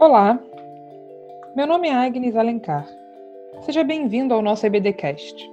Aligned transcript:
Olá, 0.00 0.38
meu 1.56 1.66
nome 1.66 1.88
é 1.88 1.92
Agnes 1.92 2.36
Alencar. 2.36 2.86
Seja 3.62 3.82
bem-vindo 3.82 4.32
ao 4.32 4.40
nosso 4.40 4.64
EBDcast. 4.64 5.50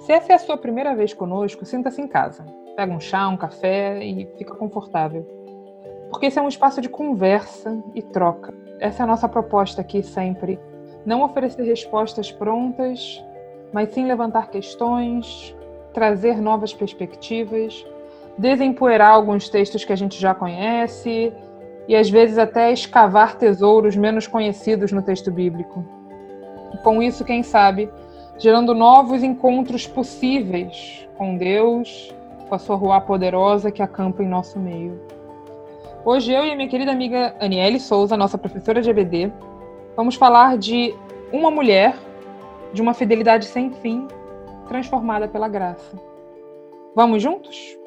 Se 0.00 0.12
essa 0.12 0.32
é 0.32 0.34
a 0.34 0.38
sua 0.40 0.56
primeira 0.56 0.96
vez 0.96 1.14
conosco, 1.14 1.64
sinta-se 1.64 2.02
em 2.02 2.08
casa. 2.08 2.44
Pega 2.74 2.92
um 2.92 2.98
chá, 2.98 3.28
um 3.28 3.36
café 3.36 4.04
e 4.04 4.26
fica 4.36 4.56
confortável. 4.56 5.24
Porque 6.10 6.26
esse 6.26 6.40
é 6.40 6.42
um 6.42 6.48
espaço 6.48 6.80
de 6.80 6.88
conversa 6.88 7.80
e 7.94 8.02
troca. 8.02 8.52
Essa 8.80 9.02
é 9.02 9.04
a 9.04 9.06
nossa 9.06 9.28
proposta 9.28 9.80
aqui 9.80 10.02
sempre. 10.02 10.58
Não 11.06 11.22
oferecer 11.22 11.62
respostas 11.62 12.32
prontas, 12.32 13.24
mas 13.72 13.90
sim 13.90 14.06
levantar 14.06 14.50
questões, 14.50 15.54
trazer 15.94 16.40
novas 16.40 16.74
perspectivas, 16.74 17.86
desempoeirar 18.36 19.12
alguns 19.12 19.48
textos 19.48 19.84
que 19.84 19.92
a 19.92 19.96
gente 19.96 20.20
já 20.20 20.34
conhece 20.34 21.32
e 21.88 21.96
às 21.96 22.08
vezes 22.08 22.38
até 22.38 22.72
escavar 22.72 23.36
tesouros 23.36 23.96
menos 23.96 24.26
conhecidos 24.26 24.92
no 24.92 25.02
texto 25.02 25.30
bíblico. 25.30 25.84
E 26.74 26.78
com 26.78 27.02
isso, 27.02 27.24
quem 27.24 27.42
sabe, 27.42 27.90
gerando 28.38 28.74
novos 28.74 29.22
encontros 29.22 29.86
possíveis 29.86 31.08
com 31.16 31.36
Deus, 31.36 32.14
com 32.48 32.54
a 32.54 32.58
sua 32.58 32.76
rua 32.76 33.00
poderosa 33.00 33.70
que 33.70 33.82
acampa 33.82 34.22
em 34.22 34.28
nosso 34.28 34.58
meio. 34.58 35.00
Hoje 36.04 36.32
eu 36.32 36.44
e 36.44 36.50
a 36.50 36.56
minha 36.56 36.68
querida 36.68 36.92
amiga 36.92 37.34
Aniele 37.38 37.78
Souza, 37.78 38.16
nossa 38.16 38.38
professora 38.38 38.80
de 38.80 38.88
EBD, 38.88 39.32
vamos 39.94 40.14
falar 40.14 40.56
de 40.56 40.94
uma 41.32 41.50
mulher 41.50 41.94
de 42.72 42.80
uma 42.80 42.94
fidelidade 42.94 43.46
sem 43.46 43.70
fim, 43.70 44.06
transformada 44.68 45.26
pela 45.28 45.48
graça. 45.48 45.98
Vamos 46.94 47.22
juntos? 47.22 47.79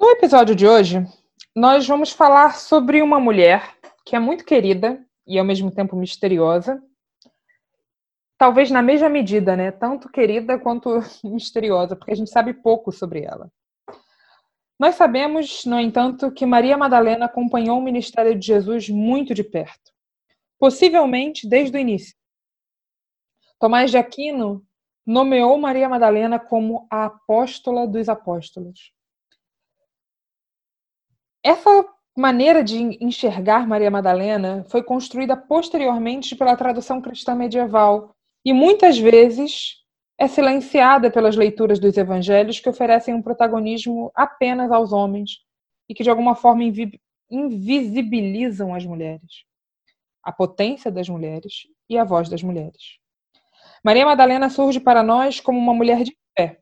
No 0.00 0.08
episódio 0.08 0.56
de 0.56 0.66
hoje, 0.66 1.06
nós 1.54 1.86
vamos 1.86 2.10
falar 2.10 2.56
sobre 2.56 3.02
uma 3.02 3.20
mulher 3.20 3.76
que 4.02 4.16
é 4.16 4.18
muito 4.18 4.46
querida 4.46 4.98
e 5.26 5.38
ao 5.38 5.44
mesmo 5.44 5.70
tempo 5.70 5.94
misteriosa. 5.94 6.82
Talvez 8.38 8.70
na 8.70 8.80
mesma 8.80 9.10
medida, 9.10 9.54
né? 9.54 9.70
Tanto 9.70 10.08
querida 10.08 10.58
quanto 10.58 11.00
misteriosa, 11.22 11.94
porque 11.94 12.12
a 12.12 12.16
gente 12.16 12.30
sabe 12.30 12.54
pouco 12.54 12.90
sobre 12.90 13.24
ela. 13.24 13.52
Nós 14.78 14.94
sabemos, 14.94 15.66
no 15.66 15.78
entanto, 15.78 16.32
que 16.32 16.46
Maria 16.46 16.78
Madalena 16.78 17.26
acompanhou 17.26 17.78
o 17.78 17.82
ministério 17.82 18.34
de 18.34 18.46
Jesus 18.46 18.88
muito 18.88 19.34
de 19.34 19.44
perto, 19.44 19.92
possivelmente 20.58 21.46
desde 21.46 21.76
o 21.76 21.80
início. 21.80 22.16
Tomás 23.58 23.90
de 23.90 23.98
Aquino 23.98 24.64
nomeou 25.04 25.58
Maria 25.58 25.90
Madalena 25.90 26.38
como 26.38 26.86
a 26.90 27.04
apóstola 27.04 27.86
dos 27.86 28.08
apóstolos. 28.08 28.98
Essa 31.42 31.86
maneira 32.16 32.62
de 32.62 32.76
enxergar 33.02 33.66
Maria 33.66 33.90
Madalena 33.90 34.64
foi 34.68 34.82
construída 34.82 35.36
posteriormente 35.36 36.36
pela 36.36 36.56
tradução 36.56 37.00
cristã 37.00 37.34
medieval 37.34 38.14
e 38.44 38.52
muitas 38.52 38.98
vezes 38.98 39.76
é 40.18 40.28
silenciada 40.28 41.10
pelas 41.10 41.34
leituras 41.34 41.78
dos 41.78 41.96
evangelhos 41.96 42.60
que 42.60 42.68
oferecem 42.68 43.14
um 43.14 43.22
protagonismo 43.22 44.12
apenas 44.14 44.70
aos 44.70 44.92
homens 44.92 45.38
e 45.88 45.94
que 45.94 46.02
de 46.02 46.10
alguma 46.10 46.34
forma 46.34 46.62
invisibilizam 47.30 48.74
as 48.74 48.84
mulheres, 48.84 49.44
a 50.22 50.30
potência 50.30 50.90
das 50.90 51.08
mulheres 51.08 51.66
e 51.88 51.96
a 51.96 52.04
voz 52.04 52.28
das 52.28 52.42
mulheres. 52.42 52.98
Maria 53.82 54.04
Madalena 54.04 54.50
surge 54.50 54.78
para 54.78 55.02
nós 55.02 55.40
como 55.40 55.58
uma 55.58 55.72
mulher 55.72 56.02
de 56.02 56.14
fé, 56.36 56.60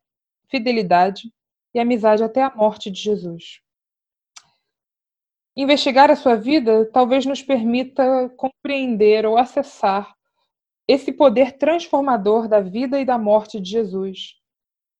fidelidade 0.48 1.32
e 1.74 1.80
amizade 1.80 2.22
até 2.22 2.44
a 2.44 2.54
morte 2.54 2.92
de 2.92 3.00
Jesus. 3.00 3.60
Investigar 5.60 6.08
a 6.08 6.14
sua 6.14 6.36
vida 6.36 6.88
talvez 6.92 7.26
nos 7.26 7.42
permita 7.42 8.28
compreender 8.36 9.26
ou 9.26 9.36
acessar 9.36 10.14
esse 10.86 11.12
poder 11.12 11.58
transformador 11.58 12.46
da 12.46 12.60
vida 12.60 13.00
e 13.00 13.04
da 13.04 13.18
morte 13.18 13.58
de 13.58 13.68
Jesus 13.68 14.36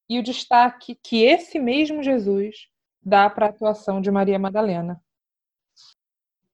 e 0.09 0.19
o 0.19 0.23
destaque 0.23 0.99
que 1.01 1.23
esse 1.23 1.61
mesmo 1.61 2.03
Jesus 2.03 2.67
dá 3.01 3.31
para 3.31 3.47
a 3.47 3.51
atuação 3.51 4.01
de 4.01 4.11
Maria 4.11 4.37
Madalena. 4.37 5.01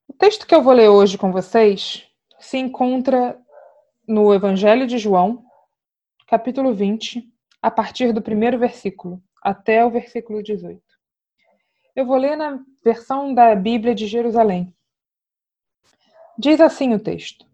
O 0.06 0.12
texto 0.12 0.47
que 0.47 0.54
eu 0.54 0.62
vou 0.62 0.75
ler 0.75 0.91
hoje 0.91 1.16
com 1.16 1.32
vocês 1.32 2.06
se 2.38 2.59
encontra 2.59 3.41
no 4.06 4.34
Evangelho 4.34 4.87
de 4.87 4.98
João, 4.98 5.47
capítulo 6.26 6.75
20, 6.75 7.26
a 7.62 7.70
partir 7.70 8.12
do 8.12 8.20
primeiro 8.20 8.59
versículo 8.59 9.22
até 9.43 9.82
o 9.82 9.91
versículo 9.91 10.43
18. 10.43 10.83
Eu 11.97 12.05
vou 12.05 12.16
ler 12.16 12.37
na 12.37 12.59
versão 12.84 13.32
da 13.32 13.55
Bíblia 13.55 13.94
de 13.94 14.09
Jerusalém. 14.09 14.75
Diz 16.37 16.60
assim 16.60 16.93
o 16.93 16.99
texto: 16.99 17.47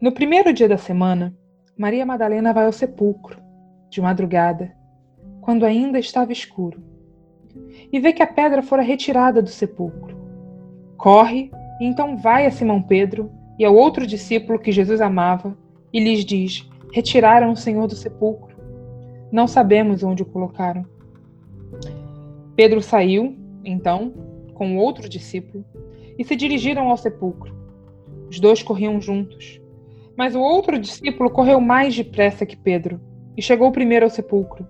No 0.00 0.12
primeiro 0.12 0.52
dia 0.52 0.68
da 0.68 0.78
semana, 0.78 1.36
Maria 1.76 2.06
Madalena 2.06 2.52
vai 2.52 2.66
ao 2.66 2.72
sepulcro, 2.72 3.42
de 3.90 4.00
madrugada, 4.00 4.72
quando 5.40 5.66
ainda 5.66 5.98
estava 5.98 6.30
escuro, 6.30 6.80
e 7.92 7.98
vê 7.98 8.12
que 8.12 8.22
a 8.22 8.28
pedra 8.28 8.62
fora 8.62 8.80
retirada 8.80 9.42
do 9.42 9.50
sepulcro. 9.50 10.16
Corre 10.96 11.50
e 11.80 11.84
então 11.84 12.16
vai 12.16 12.46
a 12.46 12.50
Simão 12.52 12.80
Pedro 12.80 13.28
e 13.58 13.64
ao 13.64 13.74
outro 13.74 14.06
discípulo 14.06 14.60
que 14.60 14.70
Jesus 14.70 15.00
amava 15.00 15.58
e 15.92 15.98
lhes 15.98 16.24
diz: 16.24 16.70
Retiraram 16.92 17.50
o 17.50 17.56
Senhor 17.56 17.88
do 17.88 17.96
sepulcro. 17.96 18.56
Não 19.32 19.48
sabemos 19.48 20.04
onde 20.04 20.22
o 20.22 20.26
colocaram. 20.26 20.86
Pedro 22.54 22.82
saiu, 22.82 23.36
então, 23.64 24.12
com 24.54 24.76
outro 24.76 25.08
discípulo, 25.08 25.64
e 26.18 26.24
se 26.24 26.36
dirigiram 26.36 26.90
ao 26.90 26.96
sepulcro. 26.96 27.54
Os 28.28 28.38
dois 28.38 28.62
corriam 28.62 29.00
juntos. 29.00 29.60
Mas 30.16 30.34
o 30.34 30.40
outro 30.40 30.78
discípulo 30.78 31.30
correu 31.30 31.60
mais 31.60 31.94
depressa 31.96 32.44
que 32.44 32.56
Pedro 32.56 33.00
e 33.36 33.42
chegou 33.42 33.72
primeiro 33.72 34.04
ao 34.04 34.10
sepulcro. 34.10 34.66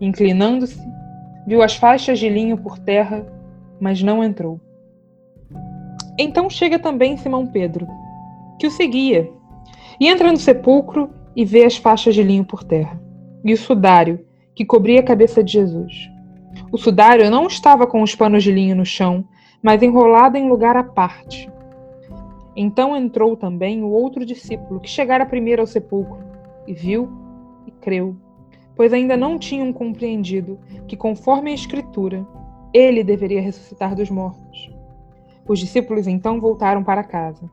Inclinando-se, 0.00 0.80
viu 1.46 1.62
as 1.62 1.76
faixas 1.76 2.18
de 2.18 2.28
linho 2.28 2.56
por 2.56 2.78
terra, 2.78 3.26
mas 3.80 4.02
não 4.02 4.24
entrou. 4.24 4.60
Então 6.18 6.50
chega 6.50 6.78
também 6.78 7.16
Simão 7.16 7.46
Pedro, 7.46 7.86
que 8.58 8.66
o 8.66 8.70
seguia, 8.70 9.30
e 10.00 10.08
entra 10.08 10.30
no 10.30 10.36
sepulcro 10.36 11.10
e 11.36 11.44
vê 11.44 11.64
as 11.64 11.76
faixas 11.76 12.14
de 12.14 12.22
linho 12.22 12.44
por 12.44 12.64
terra, 12.64 13.00
e 13.44 13.52
o 13.52 13.56
sudário 13.56 14.26
que 14.54 14.64
cobria 14.64 15.00
a 15.00 15.04
cabeça 15.04 15.44
de 15.44 15.52
Jesus. 15.52 16.10
O 16.70 16.76
sudário 16.76 17.30
não 17.30 17.46
estava 17.46 17.86
com 17.86 18.02
os 18.02 18.14
panos 18.14 18.42
de 18.42 18.52
linho 18.52 18.76
no 18.76 18.84
chão, 18.84 19.24
mas 19.62 19.82
enrolado 19.82 20.36
em 20.36 20.48
lugar 20.48 20.76
à 20.76 20.84
parte. 20.84 21.50
Então 22.54 22.96
entrou 22.96 23.36
também 23.36 23.82
o 23.82 23.88
outro 23.88 24.26
discípulo, 24.26 24.80
que 24.80 24.88
chegara 24.88 25.24
primeiro 25.24 25.62
ao 25.62 25.66
sepulcro, 25.66 26.18
e 26.66 26.74
viu 26.74 27.08
e 27.66 27.70
creu, 27.70 28.16
pois 28.76 28.92
ainda 28.92 29.16
não 29.16 29.38
tinham 29.38 29.72
compreendido 29.72 30.58
que, 30.86 30.96
conforme 30.96 31.50
a 31.50 31.54
Escritura, 31.54 32.26
ele 32.72 33.02
deveria 33.02 33.40
ressuscitar 33.40 33.94
dos 33.94 34.10
mortos. 34.10 34.70
Os 35.46 35.58
discípulos 35.58 36.06
então 36.06 36.38
voltaram 36.38 36.84
para 36.84 37.02
casa. 37.02 37.50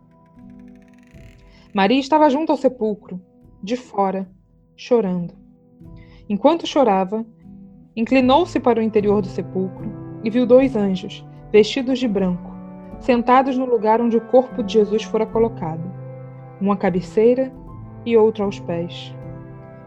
Maria 1.73 1.99
estava 1.99 2.29
junto 2.29 2.51
ao 2.51 2.57
sepulcro, 2.57 3.21
de 3.63 3.77
fora, 3.77 4.29
chorando. 4.75 5.33
Enquanto 6.27 6.67
chorava, 6.67 7.25
Inclinou-se 7.95 8.59
para 8.59 8.79
o 8.79 8.83
interior 8.83 9.21
do 9.21 9.27
sepulcro 9.27 9.89
e 10.21 10.29
viu 10.29 10.45
dois 10.45 10.75
anjos, 10.75 11.25
vestidos 11.49 11.97
de 11.97 12.09
branco, 12.09 12.53
sentados 12.99 13.57
no 13.57 13.65
lugar 13.65 14.01
onde 14.01 14.17
o 14.17 14.21
corpo 14.21 14.61
de 14.61 14.73
Jesus 14.73 15.03
fora 15.03 15.25
colocado, 15.25 15.81
um 16.61 16.73
à 16.73 16.75
cabeceira 16.75 17.53
e 18.05 18.17
outro 18.17 18.43
aos 18.43 18.59
pés. 18.59 19.15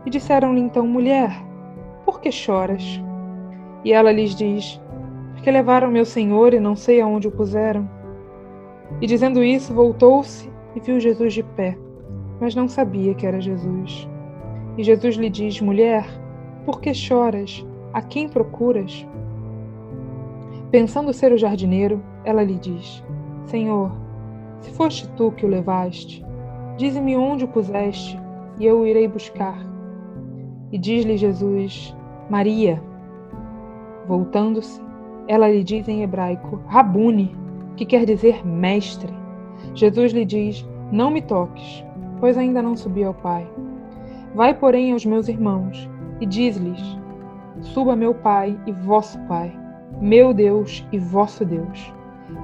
E 0.07 0.11
disseram-lhe 0.11 0.59
então: 0.59 0.87
Mulher, 0.87 1.31
por 2.06 2.19
que 2.19 2.32
choras? 2.32 2.99
E 3.85 3.93
ela 3.93 4.11
lhes 4.11 4.35
diz: 4.35 4.81
Porque 5.35 5.50
levaram 5.50 5.91
meu 5.91 6.06
senhor 6.06 6.55
e 6.55 6.61
não 6.61 6.75
sei 6.75 7.03
aonde 7.03 7.29
o 7.29 7.32
puseram. 7.32 7.87
E 9.03 9.06
dizendo 9.06 9.44
isso, 9.44 9.75
voltou-se 9.75 10.50
e 10.75 10.81
viu 10.81 10.99
Jesus 10.99 11.35
de 11.35 11.43
pé, 11.43 11.77
mas 12.41 12.55
não 12.55 12.69
sabia 12.69 13.12
que 13.15 13.27
era 13.27 13.38
Jesus. 13.38 14.09
E 14.79 14.82
Jesus 14.82 15.17
lhe 15.17 15.29
diz: 15.29 15.61
Mulher, 15.61 16.06
por 16.65 16.81
que 16.81 16.94
choras? 16.94 17.68
A 17.99 18.00
quem 18.00 18.29
procuras? 18.29 19.05
Pensando 20.71 21.12
ser 21.12 21.33
o 21.33 21.37
jardineiro, 21.37 22.00
ela 22.25 22.45
lhe 22.45 22.55
diz: 22.55 23.03
Senhor, 23.47 23.91
se 24.61 24.71
foste 24.71 25.09
tu 25.17 25.33
que 25.33 25.45
o 25.45 25.49
levaste, 25.49 26.25
dize-me 26.77 27.17
onde 27.17 27.45
o 27.45 27.49
puseste, 27.49 28.17
e 28.56 28.67
eu 28.67 28.79
o 28.79 28.87
irei 28.87 29.09
buscar. 29.09 29.59
E 30.71 30.79
diz-lhe 30.79 31.17
Jesus: 31.17 31.93
Maria. 32.31 32.81
Voltando-se, 34.06 34.81
ela 35.27 35.49
lhe 35.49 35.65
diz 35.65 35.89
em 35.89 36.05
hebraico: 36.05 36.61
Rabune, 36.69 37.35
que 37.75 37.85
quer 37.85 38.06
dizer 38.06 38.47
mestre. 38.47 39.12
Jesus 39.75 40.12
lhe 40.12 40.25
diz: 40.25 40.65
Não 40.93 41.11
me 41.11 41.21
toques, 41.21 41.85
pois 42.21 42.39
ainda 42.39 42.62
não 42.62 42.77
subi 42.77 43.03
ao 43.03 43.15
Pai. 43.15 43.44
Vai, 44.37 44.55
porém, 44.55 44.93
aos 44.93 45.05
meus 45.05 45.27
irmãos 45.27 45.91
e 46.21 46.27
diz-lhes: 46.27 46.81
suba 47.60 47.96
meu 47.96 48.14
Pai 48.14 48.58
e 48.66 48.72
vosso 48.72 49.19
Pai, 49.26 49.52
meu 50.00 50.32
Deus 50.32 50.84
e 50.93 50.99
vosso 50.99 51.44
Deus. 51.44 51.93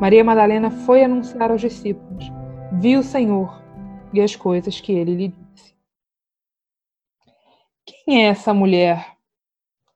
Maria 0.01 0.25
Madalena 0.25 0.71
foi 0.71 1.05
anunciar 1.05 1.51
aos 1.51 1.61
discípulos, 1.61 2.25
viu 2.73 3.01
o 3.01 3.05
Senhor 3.05 3.63
e 4.13 4.21
as 4.21 4.35
coisas 4.35 4.81
que 4.81 4.93
ele 4.93 5.15
lhe 5.15 5.29
disse. 5.29 5.75
Quem 7.85 8.25
é 8.25 8.29
essa 8.29 8.55
mulher 8.55 9.17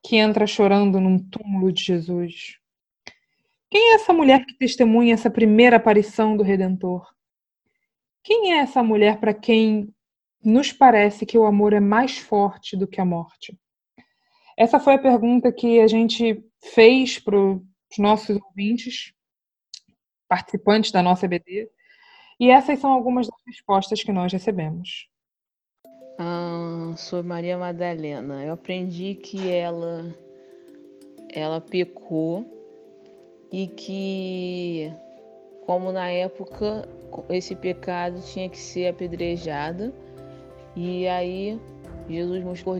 que 0.03 0.15
entra 0.15 0.45
chorando 0.45 0.99
num 0.99 1.17
túmulo 1.17 1.71
de 1.71 1.83
Jesus? 1.83 2.57
Quem 3.69 3.91
é 3.91 3.95
essa 3.95 4.13
mulher 4.13 4.45
que 4.45 4.57
testemunha 4.57 5.13
essa 5.13 5.29
primeira 5.29 5.77
aparição 5.77 6.35
do 6.35 6.43
Redentor? 6.43 7.07
Quem 8.23 8.53
é 8.53 8.57
essa 8.57 8.81
mulher 8.83 9.19
para 9.19 9.33
quem 9.33 9.93
nos 10.43 10.71
parece 10.71 11.25
que 11.25 11.37
o 11.37 11.45
amor 11.45 11.73
é 11.73 11.79
mais 11.79 12.17
forte 12.17 12.75
do 12.75 12.87
que 12.87 12.99
a 12.99 13.05
morte? 13.05 13.57
Essa 14.59 14.77
foi 14.77 14.95
a 14.95 14.99
pergunta 14.99 15.53
que 15.53 15.79
a 15.79 15.87
gente 15.87 16.43
fez 16.61 17.17
para 17.17 17.39
os 17.39 17.61
nossos 17.97 18.37
ouvintes, 18.43 19.13
participantes 20.27 20.91
da 20.91 21.01
nossa 21.01 21.25
EBD, 21.25 21.69
e 22.37 22.49
essas 22.49 22.77
são 22.77 22.91
algumas 22.91 23.25
das 23.25 23.39
respostas 23.47 24.03
que 24.03 24.11
nós 24.11 24.33
recebemos. 24.33 25.07
Ah, 26.19 26.93
Maria 27.23 27.57
Madalena, 27.57 28.43
eu 28.43 28.51
aprendi 28.51 29.15
que 29.15 29.49
ela 29.49 30.13
ela 31.33 31.61
pecou 31.61 32.45
e 33.53 33.65
que 33.65 34.91
como 35.65 35.89
na 35.93 36.09
época 36.09 36.85
esse 37.29 37.55
pecado 37.55 38.19
tinha 38.21 38.49
que 38.49 38.57
ser 38.57 38.87
apedrejado 38.87 39.93
e 40.75 41.07
aí 41.07 41.57
Jesus 42.09 42.43
mostrou 42.43 42.75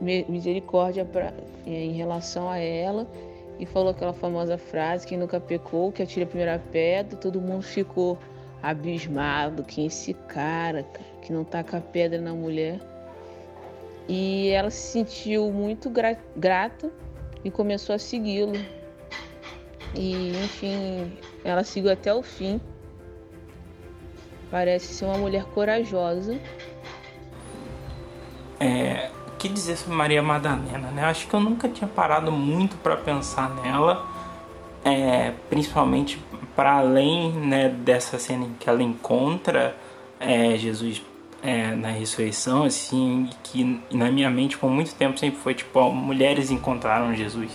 misericórdia 0.00 1.04
pra, 1.04 1.34
em 1.66 1.92
relação 1.92 2.48
a 2.48 2.58
ela 2.58 3.06
e 3.58 3.66
falou 3.66 3.90
aquela 3.90 4.12
famosa 4.12 4.56
frase: 4.56 5.06
quem 5.06 5.18
nunca 5.18 5.38
pecou, 5.38 5.92
que 5.92 6.02
atire 6.02 6.24
a 6.24 6.26
primeira 6.26 6.58
pedra. 6.58 7.16
Todo 7.16 7.40
mundo 7.40 7.62
ficou 7.62 8.18
abismado: 8.62 9.62
quem 9.62 9.84
é 9.84 9.86
esse 9.88 10.14
cara, 10.14 10.84
que 11.20 11.32
não 11.32 11.44
taca 11.44 11.80
pedra 11.80 12.20
na 12.20 12.32
mulher. 12.32 12.80
E 14.08 14.48
ela 14.48 14.70
se 14.70 14.92
sentiu 14.92 15.52
muito 15.52 15.88
gra 15.90 16.16
grata 16.36 16.90
e 17.44 17.50
começou 17.50 17.94
a 17.94 17.98
segui-lo. 17.98 18.54
E 19.94 20.30
enfim, 20.30 21.12
ela 21.44 21.62
seguiu 21.62 21.92
até 21.92 22.12
o 22.12 22.22
fim. 22.22 22.60
Parece 24.50 24.94
ser 24.94 25.04
uma 25.04 25.18
mulher 25.18 25.44
corajosa. 25.44 26.38
É, 28.62 29.10
que 29.42 29.48
dizer 29.48 29.76
sobre 29.76 29.96
Maria 29.96 30.22
Madalena, 30.22 30.90
né? 30.92 31.04
Acho 31.04 31.26
que 31.26 31.34
eu 31.34 31.40
nunca 31.40 31.68
tinha 31.68 31.88
parado 31.88 32.30
muito 32.30 32.76
para 32.76 32.96
pensar 32.96 33.50
nela, 33.56 34.06
é, 34.84 35.32
principalmente 35.50 36.22
para 36.54 36.74
além 36.74 37.32
né, 37.32 37.68
dessa 37.68 38.20
cena 38.20 38.44
em 38.44 38.52
que 38.60 38.70
ela 38.70 38.82
encontra 38.82 39.74
é, 40.20 40.56
Jesus 40.56 41.02
é, 41.42 41.74
na 41.74 41.88
ressurreição, 41.88 42.62
assim, 42.62 43.28
que 43.42 43.80
na 43.90 44.12
minha 44.12 44.30
mente 44.30 44.56
por 44.56 44.70
muito 44.70 44.94
tempo 44.94 45.18
sempre 45.18 45.40
foi 45.40 45.54
tipo, 45.54 45.76
ó, 45.80 45.90
mulheres 45.90 46.52
encontraram 46.52 47.12
Jesus 47.12 47.50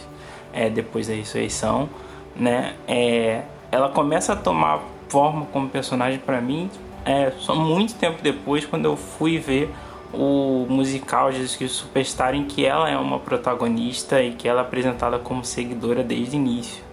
é, 0.51 0.69
depois 0.69 1.07
da 1.07 1.13
ressurreição, 1.13 1.89
né? 2.35 2.75
É, 2.85 3.43
ela 3.71 3.87
começa 3.87 4.33
a 4.33 4.35
tomar 4.35 4.81
forma 5.07 5.45
como 5.53 5.69
personagem 5.69 6.19
para 6.19 6.41
mim 6.41 6.69
é, 7.05 7.31
só 7.39 7.55
muito 7.55 7.95
tempo 7.95 8.21
depois 8.21 8.65
quando 8.65 8.83
eu 8.83 8.97
fui 8.97 9.37
ver 9.37 9.73
o 10.13 10.65
musical 10.69 11.31
Jesus 11.31 11.55
Cristo 11.55 11.77
Superstar 11.77 12.33
em 12.33 12.45
que 12.45 12.65
ela 12.65 12.89
é 12.89 12.97
uma 12.97 13.19
protagonista 13.19 14.21
e 14.21 14.33
que 14.33 14.47
ela 14.47 14.61
é 14.61 14.63
apresentada 14.63 15.19
como 15.19 15.43
seguidora 15.43 16.03
desde 16.03 16.35
o 16.35 16.39
início 16.39 16.83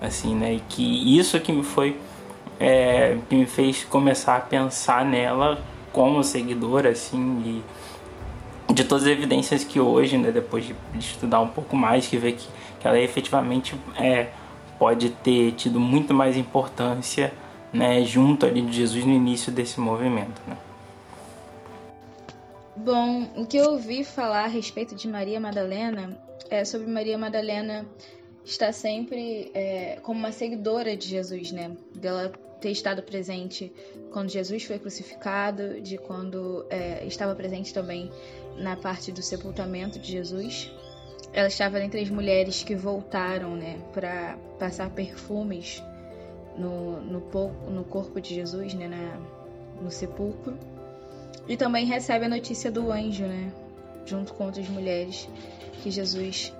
assim 0.00 0.34
né 0.34 0.54
e 0.54 0.60
que 0.60 1.18
isso 1.18 1.38
que 1.40 1.52
me 1.52 1.62
foi 1.62 1.98
é, 2.58 3.16
que 3.28 3.34
me 3.34 3.46
fez 3.46 3.84
começar 3.84 4.36
a 4.36 4.40
pensar 4.40 5.04
nela 5.04 5.58
como 5.92 6.22
seguidora 6.24 6.90
assim 6.90 7.62
e 8.68 8.72
de 8.72 8.84
todas 8.84 9.04
as 9.04 9.10
evidências 9.10 9.62
que 9.62 9.78
hoje 9.78 10.18
né 10.18 10.30
depois 10.30 10.64
de, 10.64 10.74
estudar 10.98 11.40
um 11.40 11.48
pouco 11.48 11.76
mais 11.76 12.06
que 12.06 12.16
vê 12.16 12.32
que, 12.32 12.46
que 12.80 12.86
ela 12.86 12.98
efetivamente 12.98 13.74
é 13.98 14.28
pode 14.78 15.10
ter 15.10 15.52
tido 15.52 15.80
muito 15.80 16.12
mais 16.12 16.36
importância 16.36 17.32
né, 17.72 18.02
junto 18.04 18.46
ali 18.46 18.62
de 18.62 18.72
Jesus 18.72 19.04
no 19.04 19.12
início 19.12 19.52
desse 19.52 19.80
movimento. 19.80 20.40
Né? 20.46 20.56
Bom, 22.76 23.30
o 23.36 23.46
que 23.46 23.56
eu 23.56 23.72
ouvi 23.72 24.04
falar 24.04 24.44
a 24.44 24.48
respeito 24.48 24.94
de 24.94 25.08
Maria 25.08 25.40
Madalena 25.40 26.20
é 26.50 26.64
sobre 26.64 26.86
Maria 26.86 27.16
Madalena 27.16 27.86
estar 28.44 28.72
sempre 28.72 29.50
é, 29.54 29.98
como 30.02 30.20
uma 30.20 30.30
seguidora 30.30 30.96
de 30.96 31.08
Jesus, 31.08 31.50
né? 31.52 31.76
Dela 31.94 32.32
ter 32.60 32.70
estado 32.70 33.02
presente 33.02 33.72
quando 34.12 34.28
Jesus 34.28 34.64
foi 34.64 34.78
crucificado, 34.78 35.80
de 35.80 35.98
quando 35.98 36.66
é, 36.70 37.04
estava 37.06 37.34
presente 37.34 37.72
também 37.72 38.10
na 38.56 38.76
parte 38.76 39.10
do 39.10 39.22
sepultamento 39.22 39.98
de 39.98 40.12
Jesus. 40.12 40.70
Ela 41.32 41.48
estava 41.48 41.80
entre 41.82 42.00
as 42.00 42.10
mulheres 42.10 42.62
que 42.62 42.74
voltaram, 42.74 43.56
né, 43.56 43.78
para 43.92 44.38
passar 44.58 44.90
perfumes 44.90 45.82
no, 46.56 47.00
no, 47.00 47.20
no 47.70 47.84
corpo 47.84 48.20
de 48.20 48.34
Jesus, 48.34 48.72
né, 48.74 48.88
na, 48.88 49.18
no 49.82 49.90
sepulcro. 49.90 50.56
E 51.48 51.56
também 51.56 51.86
recebe 51.86 52.24
a 52.24 52.28
notícia 52.28 52.70
do 52.70 52.90
anjo, 52.90 53.24
né, 53.24 53.52
junto 54.04 54.34
com 54.34 54.46
outras 54.46 54.68
mulheres, 54.68 55.28
que 55.82 55.90
Jesus 55.90 56.52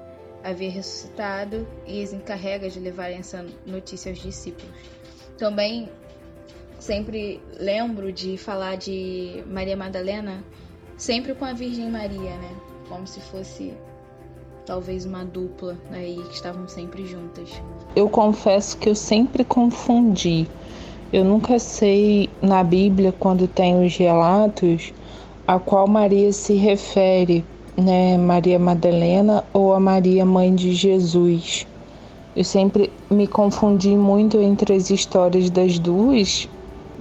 havia 0.45 0.71
ressuscitado 0.71 1.67
e 1.87 2.03
as 2.03 2.13
encarrega 2.13 2.71
de 2.71 2.79
levarem 2.79 3.19
essa 3.19 3.45
notícia 3.67 4.11
aos 4.11 4.21
discípulos. 4.21 4.71
Também 5.37 5.89
sempre 6.79 7.43
lembro 7.59 8.13
de 8.13 8.37
falar 8.37 8.77
de 8.77 9.43
Maria 9.47 9.77
Madalena 9.77 10.45
sempre 10.97 11.35
com 11.35 11.45
a 11.45 11.53
Virgem 11.53 11.91
Maria, 11.91 12.37
né? 12.37 12.57
Como 12.89 13.07
se 13.07 13.21
fosse 13.21 13.75
talvez 14.65 15.05
uma 15.05 15.25
dupla 15.25 15.77
aí 15.91 16.17
que 16.29 16.35
estavam 16.35 16.69
sempre 16.69 17.07
juntas. 17.07 17.51
Eu 17.95 18.09
confesso 18.09 18.77
que 18.79 18.89
eu 18.89 18.95
sempre 18.95 19.45
confundi. 19.45 20.49
Eu 21.17 21.25
nunca 21.25 21.59
sei 21.59 22.29
na 22.43 22.63
Bíblia 22.63 23.11
quando 23.11 23.49
tem 23.49 23.83
os 23.83 23.97
relatos 23.97 24.93
a 25.49 25.59
qual 25.59 25.89
Maria 25.89 26.31
se 26.31 26.57
refere, 26.57 27.43
né? 27.75 28.19
Maria 28.19 28.59
Madalena 28.59 29.43
ou 29.55 29.73
a 29.73 29.81
Maria 29.81 30.27
mãe 30.27 30.55
de 30.55 30.75
Jesus. 30.75 31.67
Eu 32.37 32.45
sempre 32.45 32.93
me 33.09 33.27
confundi 33.27 33.97
muito 33.97 34.43
entre 34.43 34.75
as 34.75 34.91
histórias 34.91 35.49
das 35.49 35.79
duas. 35.79 36.47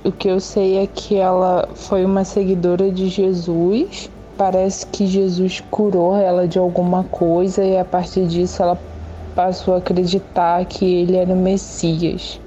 O 0.06 0.14
que 0.14 0.30
eu 0.30 0.40
sei 0.40 0.78
é 0.78 0.88
que 0.88 1.18
ela 1.18 1.68
foi 1.76 2.06
uma 2.06 2.24
seguidora 2.24 2.90
de 2.90 3.10
Jesus 3.10 4.10
parece 4.38 4.86
que 4.86 5.06
Jesus 5.06 5.62
curou 5.70 6.16
ela 6.16 6.48
de 6.48 6.58
alguma 6.58 7.04
coisa 7.04 7.66
e 7.66 7.78
a 7.78 7.84
partir 7.84 8.26
disso 8.28 8.64
ela 8.64 8.80
passou 9.36 9.74
a 9.74 9.80
acreditar 9.80 10.64
que 10.64 10.86
ele 10.86 11.18
era 11.18 11.34
o 11.34 11.36
Messias. 11.36 12.40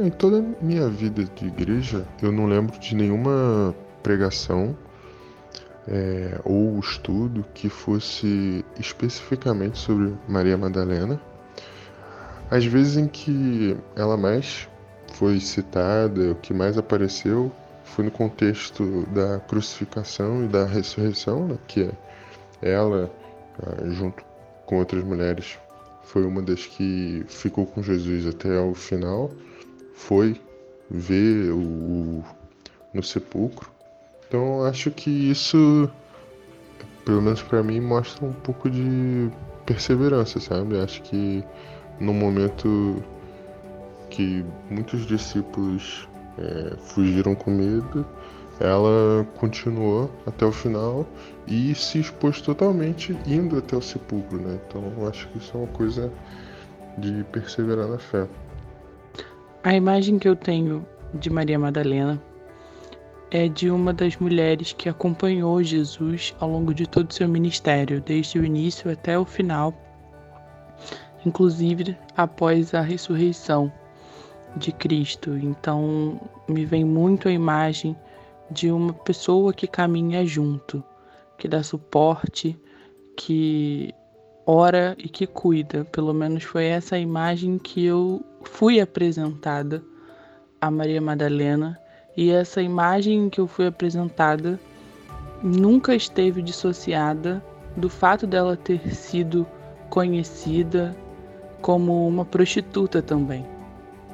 Em 0.00 0.10
toda 0.10 0.38
a 0.38 0.64
minha 0.64 0.88
vida 0.88 1.24
de 1.24 1.46
igreja, 1.46 2.06
eu 2.22 2.30
não 2.30 2.46
lembro 2.46 2.78
de 2.78 2.94
nenhuma 2.94 3.74
pregação 4.00 4.76
é, 5.88 6.40
ou 6.44 6.78
estudo 6.78 7.44
que 7.52 7.68
fosse 7.68 8.64
especificamente 8.78 9.76
sobre 9.76 10.14
Maria 10.28 10.56
Madalena. 10.56 11.20
Às 12.48 12.64
vezes 12.64 12.96
em 12.96 13.08
que 13.08 13.76
ela 13.96 14.16
mais 14.16 14.68
foi 15.14 15.40
citada, 15.40 16.30
o 16.30 16.36
que 16.36 16.54
mais 16.54 16.78
apareceu, 16.78 17.50
foi 17.82 18.04
no 18.04 18.12
contexto 18.12 19.04
da 19.12 19.40
crucificação 19.40 20.44
e 20.44 20.46
da 20.46 20.64
ressurreição, 20.64 21.48
né, 21.48 21.58
que 21.66 21.90
ela, 22.62 23.10
ah, 23.60 23.84
junto 23.88 24.22
com 24.64 24.76
outras 24.76 25.02
mulheres, 25.02 25.58
foi 26.04 26.24
uma 26.24 26.40
das 26.40 26.66
que 26.66 27.24
ficou 27.26 27.66
com 27.66 27.82
Jesus 27.82 28.28
até 28.28 28.60
o 28.60 28.74
final, 28.74 29.32
foi 29.98 30.40
ver 30.88 31.50
o, 31.50 31.58
o 31.58 32.24
no 32.94 33.02
sepulcro. 33.02 33.68
Então 34.26 34.64
acho 34.64 34.90
que 34.90 35.10
isso, 35.10 35.90
pelo 37.04 37.20
menos 37.20 37.42
para 37.42 37.62
mim, 37.62 37.80
mostra 37.80 38.24
um 38.24 38.32
pouco 38.32 38.70
de 38.70 39.30
perseverança, 39.66 40.40
sabe? 40.40 40.78
Acho 40.80 41.02
que 41.02 41.44
no 42.00 42.14
momento 42.14 43.02
que 44.08 44.44
muitos 44.70 45.04
discípulos 45.04 46.08
é, 46.38 46.76
fugiram 46.78 47.34
com 47.34 47.50
medo, 47.50 48.06
ela 48.60 49.26
continuou 49.36 50.10
até 50.26 50.44
o 50.44 50.52
final 50.52 51.06
e 51.46 51.74
se 51.74 51.98
expôs 51.98 52.40
totalmente 52.40 53.16
indo 53.26 53.58
até 53.58 53.76
o 53.76 53.82
sepulcro, 53.82 54.38
né? 54.38 54.58
Então 54.66 55.06
acho 55.08 55.28
que 55.28 55.38
isso 55.38 55.56
é 55.56 55.60
uma 55.60 55.68
coisa 55.68 56.10
de 56.96 57.24
perseverar 57.32 57.88
na 57.88 57.98
fé. 57.98 58.26
A 59.64 59.74
imagem 59.74 60.20
que 60.20 60.28
eu 60.28 60.36
tenho 60.36 60.86
de 61.14 61.28
Maria 61.28 61.58
Madalena 61.58 62.22
é 63.28 63.48
de 63.48 63.68
uma 63.68 63.92
das 63.92 64.16
mulheres 64.16 64.72
que 64.72 64.88
acompanhou 64.88 65.60
Jesus 65.64 66.32
ao 66.38 66.48
longo 66.48 66.72
de 66.72 66.86
todo 66.86 67.10
o 67.10 67.12
seu 67.12 67.28
ministério, 67.28 68.00
desde 68.00 68.38
o 68.38 68.44
início 68.44 68.88
até 68.88 69.18
o 69.18 69.24
final, 69.24 69.74
inclusive 71.26 71.98
após 72.16 72.72
a 72.72 72.80
ressurreição 72.80 73.70
de 74.56 74.70
Cristo. 74.70 75.36
Então, 75.36 76.20
me 76.48 76.64
vem 76.64 76.84
muito 76.84 77.28
a 77.28 77.32
imagem 77.32 77.96
de 78.52 78.70
uma 78.70 78.92
pessoa 78.92 79.52
que 79.52 79.66
caminha 79.66 80.24
junto, 80.24 80.84
que 81.36 81.48
dá 81.48 81.64
suporte, 81.64 82.56
que 83.16 83.92
ora 84.46 84.94
e 84.96 85.08
que 85.08 85.26
cuida. 85.26 85.84
Pelo 85.86 86.14
menos 86.14 86.44
foi 86.44 86.66
essa 86.66 86.96
imagem 86.96 87.58
que 87.58 87.84
eu 87.84 88.24
fui 88.42 88.80
apresentada 88.80 89.82
a 90.60 90.70
Maria 90.70 91.00
Madalena 91.00 91.78
e 92.16 92.30
essa 92.30 92.60
imagem 92.60 93.30
que 93.30 93.40
eu 93.40 93.46
fui 93.46 93.66
apresentada 93.66 94.58
nunca 95.42 95.94
esteve 95.94 96.42
dissociada 96.42 97.42
do 97.76 97.88
fato 97.88 98.26
dela 98.26 98.56
ter 98.56 98.94
sido 98.94 99.46
conhecida 99.88 100.96
como 101.60 102.06
uma 102.06 102.24
prostituta 102.24 103.00
também. 103.00 103.46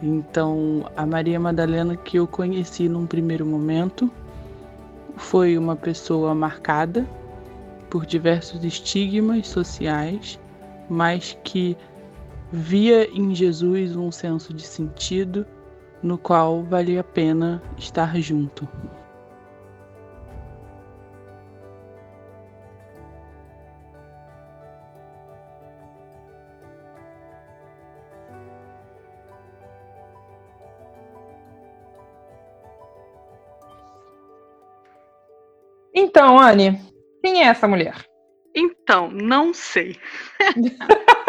Então, 0.02 0.85
a 0.97 1.07
Maria 1.07 1.40
Madalena 1.40 1.97
que 1.97 2.19
eu 2.19 2.26
conheci 2.26 2.88
num 2.88 3.07
primeiro 3.07 3.47
momento 3.47 4.11
foi 5.16 5.57
uma 5.57 5.76
pessoa 5.76 6.35
marcada 6.35 7.07
por 7.88 8.04
diversos 8.04 8.64
estigmas 8.64 9.47
sociais, 9.47 10.38
mas 10.90 11.38
que 11.45 11.76
via 12.54 13.11
em 13.11 13.34
Jesus 13.34 13.96
um 13.96 14.12
senso 14.12 14.54
de 14.54 14.62
sentido 14.62 15.44
no 16.00 16.16
qual 16.16 16.62
valia 16.62 17.00
a 17.00 17.04
pena 17.04 17.61
estar 17.76 18.16
junto. 18.20 18.68
Então, 35.92 36.38
Anne, 36.38 36.80
quem 37.20 37.42
é 37.42 37.49
essa 37.49 37.66
mulher? 37.66 37.96
Então, 38.54 39.11
não 39.11 39.52
sei. 39.52 39.96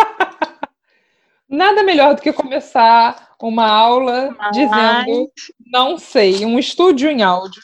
Nada 1.47 1.83
melhor 1.83 2.15
do 2.15 2.21
que 2.21 2.33
começar 2.33 3.35
uma 3.39 3.67
aula 3.67 4.35
Mas... 4.37 4.51
dizendo 4.51 5.31
não 5.71 5.97
sei, 5.97 6.45
um 6.45 6.57
estúdio 6.57 7.09
em 7.09 7.21
áudio. 7.21 7.61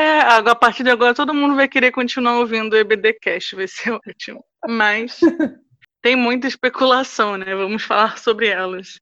É, 0.00 0.20
a 0.20 0.54
partir 0.54 0.84
de 0.84 0.90
agora 0.90 1.14
todo 1.14 1.34
mundo 1.34 1.54
vai 1.54 1.68
querer 1.68 1.90
continuar 1.90 2.38
ouvindo 2.38 2.72
o 2.72 2.76
EBDcast, 2.76 3.56
vai 3.56 3.68
ser 3.68 3.92
ótimo. 4.06 4.44
Mas 4.66 5.18
tem 6.00 6.16
muita 6.16 6.46
especulação, 6.46 7.36
né? 7.36 7.54
Vamos 7.54 7.82
falar 7.82 8.18
sobre 8.18 8.48
elas. 8.48 8.98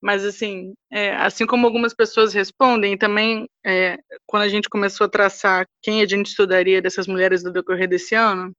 Mas 0.00 0.24
assim, 0.24 0.74
é, 0.90 1.14
assim 1.16 1.46
como 1.46 1.66
algumas 1.66 1.94
pessoas 1.94 2.32
respondem, 2.32 2.96
também 2.96 3.48
é, 3.64 3.98
quando 4.26 4.42
a 4.42 4.48
gente 4.48 4.68
começou 4.68 5.06
a 5.06 5.10
traçar 5.10 5.66
quem 5.82 6.02
a 6.02 6.06
gente 6.06 6.26
estudaria 6.26 6.82
dessas 6.82 7.06
mulheres 7.06 7.42
do 7.42 7.52
decorrer 7.52 7.88
desse 7.88 8.14
ano, 8.14 8.52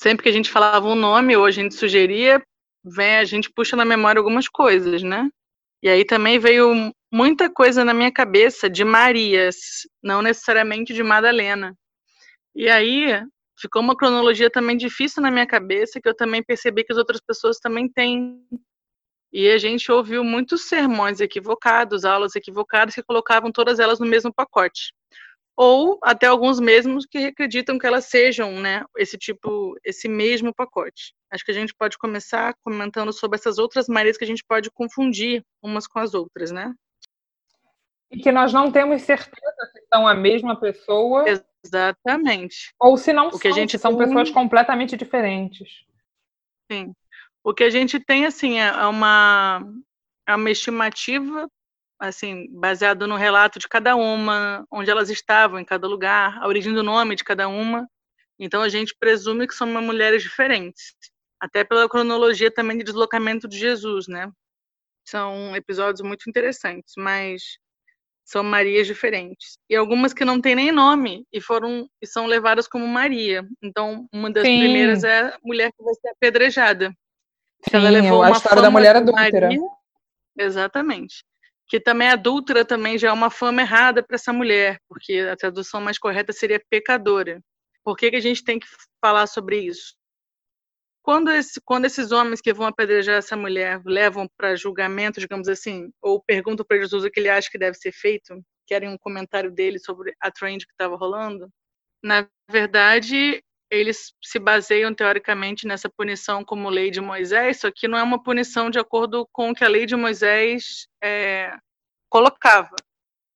sempre 0.00 0.22
que 0.22 0.28
a 0.28 0.32
gente 0.32 0.50
falava 0.50 0.88
um 0.88 0.94
nome 0.94 1.36
ou 1.36 1.44
a 1.44 1.50
gente 1.50 1.74
sugeria, 1.74 2.42
vem, 2.84 3.16
a 3.16 3.24
gente 3.24 3.50
puxa 3.50 3.76
na 3.76 3.84
memória 3.84 4.18
algumas 4.18 4.48
coisas, 4.48 5.02
né? 5.02 5.28
E 5.82 5.88
aí 5.88 6.04
também 6.04 6.38
veio 6.38 6.92
muita 7.12 7.50
coisa 7.50 7.84
na 7.84 7.94
minha 7.94 8.12
cabeça 8.12 8.68
de 8.68 8.84
Marias, 8.84 9.56
não 10.02 10.22
necessariamente 10.22 10.92
de 10.92 11.02
Madalena. 11.02 11.74
E 12.54 12.68
aí 12.68 13.22
ficou 13.58 13.82
uma 13.82 13.96
cronologia 13.96 14.50
também 14.50 14.76
difícil 14.76 15.22
na 15.22 15.30
minha 15.30 15.46
cabeça, 15.46 16.00
que 16.00 16.08
eu 16.08 16.14
também 16.14 16.42
percebi 16.42 16.84
que 16.84 16.92
as 16.92 16.98
outras 16.98 17.20
pessoas 17.20 17.58
também 17.58 17.88
têm. 17.88 18.42
E 19.32 19.48
a 19.48 19.58
gente 19.58 19.90
ouviu 19.90 20.24
muitos 20.24 20.68
sermões 20.68 21.20
equivocados, 21.20 22.04
aulas 22.04 22.34
equivocadas 22.34 22.94
que 22.94 23.02
colocavam 23.02 23.52
todas 23.52 23.78
elas 23.78 24.00
no 24.00 24.06
mesmo 24.06 24.32
pacote 24.32 24.92
ou 25.62 25.98
até 26.02 26.26
alguns 26.26 26.58
mesmos 26.58 27.04
que 27.04 27.18
acreditam 27.18 27.78
que 27.78 27.86
elas 27.86 28.06
sejam, 28.06 28.58
né, 28.58 28.82
esse 28.96 29.18
tipo, 29.18 29.78
esse 29.84 30.08
mesmo 30.08 30.54
pacote. 30.54 31.14
Acho 31.30 31.44
que 31.44 31.50
a 31.50 31.54
gente 31.54 31.74
pode 31.74 31.98
começar 31.98 32.54
comentando 32.64 33.12
sobre 33.12 33.36
essas 33.36 33.58
outras 33.58 33.86
Marias 33.86 34.16
que 34.16 34.24
a 34.24 34.26
gente 34.26 34.42
pode 34.42 34.70
confundir 34.70 35.44
umas 35.62 35.86
com 35.86 35.98
as 35.98 36.14
outras, 36.14 36.50
né? 36.50 36.72
E 38.10 38.16
que 38.16 38.32
nós 38.32 38.54
não 38.54 38.72
temos 38.72 39.02
certeza 39.02 39.70
se 39.70 39.82
são 39.92 40.08
a 40.08 40.14
mesma 40.14 40.58
pessoa. 40.58 41.26
Exatamente. 41.62 42.72
Ou 42.80 42.96
se 42.96 43.12
não 43.12 43.28
o 43.28 43.38
que 43.38 43.42
são, 43.42 43.50
a 43.50 43.54
gente 43.54 43.78
são 43.78 43.98
tem... 43.98 44.06
pessoas 44.06 44.30
completamente 44.30 44.96
diferentes. 44.96 45.68
Sim. 46.72 46.94
O 47.44 47.52
que 47.52 47.64
a 47.64 47.70
gente 47.70 48.00
tem, 48.00 48.24
assim, 48.24 48.58
é 48.58 48.86
uma, 48.86 49.60
é 50.26 50.34
uma 50.34 50.50
estimativa 50.50 51.46
assim, 52.00 52.48
baseado 52.50 53.06
no 53.06 53.16
relato 53.16 53.58
de 53.58 53.68
cada 53.68 53.94
uma, 53.94 54.66
onde 54.72 54.90
elas 54.90 55.10
estavam 55.10 55.60
em 55.60 55.64
cada 55.64 55.86
lugar, 55.86 56.38
a 56.42 56.48
origem 56.48 56.72
do 56.72 56.82
nome 56.82 57.14
de 57.14 57.22
cada 57.22 57.46
uma. 57.46 57.86
Então 58.38 58.62
a 58.62 58.68
gente 58.70 58.96
presume 58.98 59.46
que 59.46 59.54
são 59.54 59.66
mulheres 59.82 60.22
diferentes, 60.22 60.94
até 61.38 61.62
pela 61.62 61.88
cronologia 61.88 62.50
também 62.50 62.78
de 62.78 62.84
deslocamento 62.84 63.46
de 63.46 63.58
Jesus, 63.58 64.08
né? 64.08 64.30
São 65.06 65.54
episódios 65.54 66.00
muito 66.00 66.28
interessantes, 66.28 66.94
mas 66.96 67.58
são 68.24 68.42
Marias 68.42 68.86
diferentes. 68.86 69.58
E 69.68 69.76
algumas 69.76 70.14
que 70.14 70.24
não 70.24 70.40
têm 70.40 70.54
nem 70.54 70.72
nome 70.72 71.26
e 71.32 71.40
foram 71.40 71.86
e 72.00 72.06
são 72.06 72.26
levadas 72.26 72.66
como 72.66 72.86
Maria. 72.86 73.46
Então, 73.62 74.06
uma 74.12 74.30
das 74.30 74.46
Sim. 74.46 74.58
primeiras 74.58 75.04
é 75.04 75.20
a 75.20 75.38
mulher 75.44 75.70
que 75.72 75.82
vai 75.82 75.94
ser 75.94 76.08
apedrejada. 76.10 76.94
Sim, 77.68 77.76
ela 77.76 77.90
levou 77.90 78.22
a 78.22 78.30
história 78.30 78.62
da 78.62 78.70
mulher 78.70 78.96
adúltera. 78.96 79.48
Maria, 79.48 79.60
exatamente 80.38 81.24
que 81.70 81.78
também 81.78 82.08
adúltera 82.08 82.64
também 82.64 82.98
já 82.98 83.10
é 83.10 83.12
uma 83.12 83.30
fama 83.30 83.62
errada 83.62 84.02
para 84.02 84.16
essa 84.16 84.32
mulher, 84.32 84.80
porque 84.88 85.20
a 85.20 85.36
tradução 85.36 85.80
mais 85.80 85.98
correta 85.98 86.32
seria 86.32 86.60
pecadora. 86.68 87.40
Por 87.84 87.96
que, 87.96 88.10
que 88.10 88.16
a 88.16 88.20
gente 88.20 88.42
tem 88.42 88.58
que 88.58 88.66
falar 89.00 89.28
sobre 89.28 89.60
isso? 89.60 89.94
Quando, 91.00 91.30
esse, 91.30 91.60
quando 91.64 91.84
esses 91.84 92.10
homens 92.10 92.40
que 92.40 92.52
vão 92.52 92.66
apedrejar 92.66 93.18
essa 93.18 93.36
mulher 93.36 93.80
levam 93.86 94.28
para 94.36 94.56
julgamento, 94.56 95.20
digamos 95.20 95.48
assim, 95.48 95.92
ou 96.02 96.20
perguntam 96.20 96.66
para 96.66 96.78
Jesus 96.78 97.04
o 97.04 97.10
que 97.10 97.20
ele 97.20 97.28
acha 97.28 97.48
que 97.48 97.56
deve 97.56 97.76
ser 97.76 97.92
feito, 97.92 98.44
querem 98.66 98.88
um 98.88 98.98
comentário 98.98 99.52
dele 99.52 99.78
sobre 99.78 100.12
a 100.20 100.28
trend 100.28 100.66
que 100.66 100.72
estava 100.72 100.96
rolando, 100.96 101.48
na 102.02 102.28
verdade, 102.50 103.40
eles 103.70 104.12
se 104.22 104.38
baseiam 104.38 104.92
teoricamente 104.92 105.66
nessa 105.66 105.88
punição 105.88 106.44
como 106.44 106.68
lei 106.68 106.90
de 106.90 107.00
Moisés, 107.00 107.60
só 107.60 107.70
que 107.70 107.86
não 107.86 107.96
é 107.96 108.02
uma 108.02 108.22
punição 108.22 108.68
de 108.68 108.78
acordo 108.78 109.28
com 109.32 109.50
o 109.50 109.54
que 109.54 109.64
a 109.64 109.68
lei 109.68 109.86
de 109.86 109.94
Moisés 109.94 110.88
é, 111.02 111.56
colocava. 112.08 112.74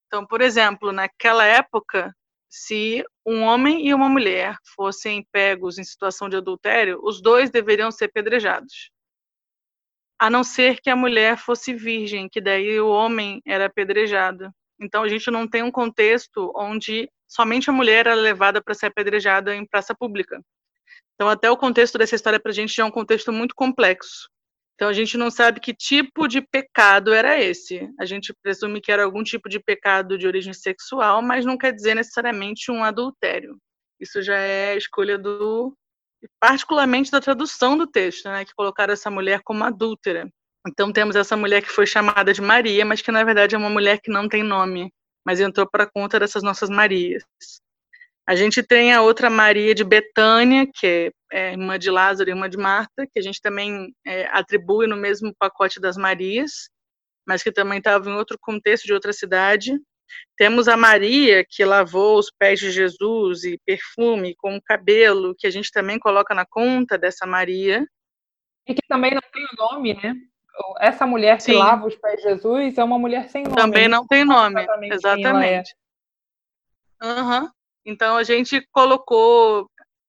Então, 0.06 0.26
por 0.26 0.40
exemplo, 0.40 0.92
naquela 0.92 1.44
época, 1.44 2.14
se 2.48 3.04
um 3.26 3.42
homem 3.42 3.86
e 3.86 3.94
uma 3.94 4.08
mulher 4.08 4.56
fossem 4.74 5.26
pegos 5.32 5.78
em 5.78 5.84
situação 5.84 6.28
de 6.28 6.36
adultério, 6.36 7.00
os 7.02 7.20
dois 7.20 7.50
deveriam 7.50 7.90
ser 7.90 8.08
pedrejados. 8.08 8.90
A 10.18 10.30
não 10.30 10.44
ser 10.44 10.80
que 10.80 10.90
a 10.90 10.96
mulher 10.96 11.36
fosse 11.36 11.74
virgem, 11.74 12.28
que 12.28 12.40
daí 12.40 12.78
o 12.80 12.88
homem 12.88 13.42
era 13.44 13.66
apedrejado. 13.66 14.52
Então 14.80 15.02
a 15.02 15.08
gente 15.08 15.30
não 15.30 15.48
tem 15.48 15.62
um 15.62 15.70
contexto 15.70 16.52
onde 16.56 17.08
somente 17.26 17.70
a 17.70 17.72
mulher 17.72 18.06
era 18.06 18.14
levada 18.14 18.62
para 18.62 18.74
ser 18.74 18.86
apedrejada 18.86 19.54
em 19.54 19.66
praça 19.66 19.94
pública. 19.94 20.40
Então 21.14 21.28
até 21.28 21.50
o 21.50 21.56
contexto 21.56 21.96
dessa 21.96 22.14
história 22.14 22.40
para 22.40 22.50
a 22.50 22.54
gente 22.54 22.74
já 22.74 22.82
é 22.82 22.86
um 22.86 22.90
contexto 22.90 23.32
muito 23.32 23.54
complexo. 23.54 24.28
Então 24.74 24.88
a 24.88 24.92
gente 24.92 25.16
não 25.16 25.30
sabe 25.30 25.60
que 25.60 25.72
tipo 25.72 26.26
de 26.26 26.40
pecado 26.40 27.12
era 27.12 27.40
esse. 27.40 27.88
A 27.98 28.04
gente 28.04 28.34
presume 28.42 28.80
que 28.80 28.90
era 28.90 29.04
algum 29.04 29.22
tipo 29.22 29.48
de 29.48 29.60
pecado 29.60 30.18
de 30.18 30.26
origem 30.26 30.52
sexual, 30.52 31.22
mas 31.22 31.44
não 31.44 31.56
quer 31.56 31.72
dizer 31.72 31.94
necessariamente 31.94 32.70
um 32.72 32.82
adultério. 32.82 33.56
Isso 34.00 34.20
já 34.20 34.36
é 34.36 34.76
escolha 34.76 35.16
do 35.16 35.72
particularmente 36.40 37.10
da 37.10 37.20
tradução 37.20 37.76
do 37.76 37.86
texto, 37.86 38.24
né, 38.28 38.44
que 38.44 38.54
colocaram 38.54 38.94
essa 38.94 39.10
mulher 39.10 39.42
como 39.44 39.62
adúltera. 39.62 40.28
Então 40.66 40.92
temos 40.92 41.14
essa 41.14 41.36
mulher 41.36 41.62
que 41.62 41.70
foi 41.70 41.86
chamada 41.86 42.32
de 42.32 42.40
Maria, 42.40 42.84
mas 42.84 43.02
que 43.02 43.12
na 43.12 43.22
verdade 43.22 43.54
é 43.54 43.58
uma 43.58 43.68
mulher 43.68 44.00
que 44.00 44.10
não 44.10 44.28
tem 44.28 44.42
nome, 44.42 44.92
mas 45.24 45.40
entrou 45.40 45.68
para 45.68 45.86
conta 45.86 46.18
dessas 46.18 46.42
nossas 46.42 46.70
Marias. 46.70 47.22
A 48.26 48.34
gente 48.34 48.62
tem 48.62 48.92
a 48.94 49.02
outra 49.02 49.28
Maria 49.28 49.74
de 49.74 49.84
Betânia, 49.84 50.66
que 50.72 51.12
é, 51.30 51.50
é 51.50 51.52
irmã 51.52 51.78
de 51.78 51.90
Lázaro 51.90 52.30
e 52.30 52.32
irmã 52.32 52.48
de 52.48 52.56
Marta, 52.56 53.06
que 53.12 53.18
a 53.18 53.22
gente 53.22 53.40
também 53.40 53.94
é, 54.06 54.26
atribui 54.28 54.86
no 54.86 54.96
mesmo 54.96 55.34
pacote 55.38 55.78
das 55.78 55.98
Marias, 55.98 56.70
mas 57.26 57.42
que 57.42 57.52
também 57.52 57.78
estava 57.78 58.08
em 58.08 58.14
outro 58.14 58.38
contexto 58.40 58.86
de 58.86 58.94
outra 58.94 59.12
cidade. 59.12 59.78
Temos 60.38 60.68
a 60.68 60.76
Maria, 60.76 61.44
que 61.46 61.64
lavou 61.64 62.18
os 62.18 62.30
pés 62.30 62.58
de 62.58 62.70
Jesus 62.70 63.44
e 63.44 63.58
perfume 63.66 64.34
com 64.36 64.56
o 64.56 64.62
cabelo, 64.62 65.34
que 65.36 65.46
a 65.46 65.50
gente 65.50 65.70
também 65.70 65.98
coloca 65.98 66.34
na 66.34 66.46
conta 66.46 66.96
dessa 66.96 67.26
Maria. 67.26 67.86
E 68.66 68.74
que 68.74 68.82
também 68.88 69.12
não 69.12 69.22
tem 69.32 69.44
o 69.44 69.56
nome, 69.56 69.94
né? 69.94 70.14
Essa 70.80 71.06
mulher 71.06 71.36
que 71.36 71.44
Sim. 71.44 71.54
lava 71.54 71.86
os 71.86 71.96
pés 71.96 72.16
de 72.16 72.22
Jesus 72.22 72.78
é 72.78 72.84
uma 72.84 72.98
mulher 72.98 73.28
sem 73.28 73.44
nome. 73.44 73.56
Também 73.56 73.88
não 73.88 74.06
tem 74.06 74.24
nome, 74.24 74.66
exatamente. 74.90 75.74
Uhum. 77.02 77.48
Então 77.84 78.16
a 78.16 78.22
gente 78.22 78.66
colocou, 78.72 79.68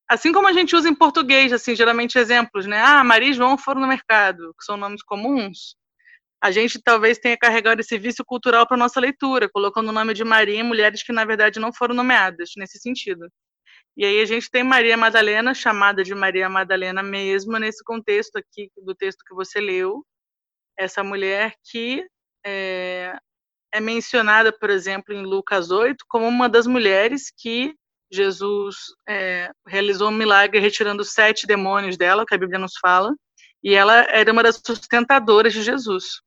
assim 0.10 0.32
como 0.32 0.48
a 0.48 0.54
gente 0.54 0.76
usa 0.76 0.88
em 0.88 0.96
português, 0.96 1.52
assim, 1.52 1.76
geralmente 1.76 2.18
exemplos, 2.18 2.66
né? 2.66 2.80
Ah, 2.82 3.04
Maria 3.04 3.30
e 3.30 3.34
João 3.34 3.58
foram 3.58 3.82
no 3.82 3.88
mercado, 3.88 4.54
que 4.58 4.64
são 4.64 4.78
nomes 4.78 5.04
comuns. 5.04 5.76
A 6.42 6.52
gente 6.52 6.82
talvez 6.82 7.18
tenha 7.18 7.38
carregado 7.38 7.82
esse 7.82 7.98
vício 7.98 8.24
cultural 8.24 8.68
para 8.68 8.78
nossa 8.78 9.00
leitura, 9.00 9.50
colocando 9.50 9.90
o 9.90 9.92
nome 9.92 10.14
de 10.14 10.24
Maria 10.24 10.60
em 10.60 10.64
mulheres 10.64 11.04
que 11.04 11.12
na 11.12 11.26
verdade 11.26 11.60
não 11.60 11.74
foram 11.74 11.96
nomeadas 11.96 12.52
nesse 12.56 12.78
sentido. 12.80 13.28
E 13.98 14.06
aí 14.06 14.22
a 14.22 14.26
gente 14.26 14.50
tem 14.52 14.64
Maria 14.64 14.98
Madalena, 14.98 15.54
chamada 15.54 16.04
de 16.04 16.14
Maria 16.14 16.50
Madalena 16.50 17.02
mesmo, 17.02 17.58
nesse 17.58 17.84
contexto 17.84 18.38
aqui 18.38 18.70
do 18.78 18.94
texto 18.94 19.24
que 19.26 19.34
você 19.34 19.60
leu. 19.60 20.06
Essa 20.78 21.04
mulher 21.04 21.54
que 21.72 22.06
é, 22.46 23.16
é 23.74 23.80
mencionada, 23.80 24.52
por 24.52 24.70
exemplo, 24.70 25.14
em 25.14 25.24
Lucas 25.24 25.72
8, 25.72 26.06
como 26.08 26.28
uma 26.28 26.48
das 26.48 26.68
mulheres 26.68 27.32
que 27.36 27.74
Jesus 28.12 28.78
é, 29.08 29.52
realizou 29.68 30.10
um 30.10 30.14
milagre 30.14 30.60
retirando 30.60 31.04
sete 31.04 31.48
demônios 31.48 31.98
dela, 31.98 32.26
que 32.26 32.36
a 32.36 32.38
Bíblia 32.38 32.60
nos 32.60 32.78
fala, 32.80 33.14
e 33.64 33.74
ela 33.74 34.06
era 34.10 34.32
uma 34.32 34.44
das 34.44 34.62
sustentadoras 34.66 35.54
de 35.54 35.64
Jesus. 35.64 36.22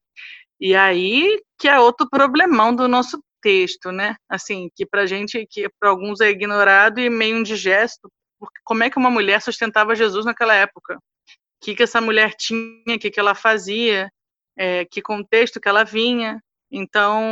E 0.61 0.75
aí 0.75 1.41
que 1.59 1.69
é 1.69 1.79
outro 1.79 2.09
problemão 2.09 2.75
do 2.75 2.89
nosso 2.89 3.23
texto, 3.41 3.91
né? 3.93 4.17
Assim, 4.29 4.71
que 4.75 4.85
pra 4.87 5.07
gente, 5.07 5.47
que 5.49 5.69
para 5.81 5.91
alguns 5.91 6.21
é 6.21 6.31
ignorado 6.31 7.01
e 7.01 7.09
meio 7.09 7.39
indigesto, 7.39 8.11
porque 8.39 8.61
como 8.65 8.85
é 8.85 8.91
que 8.91 8.99
uma 8.99 9.11
mulher 9.11 9.41
sustentava 9.41 9.95
Jesus 9.95 10.25
naquela 10.25 10.55
época? 10.55 10.97
O 10.97 11.65
que, 11.65 11.75
que 11.75 11.83
essa 11.83 12.01
mulher 12.01 12.35
tinha, 12.35 12.97
o 12.97 12.99
que, 12.99 13.11
que 13.11 13.19
ela 13.19 13.35
fazia, 13.35 14.11
é, 14.59 14.85
que 14.85 15.01
contexto 15.01 15.61
que 15.61 15.69
ela 15.69 15.85
vinha. 15.85 16.43
Então, 16.71 17.23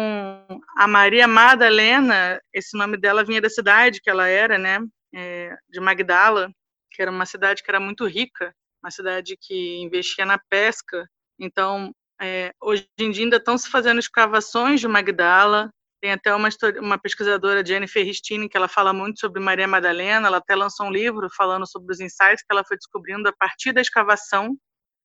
a 0.76 0.86
Maria 0.86 1.26
Madalena, 1.26 2.40
esse 2.54 2.76
nome 2.78 2.96
dela 2.96 3.24
vinha 3.24 3.40
da 3.40 3.50
cidade 3.50 4.00
que 4.00 4.08
ela 4.08 4.28
era, 4.28 4.56
né? 4.56 4.78
É, 5.14 5.54
de 5.68 5.80
Magdala, 5.80 6.50
que 6.92 7.02
era 7.02 7.10
uma 7.10 7.26
cidade 7.26 7.62
que 7.62 7.70
era 7.70 7.80
muito 7.80 8.06
rica, 8.06 8.54
uma 8.82 8.90
cidade 8.90 9.36
que 9.40 9.78
investia 9.82 10.24
na 10.24 10.38
pesca. 10.48 11.06
Então, 11.38 11.92
é, 12.20 12.52
hoje 12.62 12.88
em 12.98 13.10
dia 13.10 13.24
ainda 13.24 13.36
estão 13.36 13.58
se 13.58 13.68
fazendo 13.68 13.98
escavações 13.98 14.80
de 14.80 14.88
Magdala, 14.88 15.70
tem 16.00 16.12
até 16.12 16.34
uma, 16.34 16.48
uma 16.80 16.98
pesquisadora, 16.98 17.64
Jennifer 17.64 18.04
Ristini, 18.04 18.48
que 18.48 18.56
ela 18.56 18.68
fala 18.68 18.92
muito 18.92 19.18
sobre 19.18 19.40
Maria 19.40 19.66
Madalena. 19.66 20.28
Ela 20.28 20.36
até 20.38 20.54
lançou 20.54 20.86
um 20.86 20.90
livro 20.90 21.28
falando 21.34 21.66
sobre 21.66 21.92
os 21.92 22.00
insights 22.00 22.42
que 22.42 22.52
ela 22.52 22.64
foi 22.64 22.76
descobrindo 22.76 23.28
a 23.28 23.32
partir 23.32 23.72
da 23.72 23.80
escavação 23.80 24.56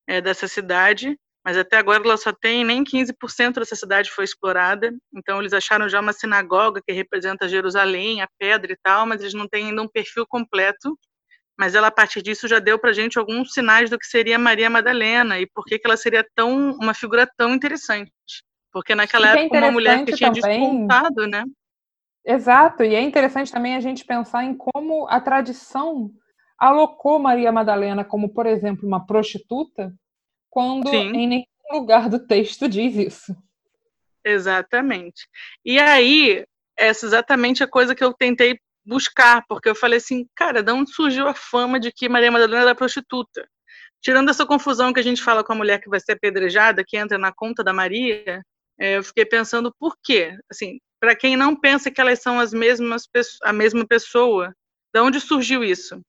é, 0.08 0.22
dessa 0.22 0.48
cidade. 0.48 1.18
Mas 1.44 1.58
até 1.58 1.78
agora 1.78 2.04
ela 2.04 2.18
só 2.18 2.32
tem 2.32 2.64
nem 2.64 2.84
15% 2.84 3.56
dessa 3.56 3.76
cidade 3.76 4.12
foi 4.12 4.24
explorada. 4.24 4.94
Então 5.14 5.40
eles 5.40 5.54
acharam 5.54 5.90
já 5.90 6.00
uma 6.00 6.14
sinagoga 6.14 6.82
que 6.86 6.94
representa 6.94 7.50
Jerusalém, 7.50 8.22
a 8.22 8.28
pedra 8.38 8.72
e 8.72 8.78
tal, 8.82 9.06
mas 9.08 9.22
eles 9.22 9.34
não 9.34 9.48
têm 9.48 9.68
ainda 9.68 9.82
um 9.82 9.88
perfil 9.88 10.26
completo. 10.28 10.98
Mas 11.58 11.76
ela 11.76 11.88
a 11.88 11.92
partir 11.92 12.22
disso 12.22 12.48
já 12.48 12.60
deu 12.60 12.78
para 12.80 12.94
gente 12.94 13.18
alguns 13.18 13.54
sinais 13.54 13.90
do 13.90 13.98
que 13.98 14.06
seria 14.06 14.38
Maria 14.38 14.70
Madalena 14.70 15.40
e 15.40 15.48
por 15.48 15.66
que, 15.66 15.80
que 15.80 15.88
ela 15.88 15.98
seria 15.98 16.26
tão 16.36 16.72
uma 16.74 16.94
figura 16.94 17.28
tão 17.38 17.54
interessante. 17.54 18.12
Porque 18.72 18.96
naquela 18.96 19.36
é 19.36 19.44
época 19.44 19.58
uma 19.58 19.72
mulher 19.72 20.06
que 20.06 20.14
tinha 20.14 20.32
também, 20.32 20.60
despontado, 20.60 21.28
né? 21.28 21.44
Exato, 22.26 22.84
e 22.84 22.96
é 22.96 23.02
interessante 23.02 23.52
também 23.52 23.76
a 23.76 23.80
gente 23.80 24.06
pensar 24.06 24.44
em 24.44 24.56
como 24.56 25.08
a 25.08 25.20
tradição 25.20 26.12
alocou 26.58 27.18
Maria 27.18 27.52
Madalena 27.52 28.06
como, 28.06 28.30
por 28.30 28.46
exemplo, 28.46 28.88
uma 28.88 29.06
prostituta, 29.06 29.92
quando 30.52 30.90
Sim. 30.90 31.12
em 31.16 31.28
nenhum 31.28 31.46
lugar 31.72 32.10
do 32.10 32.20
texto 32.20 32.68
diz 32.68 32.96
isso. 32.96 33.36
Exatamente. 34.24 35.28
E 35.66 35.80
aí, 35.80 36.46
essa 36.78 37.06
é 37.06 37.08
exatamente 37.08 37.64
a 37.64 37.68
coisa 37.68 37.96
que 37.96 38.04
eu 38.04 38.14
tentei 38.14 38.60
buscar, 38.86 39.44
porque 39.48 39.70
eu 39.70 39.76
falei 39.76 39.98
assim, 39.98 40.28
cara, 40.36 40.62
de 40.62 40.72
onde 40.72 40.92
surgiu 40.92 41.28
a 41.28 41.34
fama 41.34 41.80
de 41.80 41.92
que 41.92 42.10
Maria 42.10 42.32
Madalena 42.32 42.62
era 42.62 42.76
prostituta? 42.76 43.48
Tirando 44.02 44.30
essa 44.30 44.46
confusão 44.46 44.92
que 44.92 45.00
a 45.00 45.04
gente 45.04 45.24
fala 45.24 45.44
com 45.44 45.54
a 45.54 45.56
mulher 45.56 45.80
que 45.80 45.90
vai 45.90 46.00
ser 46.00 46.14
apedrejada, 46.14 46.84
que 46.86 46.98
entra 46.98 47.18
na 47.18 47.32
conta 47.32 47.64
da 47.64 47.72
Maria, 47.72 48.44
é, 48.80 48.98
eu 48.98 49.04
fiquei 49.04 49.26
pensando 49.26 49.74
por 49.80 49.96
quê? 50.04 50.36
Assim, 50.52 50.80
para 51.00 51.16
quem 51.16 51.38
não 51.38 51.56
pensa 51.56 51.90
que 51.90 52.02
elas 52.02 52.22
são 52.22 52.40
as 52.40 52.52
mesmas 52.52 53.04
a 53.44 53.54
mesma 53.54 53.86
pessoa, 53.88 54.54
de 54.94 55.00
onde 55.00 55.20
surgiu 55.20 55.64
isso? 55.64 56.02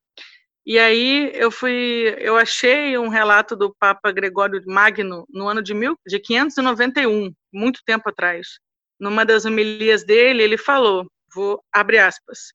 E 0.65 0.79
aí 0.79 1.33
eu 1.35 1.51
fui, 1.51 2.15
eu 2.19 2.37
achei 2.37 2.97
um 2.97 3.09
relato 3.09 3.57
do 3.57 3.75
Papa 3.75 4.13
Gregório 4.13 4.63
Magno 4.67 5.27
no 5.29 5.49
ano 5.49 5.61
de, 5.61 5.75
mil, 5.75 5.97
de 6.07 6.21
591, 6.21 7.33
muito 7.53 7.81
tempo 7.85 8.09
atrás. 8.09 8.47
Numa 8.99 9.25
das 9.25 9.45
homilias 9.45 10.05
dele, 10.05 10.43
ele 10.43 10.57
falou, 10.57 11.05
vou 11.35 11.61
abrir 11.73 11.99
aspas. 11.99 12.53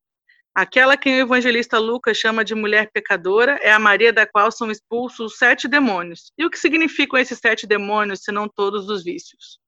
Aquela 0.56 0.96
que 0.98 1.10
o 1.10 1.20
evangelista 1.20 1.78
Lucas 1.78 2.18
chama 2.18 2.46
de 2.46 2.56
mulher 2.56 2.90
pecadora 2.92 3.60
é 3.62 3.72
a 3.72 3.78
Maria 3.78 4.14
da 4.14 4.26
qual 4.26 4.52
são 4.52 4.72
expulsos 4.72 5.34
os 5.34 5.38
sete 5.38 5.68
demônios. 5.68 6.32
E 6.38 6.46
o 6.46 6.50
que 6.50 6.58
significam 6.58 7.20
esses 7.20 7.38
sete 7.38 7.68
demônios, 7.68 8.22
se 8.24 8.32
não 8.32 8.48
todos 8.48 8.90
os 8.90 9.04
vícios? 9.04 9.60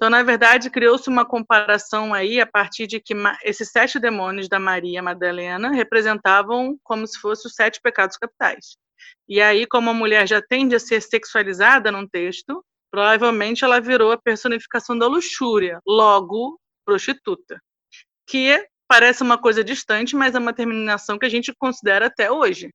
Então, 0.00 0.08
na 0.08 0.22
verdade, 0.22 0.70
criou-se 0.70 1.10
uma 1.10 1.26
comparação 1.26 2.14
aí 2.14 2.40
a 2.40 2.46
partir 2.46 2.86
de 2.86 2.98
que 2.98 3.12
esses 3.44 3.70
sete 3.70 3.98
demônios 3.98 4.48
da 4.48 4.58
Maria 4.58 5.02
Madalena 5.02 5.70
representavam 5.72 6.78
como 6.82 7.06
se 7.06 7.20
fossem 7.20 7.50
os 7.50 7.54
sete 7.54 7.82
pecados 7.82 8.16
capitais. 8.16 8.78
E 9.28 9.42
aí, 9.42 9.66
como 9.66 9.90
a 9.90 9.92
mulher 9.94 10.26
já 10.26 10.40
tende 10.40 10.74
a 10.74 10.80
ser 10.80 11.02
sexualizada 11.02 11.92
num 11.92 12.08
texto, 12.08 12.64
provavelmente 12.90 13.62
ela 13.62 13.78
virou 13.78 14.10
a 14.10 14.16
personificação 14.16 14.96
da 14.96 15.06
luxúria, 15.06 15.78
logo 15.86 16.58
prostituta, 16.82 17.60
que 18.26 18.66
parece 18.88 19.22
uma 19.22 19.36
coisa 19.36 19.62
distante, 19.62 20.16
mas 20.16 20.34
é 20.34 20.38
uma 20.38 20.54
terminação 20.54 21.18
que 21.18 21.26
a 21.26 21.30
gente 21.30 21.52
considera 21.58 22.06
até 22.06 22.32
hoje 22.32 22.70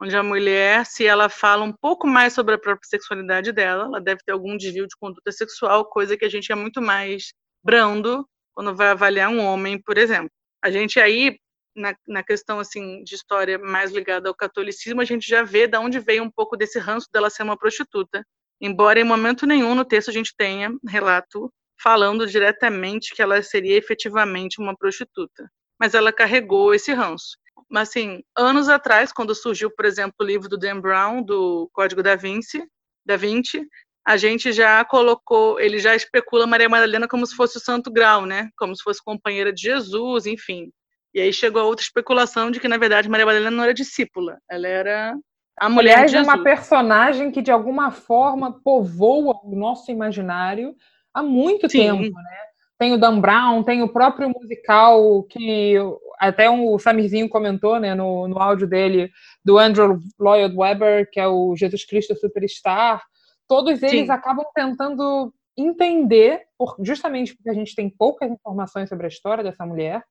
onde 0.00 0.16
a 0.16 0.22
mulher, 0.22 0.86
se 0.86 1.06
ela 1.06 1.28
fala 1.28 1.62
um 1.62 1.72
pouco 1.72 2.06
mais 2.06 2.32
sobre 2.32 2.54
a 2.54 2.58
própria 2.58 2.88
sexualidade 2.88 3.52
dela, 3.52 3.84
ela 3.84 4.00
deve 4.00 4.22
ter 4.24 4.32
algum 4.32 4.56
desvio 4.56 4.86
de 4.86 4.96
conduta 4.98 5.30
sexual, 5.30 5.84
coisa 5.84 6.16
que 6.16 6.24
a 6.24 6.28
gente 6.28 6.50
é 6.50 6.54
muito 6.54 6.80
mais 6.80 7.34
brando 7.62 8.26
quando 8.54 8.74
vai 8.74 8.88
avaliar 8.88 9.28
um 9.28 9.40
homem, 9.40 9.80
por 9.80 9.98
exemplo. 9.98 10.30
A 10.62 10.70
gente 10.70 10.98
aí, 10.98 11.38
na, 11.76 11.94
na 12.08 12.22
questão 12.22 12.58
assim 12.58 13.04
de 13.04 13.14
história 13.14 13.58
mais 13.58 13.92
ligada 13.92 14.28
ao 14.28 14.34
catolicismo, 14.34 15.02
a 15.02 15.04
gente 15.04 15.28
já 15.28 15.42
vê 15.42 15.66
de 15.66 15.76
onde 15.76 16.00
veio 16.00 16.22
um 16.22 16.30
pouco 16.30 16.56
desse 16.56 16.78
ranço 16.78 17.06
dela 17.12 17.28
ser 17.28 17.42
uma 17.42 17.56
prostituta, 17.56 18.24
embora 18.60 18.98
em 18.98 19.04
momento 19.04 19.46
nenhum 19.46 19.74
no 19.74 19.84
texto 19.84 20.08
a 20.08 20.14
gente 20.14 20.34
tenha 20.36 20.72
relato 20.88 21.52
falando 21.82 22.26
diretamente 22.26 23.14
que 23.14 23.22
ela 23.22 23.42
seria 23.42 23.76
efetivamente 23.76 24.60
uma 24.60 24.76
prostituta. 24.76 25.50
Mas 25.78 25.94
ela 25.94 26.12
carregou 26.12 26.74
esse 26.74 26.92
ranço 26.92 27.39
assim, 27.74 28.22
anos 28.36 28.68
atrás, 28.68 29.12
quando 29.12 29.34
surgiu, 29.34 29.70
por 29.70 29.84
exemplo, 29.84 30.14
o 30.20 30.24
livro 30.24 30.48
do 30.48 30.58
Dan 30.58 30.80
Brown, 30.80 31.22
do 31.22 31.68
Código 31.72 32.02
da 32.02 32.16
Vinci, 32.16 32.62
da 33.04 33.16
Vinci, 33.16 33.66
a 34.06 34.16
gente 34.16 34.52
já 34.52 34.84
colocou, 34.84 35.60
ele 35.60 35.78
já 35.78 35.94
especula 35.94 36.46
Maria 36.46 36.68
Madalena 36.68 37.06
como 37.06 37.26
se 37.26 37.36
fosse 37.36 37.58
o 37.58 37.60
Santo 37.60 37.90
Grau, 37.90 38.26
né? 38.26 38.48
Como 38.58 38.74
se 38.74 38.82
fosse 38.82 39.02
companheira 39.02 39.52
de 39.52 39.62
Jesus, 39.62 40.26
enfim. 40.26 40.70
E 41.14 41.20
aí 41.20 41.32
chegou 41.32 41.62
a 41.62 41.64
outra 41.64 41.84
especulação 41.84 42.50
de 42.50 42.60
que, 42.60 42.68
na 42.68 42.78
verdade, 42.78 43.08
Maria 43.08 43.26
Madalena 43.26 43.50
não 43.50 43.64
era 43.64 43.74
discípula, 43.74 44.38
ela 44.48 44.66
era 44.66 45.14
a 45.58 45.68
mulher 45.68 45.92
Aliás, 45.92 46.10
de 46.10 46.16
Jesus. 46.16 46.28
é 46.28 46.36
uma 46.36 46.42
personagem 46.42 47.30
que, 47.30 47.42
de 47.42 47.50
alguma 47.50 47.90
forma, 47.90 48.60
povoa 48.64 49.38
o 49.44 49.54
nosso 49.54 49.90
imaginário 49.90 50.74
há 51.12 51.22
muito 51.22 51.68
Sim. 51.68 51.78
tempo, 51.78 52.16
né? 52.16 52.38
Tem 52.78 52.94
o 52.94 52.98
Dan 52.98 53.20
Brown, 53.20 53.62
tem 53.62 53.82
o 53.82 53.92
próprio 53.92 54.30
musical 54.30 55.22
que 55.24 55.76
até 56.20 56.50
o 56.50 56.78
Samirzinho 56.78 57.30
comentou 57.30 57.80
né, 57.80 57.94
no, 57.94 58.28
no 58.28 58.38
áudio 58.38 58.68
dele, 58.68 59.10
do 59.42 59.58
Andrew 59.58 59.98
Lloyd 60.18 60.54
Webber, 60.54 61.10
que 61.10 61.18
é 61.18 61.26
o 61.26 61.56
Jesus 61.56 61.86
Cristo 61.86 62.14
Superstar, 62.14 63.02
todos 63.48 63.82
eles 63.82 64.06
Sim. 64.06 64.12
acabam 64.12 64.44
tentando 64.54 65.32
entender, 65.56 66.42
por, 66.58 66.76
justamente 66.80 67.34
porque 67.34 67.48
a 67.48 67.54
gente 67.54 67.74
tem 67.74 67.88
poucas 67.88 68.30
informações 68.30 68.90
sobre 68.90 69.06
a 69.06 69.08
história 69.08 69.42
dessa 69.42 69.64
mulher, 69.64 70.04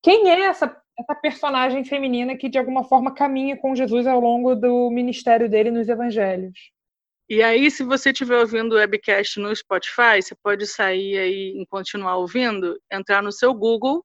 quem 0.00 0.30
é 0.30 0.42
essa, 0.42 0.74
essa 0.96 1.14
personagem 1.16 1.84
feminina 1.84 2.36
que 2.36 2.48
de 2.48 2.56
alguma 2.56 2.84
forma 2.84 3.12
caminha 3.12 3.56
com 3.56 3.74
Jesus 3.74 4.06
ao 4.06 4.20
longo 4.20 4.54
do 4.54 4.88
ministério 4.88 5.50
dele 5.50 5.72
nos 5.72 5.88
evangelhos. 5.88 6.56
E 7.28 7.42
aí, 7.42 7.70
se 7.70 7.82
você 7.82 8.10
estiver 8.10 8.38
ouvindo 8.38 8.72
o 8.72 8.76
webcast 8.76 9.38
no 9.38 9.54
Spotify, 9.54 10.22
você 10.22 10.34
pode 10.42 10.66
sair 10.66 11.18
aí 11.18 11.60
e 11.60 11.66
continuar 11.66 12.16
ouvindo, 12.16 12.80
entrar 12.90 13.22
no 13.22 13.32
seu 13.32 13.52
Google 13.52 14.02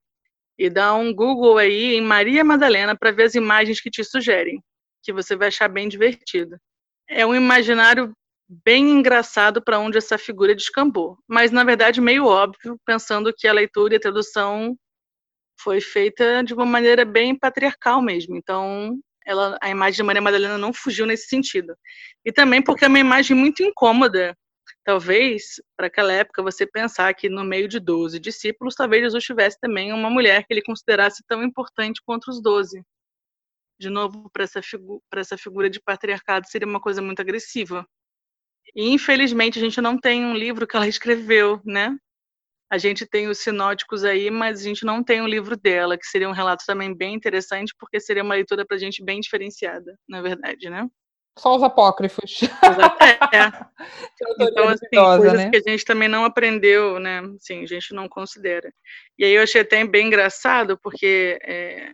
e 0.58 0.70
dá 0.70 0.94
um 0.94 1.14
Google 1.14 1.58
aí 1.58 1.96
em 1.96 2.02
Maria 2.02 2.44
Madalena 2.44 2.98
para 2.98 3.12
ver 3.12 3.24
as 3.24 3.36
imagens 3.36 3.82
que 3.82 3.90
te 3.90 4.04
sugerem, 4.04 4.62
que 5.04 5.12
você 5.12 5.36
vai 5.36 5.48
achar 5.48 5.68
bem 5.68 5.88
divertido. 5.88 6.58
É 7.10 7.26
um 7.26 7.36
imaginário 7.36 8.14
bem 8.48 8.92
engraçado 8.92 9.62
para 9.62 9.80
onde 9.80 9.98
essa 9.98 10.18
figura 10.18 10.56
descambou, 10.56 11.18
mas 11.28 11.52
na 11.52 11.64
verdade 11.64 12.00
meio 12.00 12.26
óbvio, 12.26 12.78
pensando 12.86 13.34
que 13.36 13.48
a 13.48 13.54
leitura 13.54 13.96
e 13.96 13.98
a 13.98 14.00
tradução 14.00 14.78
foi 15.60 15.80
feita 15.82 16.44
de 16.44 16.54
uma 16.54 16.66
maneira 16.66 17.06
bem 17.06 17.38
patriarcal 17.38 18.02
mesmo. 18.02 18.36
Então, 18.36 19.00
ela, 19.26 19.58
a 19.62 19.70
imagem 19.70 19.98
de 19.98 20.04
Maria 20.04 20.22
Madalena 20.22 20.58
não 20.58 20.74
fugiu 20.74 21.06
nesse 21.06 21.28
sentido. 21.28 21.74
E 22.26 22.32
também 22.32 22.62
porque 22.62 22.86
é 22.86 22.88
uma 22.88 23.00
imagem 23.00 23.36
muito 23.36 23.64
incômoda 23.64 24.36
talvez, 24.84 25.62
para 25.78 25.88
aquela 25.88 26.14
época, 26.14 26.44
você 26.44 26.66
pensar 26.68 27.14
que 27.14 27.30
no 27.30 27.44
meio 27.44 27.68
de 27.68 27.80
12 27.80 28.20
discípulos, 28.20 28.76
talvez 28.76 29.04
Jesus 29.04 29.24
tivesse 29.24 29.60
também 29.60 29.94
uma 29.94 30.10
mulher 30.10 30.46
que 30.46 30.54
ele 30.54 30.62
considerasse 30.62 31.24
tão 31.28 31.44
importante 31.44 32.02
quanto 32.06 32.30
os 32.30 32.42
12. 32.42 32.84
De 33.80 33.90
novo, 33.90 34.30
para 34.32 34.44
essa, 34.44 34.62
figu 34.62 35.02
essa 35.16 35.38
figura 35.38 35.70
de 35.70 35.80
patriarcado 35.80 36.48
seria 36.48 36.68
uma 36.68 36.80
coisa 36.80 37.02
muito 37.02 37.22
agressiva. 37.22 37.88
E, 38.76 38.90
infelizmente, 38.90 39.60
a 39.60 39.62
gente 39.62 39.82
não 39.82 39.98
tem 40.00 40.26
um 40.26 40.36
livro 40.36 40.68
que 40.68 40.76
ela 40.76 40.88
escreveu, 40.90 41.62
né? 41.66 41.96
A 42.72 42.78
gente 42.78 43.06
tem 43.06 43.28
os 43.28 43.40
sinóticos 43.40 44.04
aí, 44.04 44.32
mas 44.32 44.62
a 44.62 44.64
gente 44.64 44.86
não 44.86 45.04
tem 45.04 45.22
um 45.22 45.28
livro 45.28 45.56
dela, 45.56 45.98
que 45.98 46.08
seria 46.08 46.28
um 46.28 46.34
relato 46.34 46.64
também 46.66 46.96
bem 46.96 47.14
interessante, 47.14 47.74
porque 47.78 48.00
seria 48.00 48.24
uma 48.24 48.34
leitura 48.34 48.66
para 48.66 48.76
a 48.78 48.80
gente 48.80 49.04
bem 49.04 49.20
diferenciada, 49.20 49.98
na 50.10 50.22
verdade, 50.22 50.70
né? 50.70 50.90
Só 51.38 51.56
os 51.56 51.64
apócrifos. 51.64 52.42
É. 53.34 53.50
então, 54.40 54.70
assim, 54.70 54.88
coisas 54.92 55.34
né? 55.34 55.50
que 55.50 55.58
a 55.58 55.72
gente 55.72 55.84
também 55.84 56.08
não 56.08 56.26
aprendeu, 56.26 57.00
né? 57.00 57.22
Sim, 57.40 57.64
a 57.64 57.66
gente 57.66 57.94
não 57.94 58.08
considera. 58.08 58.72
E 59.18 59.26
aí 59.26 59.34
eu 59.34 59.44
achei 59.44 59.62
até 59.62 59.84
bem 59.86 60.08
engraçado, 60.08 60.78
porque 60.78 61.40
é, 61.44 61.92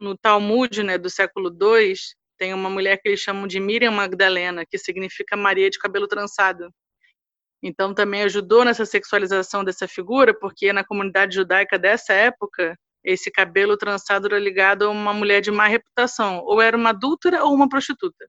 no 0.00 0.16
Talmud, 0.16 0.82
né, 0.82 0.96
do 0.96 1.10
século 1.10 1.50
II, 1.50 1.94
tem 2.38 2.54
uma 2.54 2.70
mulher 2.70 2.98
que 2.98 3.08
eles 3.08 3.20
chamam 3.20 3.46
de 3.46 3.60
Miriam 3.60 3.92
Magdalena, 3.92 4.64
que 4.66 4.78
significa 4.78 5.36
Maria 5.36 5.70
de 5.70 5.78
cabelo 5.78 6.08
trançado. 6.08 6.70
Então 7.62 7.94
também 7.94 8.22
ajudou 8.24 8.64
nessa 8.64 8.84
sexualização 8.84 9.64
dessa 9.64 9.88
figura, 9.88 10.38
porque 10.38 10.72
na 10.72 10.84
comunidade 10.84 11.34
judaica 11.34 11.78
dessa 11.78 12.12
época, 12.12 12.78
esse 13.02 13.30
cabelo 13.30 13.76
trançado 13.76 14.26
era 14.26 14.38
ligado 14.38 14.84
a 14.84 14.90
uma 14.90 15.12
mulher 15.12 15.40
de 15.40 15.50
má 15.50 15.66
reputação, 15.66 16.40
ou 16.44 16.60
era 16.60 16.76
uma 16.76 16.90
adúltera 16.90 17.44
ou 17.44 17.54
uma 17.54 17.68
prostituta. 17.68 18.26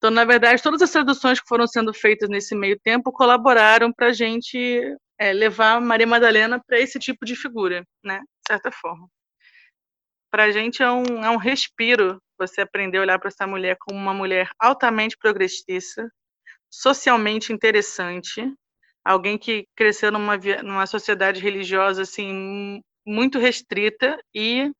Então, 0.00 0.10
na 0.10 0.24
verdade, 0.24 0.62
todas 0.62 0.80
as 0.80 0.90
traduções 0.90 1.38
que 1.38 1.46
foram 1.46 1.66
sendo 1.66 1.92
feitas 1.92 2.30
nesse 2.30 2.54
meio 2.54 2.80
tempo 2.80 3.12
colaboraram 3.12 3.92
para 3.92 4.06
a 4.06 4.12
gente 4.14 4.96
é, 5.18 5.30
levar 5.30 5.78
Maria 5.78 6.06
Madalena 6.06 6.58
para 6.66 6.80
esse 6.80 6.98
tipo 6.98 7.26
de 7.26 7.36
figura, 7.36 7.84
né? 8.02 8.20
De 8.20 8.48
certa 8.48 8.72
forma. 8.72 9.06
Para 10.30 10.44
a 10.44 10.50
gente 10.50 10.82
é 10.82 10.90
um, 10.90 11.22
é 11.22 11.28
um 11.28 11.36
respiro 11.36 12.18
você 12.38 12.62
aprender 12.62 12.96
a 12.96 13.02
olhar 13.02 13.18
para 13.18 13.28
essa 13.28 13.46
mulher 13.46 13.76
como 13.78 14.00
uma 14.00 14.14
mulher 14.14 14.48
altamente 14.58 15.18
progressista, 15.18 16.10
socialmente 16.70 17.52
interessante, 17.52 18.42
alguém 19.04 19.36
que 19.36 19.66
cresceu 19.76 20.10
numa, 20.10 20.38
numa 20.64 20.86
sociedade 20.86 21.42
religiosa 21.42 22.02
assim 22.02 22.80
muito 23.06 23.38
restrita 23.38 24.18
e 24.34 24.70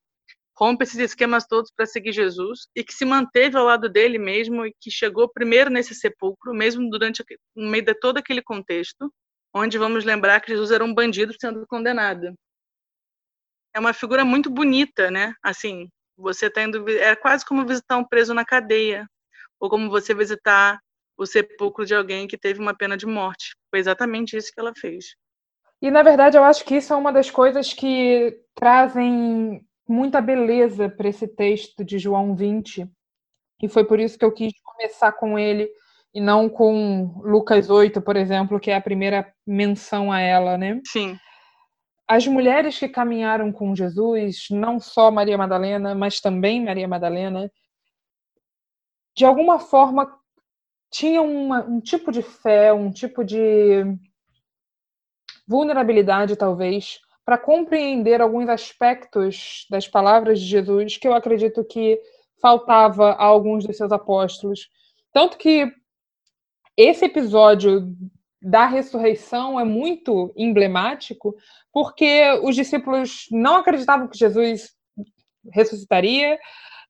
rompe 0.60 0.84
esses 0.84 0.98
esquemas 0.98 1.46
todos 1.46 1.70
para 1.74 1.86
seguir 1.86 2.12
Jesus 2.12 2.68
e 2.76 2.84
que 2.84 2.92
se 2.92 3.06
manteve 3.06 3.56
ao 3.56 3.64
lado 3.64 3.88
dele 3.88 4.18
mesmo 4.18 4.66
e 4.66 4.74
que 4.78 4.90
chegou 4.90 5.28
primeiro 5.28 5.70
nesse 5.70 5.94
sepulcro, 5.94 6.52
mesmo 6.52 6.88
durante 6.90 7.24
no 7.56 7.70
meio 7.70 7.84
de 7.84 7.94
todo 7.94 8.18
aquele 8.18 8.42
contexto, 8.42 9.10
onde 9.54 9.78
vamos 9.78 10.04
lembrar 10.04 10.40
que 10.40 10.52
Jesus 10.52 10.70
era 10.70 10.84
um 10.84 10.92
bandido 10.92 11.34
sendo 11.40 11.66
condenado. 11.66 12.34
É 13.74 13.80
uma 13.80 13.94
figura 13.94 14.24
muito 14.24 14.50
bonita, 14.50 15.10
né? 15.10 15.32
Assim, 15.42 15.88
você 16.16 16.46
está 16.46 16.62
indo 16.62 16.88
é 16.90 17.16
quase 17.16 17.46
como 17.46 17.66
visitar 17.66 17.96
um 17.96 18.04
preso 18.04 18.34
na 18.34 18.44
cadeia 18.44 19.06
ou 19.58 19.70
como 19.70 19.88
você 19.88 20.12
visitar 20.12 20.78
o 21.16 21.24
sepulcro 21.24 21.86
de 21.86 21.94
alguém 21.94 22.26
que 22.26 22.36
teve 22.36 22.60
uma 22.60 22.76
pena 22.76 22.96
de 22.96 23.06
morte. 23.06 23.54
Foi 23.70 23.78
exatamente 23.78 24.36
isso 24.36 24.52
que 24.52 24.60
ela 24.60 24.72
fez. 24.76 25.14
E 25.80 25.90
na 25.90 26.02
verdade 26.02 26.36
eu 26.36 26.44
acho 26.44 26.64
que 26.64 26.76
isso 26.76 26.92
é 26.92 26.96
uma 26.96 27.12
das 27.12 27.30
coisas 27.30 27.72
que 27.72 28.42
trazem 28.54 29.64
muita 29.90 30.20
beleza 30.20 30.88
para 30.88 31.08
esse 31.08 31.26
texto 31.26 31.84
de 31.84 31.98
João 31.98 32.36
20. 32.36 32.88
E 33.60 33.68
foi 33.68 33.84
por 33.84 33.98
isso 33.98 34.16
que 34.16 34.24
eu 34.24 34.32
quis 34.32 34.52
começar 34.62 35.12
com 35.12 35.36
ele 35.36 35.68
e 36.14 36.20
não 36.20 36.48
com 36.48 37.20
Lucas 37.24 37.68
8, 37.68 38.00
por 38.00 38.16
exemplo, 38.16 38.60
que 38.60 38.70
é 38.70 38.76
a 38.76 38.80
primeira 38.80 39.32
menção 39.44 40.12
a 40.12 40.20
ela, 40.20 40.56
né? 40.56 40.80
Sim. 40.86 41.18
As 42.06 42.26
mulheres 42.26 42.78
que 42.78 42.88
caminharam 42.88 43.52
com 43.52 43.74
Jesus, 43.74 44.46
não 44.50 44.78
só 44.78 45.10
Maria 45.10 45.36
Madalena, 45.36 45.94
mas 45.94 46.20
também 46.20 46.64
Maria 46.64 46.88
Madalena, 46.88 47.50
de 49.16 49.24
alguma 49.24 49.58
forma 49.58 50.08
tinham 50.90 51.32
uma, 51.32 51.64
um 51.64 51.80
tipo 51.80 52.10
de 52.10 52.22
fé, 52.22 52.72
um 52.72 52.90
tipo 52.90 53.24
de 53.24 53.84
vulnerabilidade, 55.46 56.36
talvez, 56.36 57.00
para 57.30 57.38
compreender 57.38 58.20
alguns 58.20 58.48
aspectos 58.48 59.64
das 59.70 59.86
palavras 59.86 60.40
de 60.40 60.46
Jesus 60.46 60.96
que 60.96 61.06
eu 61.06 61.14
acredito 61.14 61.62
que 61.62 61.96
faltava 62.42 63.12
a 63.12 63.22
alguns 63.22 63.64
dos 63.64 63.76
seus 63.76 63.92
apóstolos. 63.92 64.68
Tanto 65.12 65.38
que 65.38 65.72
esse 66.76 67.04
episódio 67.04 67.94
da 68.42 68.66
ressurreição 68.66 69.60
é 69.60 69.64
muito 69.64 70.32
emblemático, 70.36 71.36
porque 71.72 72.36
os 72.42 72.56
discípulos 72.56 73.28
não 73.30 73.54
acreditavam 73.54 74.08
que 74.08 74.18
Jesus 74.18 74.72
ressuscitaria, 75.52 76.36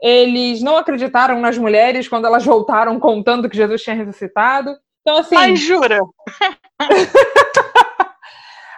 eles 0.01 0.63
não 0.63 0.79
acreditaram 0.79 1.39
nas 1.39 1.59
mulheres 1.59 2.09
quando 2.09 2.25
elas 2.25 2.47
voltaram 2.47 2.99
contando 2.99 3.47
que 3.47 3.59
Jesus 3.59 3.83
tinha 3.83 3.95
ressuscitado. 3.95 4.75
Então, 5.03 5.19
assim. 5.19 5.37
Ai, 5.37 5.55
jura! 5.55 6.01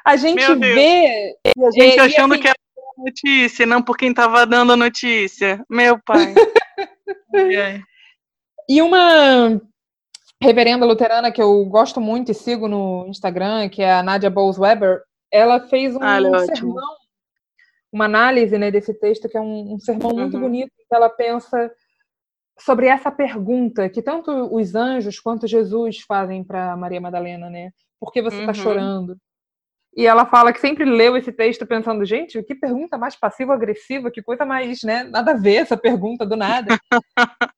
a 0.05 0.17
gente 0.17 0.55
vê. 0.55 1.37
E 1.57 1.65
a 1.65 1.71
gente 1.71 1.97
e, 1.97 2.01
achando 2.01 2.35
assim, 2.35 2.43
que 2.43 2.49
era 2.49 2.57
notícia, 2.97 3.67
não 3.67 3.83
por 3.83 3.97
quem 3.97 4.11
estava 4.11 4.47
dando 4.47 4.73
a 4.73 4.77
notícia. 4.77 5.65
Meu 5.69 5.99
pai. 6.05 6.35
e 8.69 8.83
uma 8.83 9.61
reverenda 10.43 10.85
luterana 10.85 11.31
que 11.31 11.41
eu 11.41 11.65
gosto 11.67 12.01
muito 12.01 12.33
e 12.33 12.35
sigo 12.35 12.69
no 12.69 13.07
Instagram, 13.09 13.69
que 13.69 13.83
é 13.83 13.93
a 13.93 14.03
Nadia 14.03 14.31
Bowles 14.31 14.59
Weber, 14.59 15.03
ela 15.31 15.61
fez 15.69 15.95
um 15.95 16.03
ah, 16.03 16.19
é 16.19 16.55
sermão, 16.55 16.97
uma 17.93 18.05
análise 18.07 18.59
né, 18.59 18.71
desse 18.71 18.93
texto, 18.93 19.29
que 19.29 19.37
é 19.37 19.41
um, 19.41 19.75
um 19.75 19.79
sermão 19.79 20.11
uhum. 20.11 20.21
muito 20.21 20.39
bonito, 20.39 20.71
que 20.77 20.95
ela 20.95 21.09
pensa 21.09 21.71
sobre 22.59 22.87
essa 22.87 23.11
pergunta 23.11 23.89
que 23.89 24.03
tanto 24.03 24.31
os 24.55 24.75
anjos 24.75 25.19
quanto 25.19 25.47
Jesus 25.47 26.01
fazem 26.01 26.45
para 26.45 26.77
Maria 26.77 27.01
Madalena, 27.01 27.49
né? 27.49 27.71
Por 27.99 28.13
que 28.13 28.21
você 28.21 28.39
está 28.41 28.49
uhum. 28.49 28.55
chorando? 28.55 29.17
E 29.95 30.07
ela 30.07 30.25
fala 30.25 30.53
que 30.53 30.61
sempre 30.61 30.85
leu 30.85 31.17
esse 31.17 31.31
texto 31.31 31.67
pensando, 31.67 32.05
gente, 32.05 32.43
que 32.43 32.55
pergunta 32.55 32.97
mais 32.97 33.15
passivo-agressiva, 33.15 34.11
que 34.11 34.23
coisa 34.23 34.45
mais, 34.45 34.83
né? 34.83 35.05
Nada 35.05 35.33
a 35.33 35.37
ver 35.37 35.57
essa 35.57 35.77
pergunta 35.77 36.25
do 36.25 36.35
nada. 36.35 36.79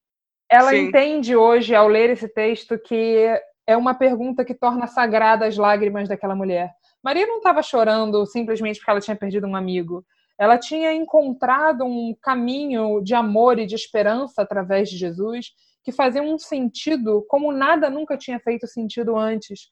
ela 0.51 0.71
Sim. 0.71 0.89
entende 0.89 1.37
hoje, 1.37 1.75
ao 1.75 1.87
ler 1.87 2.11
esse 2.11 2.29
texto, 2.29 2.77
que 2.79 3.29
é 3.67 3.77
uma 3.77 3.95
pergunta 3.95 4.45
que 4.45 4.55
torna 4.55 4.87
sagrada 4.87 5.47
as 5.47 5.57
lágrimas 5.57 6.09
daquela 6.09 6.35
mulher. 6.35 6.73
Maria 7.03 7.27
não 7.27 7.37
estava 7.37 7.63
chorando 7.63 8.27
simplesmente 8.27 8.79
porque 8.79 8.91
ela 8.91 9.01
tinha 9.01 9.17
perdido 9.17 9.47
um 9.47 9.55
amigo. 9.55 10.05
Ela 10.39 10.59
tinha 10.59 10.93
encontrado 10.93 11.85
um 11.85 12.15
caminho 12.21 13.01
de 13.01 13.15
amor 13.15 13.59
e 13.59 13.67
de 13.67 13.75
esperança 13.75 14.43
através 14.43 14.89
de 14.89 14.97
Jesus 14.97 15.53
que 15.85 15.93
fazia 15.93 16.23
um 16.23 16.39
sentido 16.39 17.25
como 17.29 17.53
nada 17.53 17.91
nunca 17.91 18.17
tinha 18.17 18.41
feito 18.41 18.67
sentido 18.67 19.17
antes. 19.17 19.69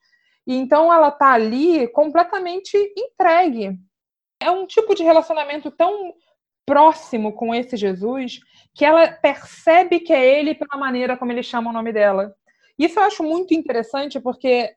E 0.46 0.54
então 0.56 0.92
ela 0.92 1.08
está 1.08 1.32
ali 1.32 1.86
completamente 1.88 2.76
entregue. 2.96 3.78
É 4.40 4.50
um 4.50 4.66
tipo 4.66 4.94
de 4.94 5.02
relacionamento 5.02 5.70
tão 5.70 6.14
próximo 6.66 7.32
com 7.32 7.54
esse 7.54 7.76
Jesus 7.76 8.40
que 8.74 8.84
ela 8.84 9.10
percebe 9.12 10.00
que 10.00 10.12
é 10.12 10.38
ele 10.38 10.54
pela 10.54 10.78
maneira 10.78 11.16
como 11.16 11.30
ele 11.30 11.42
chama 11.42 11.70
o 11.70 11.72
nome 11.72 11.92
dela. 11.92 12.34
Isso 12.78 12.98
eu 12.98 13.04
acho 13.04 13.22
muito 13.22 13.54
interessante 13.54 14.18
porque, 14.18 14.74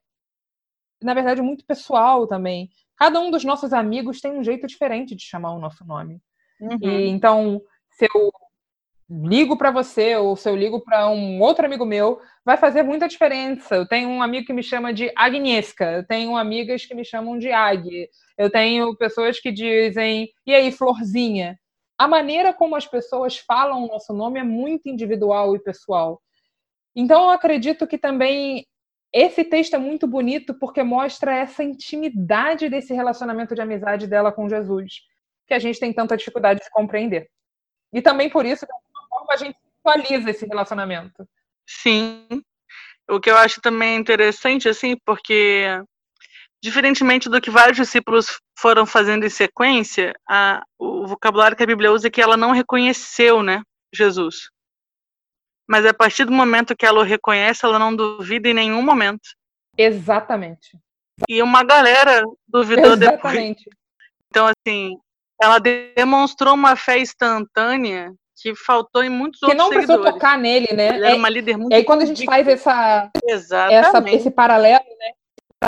na 1.02 1.14
verdade, 1.14 1.40
é 1.40 1.44
muito 1.44 1.66
pessoal 1.66 2.28
também. 2.28 2.70
Cada 2.96 3.20
um 3.20 3.32
dos 3.32 3.44
nossos 3.44 3.74
amigos 3.74 4.22
tem 4.22 4.32
um 4.32 4.44
jeito 4.44 4.68
diferente 4.68 5.16
de 5.16 5.24
chamar 5.24 5.54
o 5.54 5.60
nosso 5.60 5.86
nome. 5.86 6.22
Uhum. 6.60 6.78
E 6.82 7.08
então, 7.08 7.62
se 7.90 8.06
eu 8.06 8.32
ligo 9.10 9.58
para 9.58 9.72
você 9.72 10.16
ou 10.16 10.36
se 10.36 10.50
eu 10.50 10.56
ligo 10.56 10.82
para 10.82 11.10
um 11.10 11.40
outro 11.40 11.66
amigo 11.66 11.86
meu, 11.86 12.20
vai 12.44 12.58
fazer 12.58 12.84
muita 12.84 13.08
diferença. 13.08 13.76
Eu 13.76 13.88
tenho 13.88 14.10
um 14.10 14.22
amigo 14.22 14.48
que 14.48 14.54
me 14.54 14.64
chama 14.64 14.94
de 14.94 15.12
Agnieszka, 15.16 15.92
eu 15.92 16.06
tenho 16.06 16.36
amigas 16.36 16.86
que 16.86 16.96
me 16.96 17.06
chamam 17.06 17.38
de 17.38 17.52
Ag, 17.52 18.10
eu 18.38 18.50
tenho 18.50 18.96
pessoas 18.98 19.40
que 19.40 19.52
dizem, 19.52 20.30
e 20.46 20.54
aí, 20.54 20.72
Florzinha? 20.72 21.58
A 21.98 22.08
maneira 22.08 22.54
como 22.54 22.76
as 22.76 22.86
pessoas 22.86 23.38
falam 23.38 23.84
o 23.84 23.88
nosso 23.88 24.14
nome 24.14 24.40
é 24.40 24.44
muito 24.44 24.90
individual 24.90 25.56
e 25.56 25.60
pessoal. 25.60 26.22
Então, 26.96 27.24
eu 27.26 27.30
acredito 27.30 27.88
que 27.88 27.98
também 27.98 28.66
esse 29.14 29.46
texto 29.46 29.76
é 29.76 29.80
muito 29.80 30.06
bonito 30.08 30.54
porque 30.60 30.84
mostra 30.84 31.36
essa 31.36 31.64
intimidade 31.64 32.68
desse 32.68 32.94
relacionamento 32.94 33.56
de 33.56 33.62
amizade 33.62 34.08
dela 34.08 34.32
com 34.32 34.50
Jesus, 34.50 35.02
que 35.48 35.54
a 35.54 35.60
gente 35.60 35.80
tem 35.80 35.94
tanta 35.94 36.18
dificuldade 36.18 36.60
de 36.62 36.70
compreender. 36.70 37.30
E 37.94 38.02
também 38.02 38.30
por 38.30 38.46
isso, 38.46 38.66
de 38.66 38.72
alguma 38.74 38.85
forma, 39.26 39.34
a 39.34 39.38
gente 39.38 39.58
atualiza 39.84 40.30
esse 40.30 40.46
relacionamento. 40.46 41.28
Sim. 41.68 42.28
O 43.10 43.20
que 43.20 43.30
eu 43.30 43.38
acho 43.38 43.62
também 43.62 43.98
interessante, 43.98 44.68
assim, 44.68 44.96
porque 45.06 45.68
diferentemente 46.64 47.30
do 47.30 47.40
que 47.40 47.52
vários 47.52 47.78
discípulos 47.78 48.40
foram 48.58 48.86
fazendo 48.86 49.26
em 49.26 49.30
sequência, 49.30 50.14
a, 50.28 50.64
o 50.80 51.06
vocabulário 51.06 51.56
que 51.56 51.62
a 51.62 51.68
Bíblia 51.68 51.92
usa 51.92 52.08
é 52.08 52.12
que 52.12 52.22
ela 52.22 52.36
não 52.36 52.52
reconheceu, 52.52 53.44
né, 53.44 53.62
Jesus. 53.94 54.50
Mas 55.68 55.86
a 55.86 55.94
partir 55.94 56.26
do 56.26 56.32
momento 56.32 56.76
que 56.76 56.86
ela 56.86 57.00
o 57.00 57.04
reconhece, 57.04 57.66
ela 57.66 57.78
não 57.78 57.96
duvida 57.96 58.50
em 58.50 58.54
nenhum 58.54 58.82
momento 58.82 59.30
Exatamente. 59.78 60.78
E 61.30 61.42
uma 61.42 61.64
galera 61.64 62.24
duvidou 62.48 62.94
Exatamente. 62.94 63.66
depois. 63.66 63.78
Então, 64.30 64.48
assim, 64.48 64.98
ela 65.42 65.60
demonstrou 65.60 66.54
uma 66.54 66.76
fé 66.76 67.00
instantânea 67.00 68.14
que 68.42 68.56
faltou 68.56 69.04
em 69.04 69.10
muitos 69.10 69.40
que 69.40 69.46
outros 69.46 69.62
não 69.64 69.70
precisou 69.70 69.96
seguidores. 69.96 70.14
tocar 70.22 70.38
nele, 70.38 70.68
né? 70.74 70.88
Ela 70.88 70.98
era 70.98 71.10
É- 71.12 71.16
uma 71.16 71.30
líder 71.30 71.58
muito 71.58 71.72
E 71.72 71.76
aí 71.76 71.84
quando 71.84 72.02
a 72.02 72.06
gente 72.06 72.26
faz 72.26 72.48
essa, 72.48 73.10
essa, 73.70 74.04
esse 74.12 74.30
paralelo, 74.32 74.84
né? 75.00 75.12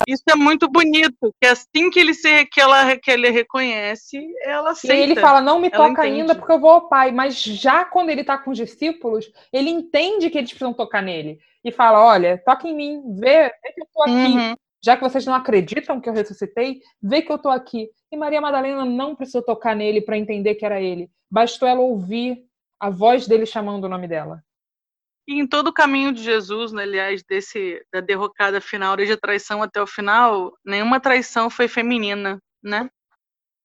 Isso 0.06 0.22
é 0.30 0.34
muito 0.36 0.68
bonito, 0.68 1.34
que 1.40 1.48
assim 1.48 1.90
que 1.90 1.98
ele 1.98 2.14
se 2.14 2.44
que 2.46 2.60
ela 2.60 2.96
que 2.98 3.10
ele 3.10 3.30
reconhece, 3.30 4.22
ela 4.44 4.68
E 4.68 4.72
aceita. 4.72 4.94
aí 4.94 5.02
ele 5.02 5.16
fala, 5.16 5.40
não 5.40 5.58
me 5.58 5.70
toca 5.70 6.02
ainda 6.02 6.34
porque 6.34 6.52
eu 6.52 6.60
vou 6.60 6.70
ao 6.70 6.88
pai. 6.88 7.10
Mas 7.10 7.42
já 7.42 7.84
quando 7.84 8.10
ele 8.10 8.22
tá 8.22 8.38
com 8.38 8.50
os 8.50 8.56
discípulos, 8.58 9.32
ele 9.52 9.70
entende 9.70 10.30
que 10.30 10.38
eles 10.38 10.50
precisam 10.50 10.72
tocar 10.74 11.02
nele. 11.02 11.38
E 11.64 11.72
fala, 11.72 12.04
olha, 12.04 12.40
toca 12.44 12.68
em 12.68 12.76
mim, 12.76 13.02
vê, 13.18 13.44
vê 13.48 13.72
que 13.74 13.80
eu 13.82 13.86
tô 13.92 14.02
aqui. 14.02 14.12
Uhum. 14.12 14.54
Já 14.84 14.96
que 14.96 15.02
vocês 15.02 15.26
não 15.26 15.34
acreditam 15.34 16.00
que 16.00 16.08
eu 16.08 16.12
ressuscitei, 16.12 16.80
vê 17.02 17.20
que 17.20 17.32
eu 17.32 17.38
tô 17.38 17.48
aqui. 17.48 17.88
E 18.12 18.16
Maria 18.16 18.40
Madalena 18.40 18.84
não 18.84 19.16
precisou 19.16 19.42
tocar 19.42 19.74
nele 19.74 20.00
para 20.00 20.16
entender 20.16 20.54
que 20.54 20.64
era 20.64 20.80
ele. 20.80 21.10
Bastou 21.28 21.66
ela 21.66 21.80
ouvir 21.80 22.44
a 22.80 22.90
voz 22.90 23.26
dele 23.26 23.46
chamando 23.46 23.84
o 23.84 23.88
nome 23.88 24.06
dela. 24.06 24.42
E 25.26 25.40
em 25.40 25.46
todo 25.46 25.68
o 25.68 25.74
caminho 25.74 26.12
de 26.12 26.22
Jesus, 26.22 26.72
né, 26.72 26.84
aliás, 26.84 27.22
desse 27.22 27.84
da 27.92 28.00
derrocada 28.00 28.60
final, 28.60 28.96
desde 28.96 29.12
a 29.14 29.18
traição 29.18 29.62
até 29.62 29.80
o 29.80 29.86
final, 29.86 30.52
nenhuma 30.64 31.00
traição 31.00 31.50
foi 31.50 31.68
feminina, 31.68 32.40
né? 32.62 32.88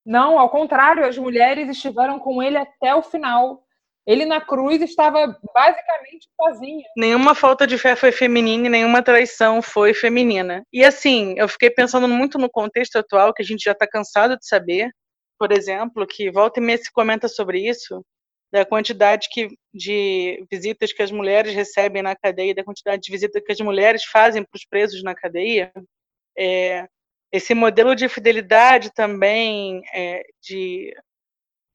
Não, 0.05 0.37
ao 0.37 0.49
contrário, 0.49 1.05
as 1.05 1.17
mulheres 1.17 1.69
estiveram 1.69 2.19
com 2.19 2.43
ele 2.43 2.57
até 2.57 2.93
o 2.93 3.01
final. 3.01 3.63
Ele 4.05 4.25
na 4.25 4.41
cruz 4.41 4.81
estava 4.81 5.39
basicamente 5.55 6.27
sozinho. 6.35 6.83
Nenhuma 6.97 7.33
falta 7.33 7.65
de 7.65 7.77
fé 7.77 7.95
foi 7.95 8.11
feminina 8.11 8.67
e 8.67 8.69
nenhuma 8.69 9.01
traição 9.01 9.61
foi 9.61 9.93
feminina. 9.93 10.65
E 10.73 10.83
assim, 10.83 11.35
eu 11.37 11.47
fiquei 11.47 11.69
pensando 11.69 12.09
muito 12.09 12.37
no 12.37 12.49
contexto 12.49 12.97
atual, 12.97 13.33
que 13.33 13.41
a 13.41 13.45
gente 13.45 13.63
já 13.63 13.71
está 13.71 13.87
cansado 13.87 14.37
de 14.37 14.45
saber, 14.45 14.91
por 15.39 15.53
exemplo, 15.53 16.05
que 16.05 16.29
volta 16.29 16.59
e 16.59 16.63
meia 16.63 16.77
se 16.77 16.91
comenta 16.91 17.29
sobre 17.29 17.65
isso, 17.65 18.03
da 18.53 18.63
quantidade 18.63 19.29
que, 19.31 19.49
de 19.73 20.45
visitas 20.51 20.93
que 20.93 21.01
as 21.01 21.09
mulheres 21.09 21.55
recebem 21.55 22.03
na 22.03 22.15
cadeia, 22.15 22.53
da 22.53 22.63
quantidade 22.63 23.01
de 23.01 23.11
visitas 23.11 23.41
que 23.43 23.51
as 23.51 23.59
mulheres 23.59 24.03
fazem 24.03 24.43
para 24.43 24.55
os 24.55 24.63
presos 24.63 25.01
na 25.01 25.15
cadeia. 25.15 25.71
É, 26.37 26.87
esse 27.31 27.55
modelo 27.55 27.95
de 27.95 28.07
fidelidade 28.07 28.93
também, 28.93 29.81
é, 29.91 30.23
de 30.39 30.93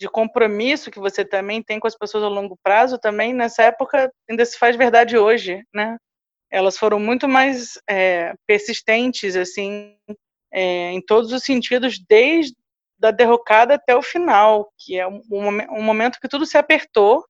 de 0.01 0.09
compromisso 0.09 0.93
que 0.93 1.01
você 1.01 1.25
também 1.25 1.61
tem 1.61 1.81
com 1.81 1.89
as 1.89 1.97
pessoas 1.97 2.23
a 2.23 2.29
longo 2.29 2.57
prazo, 2.63 2.99
também 2.99 3.35
nessa 3.35 3.65
época 3.65 4.09
ainda 4.31 4.45
se 4.45 4.57
faz 4.57 4.77
verdade 4.77 5.19
hoje, 5.19 5.61
né? 5.75 5.97
Elas 6.51 6.79
foram 6.79 7.01
muito 7.01 7.29
mais 7.29 7.73
é, 7.91 8.33
persistentes, 8.47 9.35
assim, 9.35 9.97
é, 10.53 10.93
em 10.93 11.05
todos 11.05 11.33
os 11.33 11.43
sentidos, 11.43 11.99
desde 12.09 12.55
da 12.99 13.11
derrocada 13.11 13.75
até 13.75 13.95
o 13.95 14.03
final, 14.03 14.73
que 14.79 14.99
é 14.99 15.07
um, 15.07 15.23
um, 15.31 15.43
momen- 15.43 15.67
momento 15.69 16.19
que 16.21 16.29
tudo 16.29 16.45
se 16.45 16.59
apertou, 16.59 17.25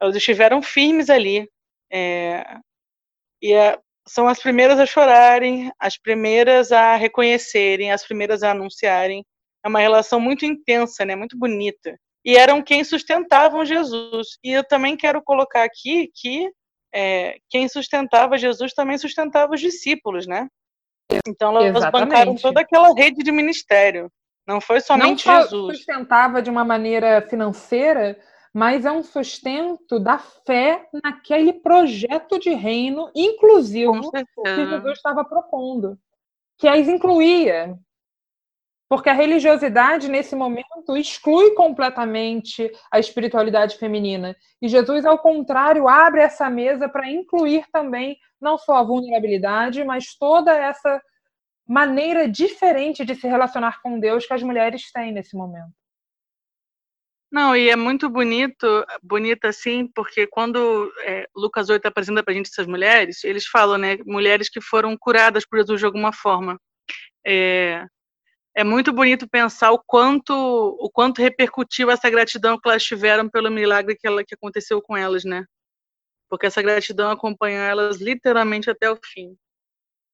elas 0.00 0.16
estiveram 0.16 0.62
firmes 0.62 1.10
ali. 1.10 1.48
É, 1.92 2.56
e 3.42 3.52
é- 3.52 3.78
são 4.08 4.26
as 4.26 4.40
primeiras 4.40 4.78
a 4.80 4.86
chorarem, 4.86 5.70
as 5.78 5.96
primeiras 5.98 6.72
a 6.72 6.96
reconhecerem, 6.96 7.92
as 7.92 8.04
primeiras 8.04 8.42
a 8.42 8.52
anunciarem. 8.52 9.24
É 9.64 9.68
uma 9.68 9.80
relação 9.80 10.18
muito 10.18 10.44
intensa, 10.44 11.04
né? 11.04 11.14
Muito 11.14 11.38
bonita 11.38 11.98
e 12.24 12.36
eram 12.36 12.62
quem 12.62 12.84
sustentavam 12.84 13.64
Jesus. 13.64 14.38
E 14.44 14.50
eu 14.52 14.64
também 14.64 14.96
quero 14.96 15.22
colocar 15.22 15.64
aqui 15.64 16.10
que 16.14 16.50
é, 16.92 17.38
quem 17.48 17.68
sustentava 17.68 18.36
Jesus 18.36 18.72
também 18.72 18.98
sustentava 18.98 19.54
os 19.54 19.60
discípulos, 19.60 20.26
né? 20.26 20.48
Então 21.26 21.50
elas 21.50 21.76
Exatamente. 21.76 22.10
bancaram 22.10 22.34
toda 22.36 22.60
aquela 22.60 22.92
rede 22.94 23.22
de 23.22 23.32
ministério. 23.32 24.10
Não 24.50 24.60
foi 24.60 24.78
Não 24.78 24.82
somente 24.82 25.22
só 25.22 25.42
Jesus. 25.42 25.76
sustentava 25.76 26.42
de 26.42 26.50
uma 26.50 26.64
maneira 26.64 27.22
financeira, 27.22 28.18
mas 28.52 28.84
é 28.84 28.90
um 28.90 29.00
sustento 29.00 30.00
da 30.00 30.18
fé 30.18 30.88
naquele 31.04 31.52
projeto 31.52 32.36
de 32.36 32.50
reino 32.50 33.08
inclusivo 33.14 34.10
que. 34.10 34.66
Jesus 34.66 34.96
estava 34.96 35.24
propondo, 35.24 35.96
que 36.58 36.66
as 36.66 36.88
incluía. 36.88 37.78
Porque 38.88 39.08
a 39.08 39.12
religiosidade, 39.12 40.08
nesse 40.08 40.34
momento, 40.34 40.96
exclui 40.96 41.52
completamente 41.52 42.68
a 42.90 42.98
espiritualidade 42.98 43.76
feminina. 43.76 44.34
E 44.60 44.66
Jesus, 44.66 45.06
ao 45.06 45.16
contrário, 45.16 45.88
abre 45.88 46.22
essa 46.22 46.50
mesa 46.50 46.88
para 46.88 47.08
incluir 47.08 47.66
também 47.70 48.18
não 48.40 48.58
só 48.58 48.78
a 48.78 48.82
vulnerabilidade, 48.82 49.84
mas 49.84 50.16
toda 50.18 50.52
essa 50.52 51.00
maneira 51.70 52.28
diferente 52.28 53.04
de 53.04 53.14
se 53.14 53.28
relacionar 53.28 53.80
com 53.80 54.00
Deus 54.00 54.26
que 54.26 54.34
as 54.34 54.42
mulheres 54.42 54.90
têm 54.90 55.12
nesse 55.12 55.36
momento. 55.36 55.72
Não, 57.30 57.54
e 57.54 57.70
é 57.70 57.76
muito 57.76 58.10
bonito, 58.10 58.84
bonito 59.00 59.44
assim, 59.44 59.86
porque 59.94 60.26
quando 60.26 60.92
é, 61.04 61.28
Lucas 61.32 61.70
8 61.70 61.86
apresenta 61.86 62.24
pra 62.24 62.34
gente 62.34 62.48
essas 62.50 62.66
mulheres, 62.66 63.22
eles 63.22 63.46
falam, 63.46 63.78
né, 63.78 63.98
mulheres 64.04 64.50
que 64.50 64.60
foram 64.60 64.96
curadas 64.98 65.46
por 65.46 65.58
Jesus 65.58 65.78
de 65.78 65.86
alguma 65.86 66.12
forma. 66.12 66.60
É, 67.24 67.86
é 68.56 68.64
muito 68.64 68.92
bonito 68.92 69.28
pensar 69.28 69.70
o 69.70 69.78
quanto, 69.78 70.32
o 70.34 70.90
quanto 70.90 71.22
repercutiu 71.22 71.88
essa 71.88 72.10
gratidão 72.10 72.58
que 72.58 72.68
elas 72.68 72.82
tiveram 72.82 73.30
pelo 73.30 73.48
milagre 73.48 73.94
que, 73.94 74.08
ela, 74.08 74.24
que 74.24 74.34
aconteceu 74.34 74.82
com 74.82 74.96
elas, 74.96 75.24
né? 75.24 75.44
Porque 76.28 76.46
essa 76.46 76.62
gratidão 76.62 77.12
acompanhou 77.12 77.62
elas 77.62 78.00
literalmente 78.00 78.68
até 78.68 78.90
o 78.90 78.98
fim. 79.04 79.36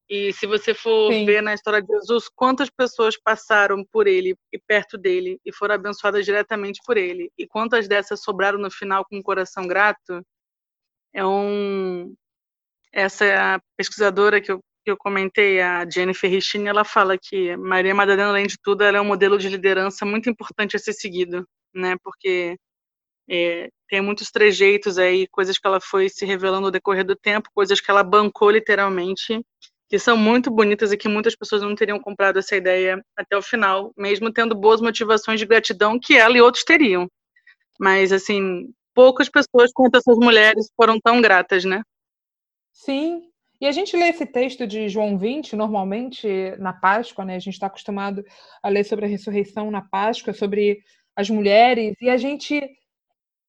E 0.09 0.33
se 0.33 0.47
você 0.47 0.73
for 0.73 1.13
Sim. 1.13 1.27
ver 1.27 1.43
na 1.43 1.53
história 1.53 1.83
de 1.83 1.89
Jesus, 1.89 2.29
quantas 2.29 2.71
pessoas 2.71 3.17
passaram 3.21 3.85
por 3.85 4.07
ele 4.07 4.37
e 4.53 4.59
perto 4.59 4.97
dele 4.97 5.41
e 5.45 5.53
foram 5.53 5.75
abençoadas 5.75 6.25
diretamente 6.25 6.81
por 6.87 6.97
ele, 6.97 7.31
e 7.37 7.47
quantas 7.47 7.89
dessas 7.89 8.23
sobraram 8.23 8.59
no 8.59 8.71
final 8.71 9.05
com 9.05 9.17
um 9.17 9.23
coração 9.23 9.67
grato, 9.67 10.23
é 11.13 11.25
um. 11.27 12.15
Essa 12.93 13.25
é 13.25 13.59
pesquisadora 13.77 14.41
que 14.41 14.53
eu, 14.53 14.61
que 14.85 14.91
eu 14.91 14.97
comentei, 14.97 15.61
a 15.61 15.89
Jennifer 15.89 16.31
Richine, 16.31 16.69
ela 16.69 16.85
fala 16.85 17.19
que 17.19 17.57
Maria 17.57 17.95
Madalena, 17.95 18.31
além 18.31 18.47
de 18.47 18.57
tudo, 18.63 18.85
ela 18.85 18.99
é 18.99 19.01
um 19.01 19.05
modelo 19.05 19.39
de 19.39 19.49
liderança 19.49 20.07
muito 20.07 20.31
importante 20.31 20.77
a 20.77 20.79
ser 20.79 20.93
seguido, 20.93 21.47
né? 21.75 21.97
Porque 22.03 22.57
é, 23.29 23.69
tem 23.89 24.01
muitos 24.01 24.31
trejeitos 24.31 24.99
aí, 24.99 25.27
coisas 25.29 25.59
que 25.59 25.67
ela 25.67 25.81
foi 25.81 26.09
se 26.09 26.25
revelando 26.25 26.67
ao 26.67 26.73
decorrer 26.73 27.05
do 27.05 27.17
tempo, 27.17 27.51
coisas 27.55 27.81
que 27.81 27.91
ela 27.91 28.05
bancou 28.05 28.51
literalmente, 28.51 29.43
que 29.89 29.99
são 29.99 30.17
muito 30.17 30.51
bonitas 30.51 30.93
e 30.93 30.97
que 30.97 31.09
muitas 31.09 31.37
pessoas 31.37 31.63
não 31.63 31.75
teriam 31.75 32.01
comprado 32.01 32.39
essa 32.39 32.57
ideia 32.57 33.01
até 33.17 33.37
o 33.37 33.43
final, 33.43 33.93
mesmo 33.97 34.33
tendo 34.33 34.55
boas 34.55 34.81
motivações 34.81 35.39
de 35.39 35.47
gratidão 35.47 35.99
que 35.99 36.17
ela 36.17 36.37
e 36.37 36.41
outros 36.41 36.65
teriam. 36.65 37.09
Mas, 37.79 38.13
assim, 38.13 38.73
poucas 38.95 39.29
pessoas 39.29 39.71
quanto 39.73 39.97
essas 39.97 40.17
mulheres 40.17 40.69
foram 40.77 40.99
tão 40.99 41.21
gratas, 41.21 41.65
né? 41.65 41.83
Sim. 42.73 43.23
E 43.61 43.67
a 43.67 43.73
gente 43.73 43.97
lê 43.97 44.09
esse 44.09 44.27
texto 44.27 44.67
de 44.67 44.89
João 44.89 45.17
20, 45.17 45.57
normalmente 45.57 46.55
na 46.59 46.73
Páscoa, 46.73 47.25
né? 47.25 47.37
A 47.37 47.39
gente 47.39 47.55
está 47.55 47.69
acostumado 47.69 48.25
a 48.63 48.69
ler 48.69 48.85
sobre 48.85 49.07
a 49.07 49.09
ressurreição 49.09 49.71
na 49.71 49.81
Páscoa, 49.81 50.35
sobre 50.35 50.81
as 51.15 51.31
mulheres, 51.31 51.97
e 52.03 52.11
a 52.11 52.17
gente 52.17 52.61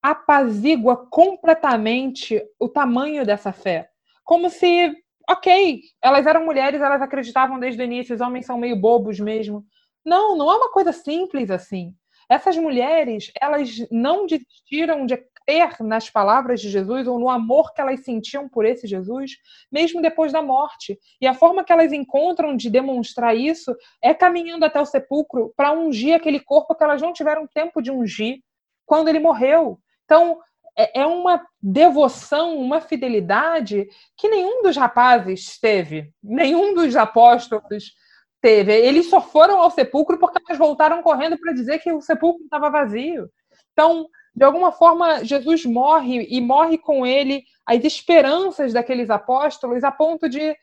apazigua 0.02 0.95
completamente 1.10 2.41
o 2.58 2.69
tamanho 2.69 3.26
dessa 3.26 3.52
fé. 3.52 3.89
Como 4.23 4.50
se, 4.50 4.93
ok, 5.30 5.82
elas 6.02 6.26
eram 6.26 6.46
mulheres, 6.46 6.82
elas 6.82 7.02
acreditavam 7.02 7.60
desde 7.60 7.82
o 7.82 7.86
início, 7.86 8.16
os 8.16 8.22
homens 8.22 8.46
são 8.46 8.58
meio 8.58 8.80
bobos 8.80 9.20
mesmo. 9.20 9.66
Não, 10.06 10.38
não 10.38 10.50
é 10.52 10.56
uma 10.56 10.72
coisa 10.72 10.94
simples 10.94 11.52
assim. 11.52 11.94
Essas 12.30 12.58
mulheres, 12.58 13.32
elas 13.40 13.70
não 13.92 14.26
desistiram 14.26 15.06
de 15.06 15.18
crer 15.46 15.82
nas 15.82 16.10
palavras 16.10 16.60
de 16.60 16.70
Jesus 16.70 17.08
ou 17.08 17.18
no 17.18 17.30
amor 17.30 17.74
que 17.74 17.80
elas 17.80 18.04
sentiam 18.04 18.50
por 18.50 18.66
esse 18.66 18.86
Jesus, 18.86 19.32
mesmo 19.72 20.02
depois 20.02 20.34
da 20.34 20.42
morte. 20.42 21.00
E 21.22 21.28
a 21.28 21.34
forma 21.34 21.63
que 21.63 21.72
elas 21.72 21.94
encontram 21.94 22.56
de 22.56 22.70
demonstrar 22.70 23.36
isso 23.36 23.74
é 24.02 24.13
caminhando 24.13 24.66
até 24.66 24.80
o 24.80 24.86
sepulcro 24.86 25.54
para 25.56 25.72
ungir 25.72 26.16
aquele 26.16 26.40
corpo 26.40 26.76
que 26.76 26.84
elas 26.84 27.02
não 27.02 27.13
tiveram 27.13 27.48
tempo 27.48 27.82
de 27.82 27.92
ungir 27.92 28.40
quando 28.86 29.08
ele 29.08 29.20
morreu. 29.20 29.80
Então, 30.04 30.40
é 30.78 31.02
é 31.02 31.06
uma 31.06 31.42
devoção, 31.62 32.58
uma 32.58 32.80
fidelidade 32.80 33.88
que 34.16 34.30
nenhum 34.30 34.62
dos 34.62 34.78
rapazes 34.78 35.60
teve, 35.60 36.13
nenhum 36.24 36.74
dos 36.74 36.96
apóstolos 36.96 37.94
teve. 38.40 38.74
Eles 38.74 39.10
só 39.10 39.20
foram 39.20 39.60
ao 39.60 39.72
sepulcro 39.72 40.20
porque 40.20 40.40
elas 40.48 40.60
voltaram 40.60 41.02
correndo 41.02 41.38
para 41.38 41.54
dizer 41.54 41.80
que 41.80 41.92
o 41.92 42.02
sepulcro 42.02 42.44
estava 42.44 42.70
vazio. 42.70 43.30
Então, 43.74 44.08
de 44.36 44.44
alguma 44.44 44.72
forma, 44.72 45.26
Jesus 45.26 45.66
morre 45.66 46.28
e 46.30 46.40
morre 46.40 46.78
com 46.78 47.06
ele 47.06 47.44
as 47.66 47.84
esperanças 47.84 48.72
daqueles 48.72 49.10
apóstolos 49.10 49.84
a 49.84 49.92
ponto 49.92 50.30
de 50.30 50.56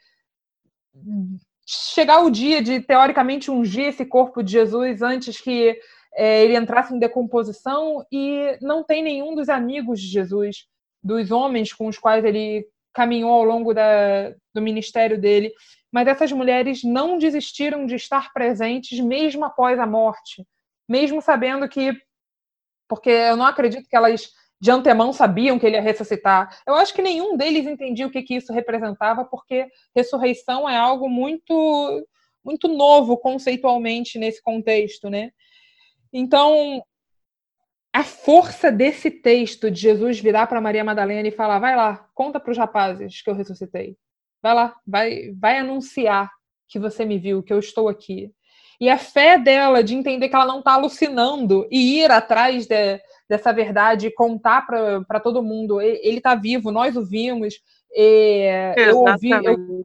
chegar 1.66 2.20
o 2.20 2.30
dia 2.30 2.62
de, 2.62 2.80
teoricamente, 2.80 3.50
ungir 3.50 3.86
esse 3.86 4.04
corpo 4.04 4.42
de 4.42 4.52
Jesus 4.52 5.02
antes 5.02 5.40
que 5.40 5.78
é, 6.16 6.44
ele 6.44 6.56
entrasse 6.56 6.94
em 6.94 6.98
decomposição 6.98 8.04
e 8.10 8.56
não 8.60 8.84
tem 8.84 9.02
nenhum 9.02 9.34
dos 9.34 9.48
amigos 9.48 10.00
de 10.00 10.06
Jesus, 10.06 10.66
dos 11.02 11.30
homens 11.30 11.72
com 11.72 11.86
os 11.86 11.98
quais 11.98 12.24
ele 12.24 12.66
caminhou 12.92 13.32
ao 13.32 13.44
longo 13.44 13.74
da, 13.74 14.30
do 14.54 14.62
ministério 14.62 15.20
dele, 15.20 15.52
mas 15.92 16.06
essas 16.06 16.32
mulheres 16.32 16.82
não 16.84 17.18
desistiram 17.18 17.86
de 17.86 17.96
estar 17.96 18.32
presentes 18.32 18.98
mesmo 19.00 19.44
após 19.44 19.78
a 19.78 19.86
morte, 19.86 20.46
mesmo 20.88 21.20
sabendo 21.20 21.68
que 21.68 21.92
porque 22.88 23.10
eu 23.10 23.36
não 23.36 23.46
acredito 23.46 23.88
que 23.88 23.96
elas 23.96 24.30
de 24.60 24.70
antemão 24.70 25.12
sabiam 25.12 25.58
que 25.58 25.66
ele 25.66 25.76
ia 25.76 25.82
ressuscitar. 25.82 26.48
Eu 26.66 26.74
acho 26.74 26.94
que 26.94 27.02
nenhum 27.02 27.36
deles 27.36 27.66
entendia 27.66 28.06
o 28.06 28.10
que, 28.10 28.22
que 28.22 28.36
isso 28.36 28.52
representava, 28.52 29.24
porque 29.24 29.66
ressurreição 29.94 30.68
é 30.68 30.76
algo 30.76 31.08
muito 31.08 32.06
muito 32.44 32.68
novo 32.68 33.16
conceitualmente 33.16 34.18
nesse 34.18 34.42
contexto, 34.42 35.08
né? 35.08 35.30
Então, 36.16 36.80
a 37.92 38.04
força 38.04 38.70
desse 38.70 39.10
texto 39.10 39.68
de 39.68 39.80
Jesus 39.80 40.20
virar 40.20 40.46
para 40.46 40.60
Maria 40.60 40.84
Madalena 40.84 41.26
e 41.26 41.32
falar: 41.32 41.58
vai 41.58 41.74
lá, 41.74 42.08
conta 42.14 42.38
para 42.38 42.52
os 42.52 42.56
rapazes 42.56 43.20
que 43.20 43.28
eu 43.28 43.34
ressuscitei. 43.34 43.96
Vai 44.40 44.54
lá, 44.54 44.76
vai, 44.86 45.32
vai 45.36 45.58
anunciar 45.58 46.30
que 46.68 46.78
você 46.78 47.04
me 47.04 47.18
viu, 47.18 47.42
que 47.42 47.52
eu 47.52 47.58
estou 47.58 47.88
aqui. 47.88 48.30
E 48.80 48.88
a 48.88 48.96
fé 48.96 49.38
dela 49.38 49.82
de 49.82 49.94
entender 49.94 50.28
que 50.28 50.36
ela 50.36 50.46
não 50.46 50.60
está 50.60 50.74
alucinando 50.74 51.66
e 51.70 52.00
ir 52.00 52.10
atrás 52.10 52.66
de, 52.66 53.00
dessa 53.28 53.52
verdade 53.52 54.06
e 54.06 54.14
contar 54.14 54.66
para 54.66 55.20
todo 55.20 55.42
mundo: 55.42 55.80
ele 55.80 56.18
está 56.18 56.36
vivo, 56.36 56.70
nós 56.70 56.96
o 56.96 57.04
vimos. 57.04 57.54
eu 58.76 58.98
ouvi. 58.98 59.30
Eu, 59.30 59.84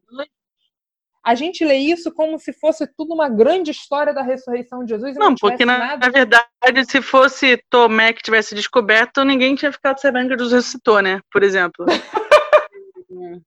a 1.30 1.36
gente 1.36 1.64
lê 1.64 1.78
isso 1.78 2.12
como 2.12 2.40
se 2.40 2.52
fosse 2.52 2.88
tudo 2.98 3.14
uma 3.14 3.30
grande 3.30 3.70
história 3.70 4.12
da 4.12 4.24
ressurreição 4.24 4.84
de 4.84 4.90
Jesus. 4.90 5.16
não, 5.16 5.28
não 5.28 5.36
porque 5.36 5.64
na, 5.64 5.96
na, 5.96 6.10
verdade, 6.10 6.50
se 6.88 7.04
fosse 7.04 7.64
Tomé 7.70 8.14
que 8.14 8.24
tivesse 8.24 8.56
descoberto, 8.56 9.24
ninguém 9.24 9.54
tinha 9.54 9.72
ficado 9.72 10.00
sabendo 10.00 10.30
que 10.30 10.34
Jesus 10.34 10.54
ressuscitou, 10.54 11.04
né? 11.04 11.22
Por 11.32 11.44
exemplo. 11.44 11.86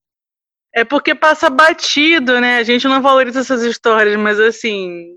é 0.72 0.84
porque 0.84 1.12
passa 1.12 1.50
batido, 1.50 2.40
né? 2.40 2.58
A 2.58 2.62
gente 2.62 2.86
não 2.86 3.02
valoriza 3.02 3.40
essas 3.40 3.62
histórias, 3.64 4.16
mas 4.16 4.38
assim, 4.38 5.16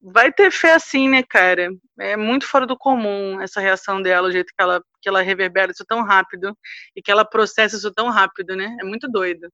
vai 0.00 0.32
ter 0.32 0.50
fé 0.50 0.72
assim, 0.72 1.06
né, 1.06 1.22
cara? 1.22 1.68
É 1.98 2.16
muito 2.16 2.46
fora 2.46 2.66
do 2.66 2.78
comum 2.78 3.42
essa 3.42 3.60
reação 3.60 4.00
dela, 4.00 4.28
o 4.28 4.32
jeito 4.32 4.54
que 4.56 4.62
ela, 4.62 4.82
que 5.02 5.08
ela 5.08 5.20
reverbera 5.20 5.70
isso 5.70 5.84
tão 5.86 6.02
rápido 6.02 6.56
e 6.96 7.02
que 7.02 7.10
ela 7.10 7.26
processa 7.26 7.76
isso 7.76 7.92
tão 7.92 8.08
rápido, 8.08 8.56
né? 8.56 8.74
É 8.80 8.84
muito 8.84 9.06
doido. 9.06 9.50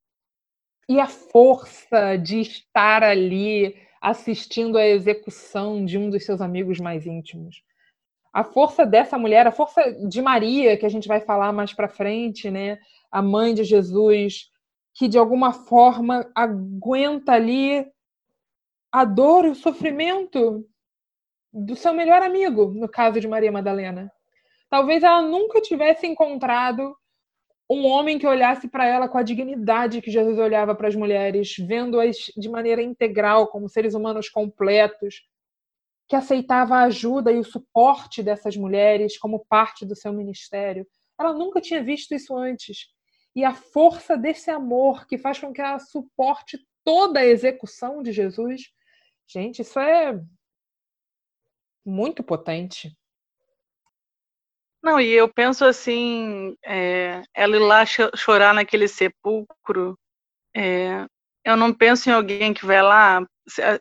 E 0.89 1.01
a 1.01 1.07
força 1.07 2.17
de 2.17 2.41
estar 2.41 3.03
ali 3.03 3.77
assistindo 4.01 4.79
a 4.79 4.87
execução 4.87 5.85
de 5.85 5.99
um 5.99 6.11
dos 6.11 6.25
seus 6.25 6.41
amigos 6.41 6.79
mais 6.79 7.07
íntimos. 7.07 7.63
A 8.33 8.45
força 8.45 8.87
dessa 8.87 9.19
mulher, 9.19 9.47
a 9.47 9.53
força 9.53 9.83
de 10.07 10.21
Maria, 10.23 10.77
que 10.77 10.87
a 10.87 10.89
gente 10.89 11.09
vai 11.09 11.21
falar 11.21 11.53
mais 11.53 11.73
para 11.73 11.89
frente, 11.89 12.51
né? 12.51 12.79
A 13.11 13.21
mãe 13.23 13.55
de 13.55 13.65
Jesus, 13.65 14.51
que 14.95 15.09
de 15.09 15.19
alguma 15.19 15.53
forma 15.53 16.31
aguenta 16.35 17.33
ali 17.33 17.87
a 18.93 19.05
dor, 19.05 19.45
o 19.45 19.55
sofrimento 19.55 20.65
do 21.53 21.75
seu 21.75 21.93
melhor 21.93 22.23
amigo, 22.23 22.73
no 22.75 22.89
caso 22.89 23.21
de 23.21 23.27
Maria 23.27 23.51
Madalena. 23.51 24.13
Talvez 24.69 25.03
ela 25.03 25.23
nunca 25.23 25.61
tivesse 25.61 26.07
encontrado 26.07 26.97
um 27.69 27.85
homem 27.87 28.19
que 28.19 28.27
olhasse 28.27 28.69
para 28.69 28.87
ela 28.87 29.09
com 29.09 29.19
a 29.19 29.23
dignidade 29.23 30.01
que 30.01 30.11
Jesus 30.11 30.39
olhava 30.39 30.75
para 30.75 30.89
as 30.89 30.95
mulheres, 30.95 31.57
vendo-as 31.59 32.17
de 32.37 32.49
maneira 32.49 32.83
integral, 32.83 33.49
como 33.49 33.69
seres 33.69 33.95
humanos 33.95 34.29
completos, 34.29 35.27
que 36.09 36.15
aceitava 36.15 36.77
a 36.77 36.85
ajuda 36.85 37.33
e 37.33 37.39
o 37.39 37.45
suporte 37.45 38.23
dessas 38.23 38.57
mulheres 38.57 39.19
como 39.19 39.45
parte 39.47 39.85
do 39.85 39.97
seu 39.97 40.13
ministério. 40.13 40.87
Ela 41.19 41.33
nunca 41.33 41.61
tinha 41.61 41.83
visto 41.83 42.15
isso 42.15 42.37
antes. 42.37 42.87
E 43.35 43.45
a 43.45 43.53
força 43.53 44.17
desse 44.17 44.51
amor 44.51 45.07
que 45.07 45.19
faz 45.19 45.41
com 45.41 45.53
que 45.53 45.61
ela 45.61 45.81
suporte 45.81 46.59
toda 46.85 47.21
a 47.21 47.27
execução 47.27 48.03
de 48.03 48.13
Jesus, 48.13 48.63
gente, 49.27 49.63
isso 49.63 49.81
é 49.81 50.19
muito 51.85 52.23
potente. 52.23 52.97
Não, 54.87 55.01
e 55.01 55.11
eu 55.11 55.29
penso 55.29 55.65
assim, 55.65 56.57
é, 56.65 57.21
ela 57.35 57.57
ir 57.57 57.59
lá 57.59 57.83
chorar 57.85 58.55
naquele 58.55 58.87
sepulcro, 58.87 59.99
é, 60.57 61.05
eu 61.45 61.57
não 61.57 61.75
penso 61.75 62.09
em 62.09 62.13
alguém 62.13 62.55
que 62.55 62.65
vai 62.65 62.81
lá, 62.81 63.21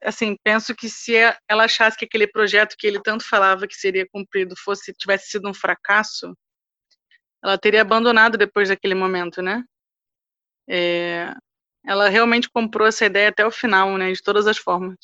assim, 0.04 0.36
penso 0.44 0.74
que 0.76 0.90
se 0.90 1.14
ela 1.48 1.66
achasse 1.66 1.96
que 1.96 2.06
aquele 2.06 2.26
projeto 2.26 2.76
que 2.76 2.88
ele 2.88 3.00
tanto 3.00 3.24
falava 3.24 3.68
que 3.68 3.76
seria 3.76 4.08
cumprido 4.12 4.56
fosse 4.58 4.94
tivesse 4.94 5.30
sido 5.30 5.48
um 5.48 5.54
fracasso, 5.54 6.36
ela 7.44 7.56
teria 7.60 7.84
abandonado 7.84 8.36
depois 8.36 8.70
daquele 8.70 8.96
momento, 8.96 9.44
né? 9.44 9.64
É, 10.68 11.32
ela 11.86 12.10
realmente 12.10 12.50
comprou 12.50 12.88
essa 12.88 13.06
ideia 13.06 13.30
até 13.30 13.46
o 13.46 13.52
final, 13.52 13.96
né, 13.96 14.12
de 14.12 14.24
todas 14.24 14.48
as 14.48 14.58
formas. 14.58 14.98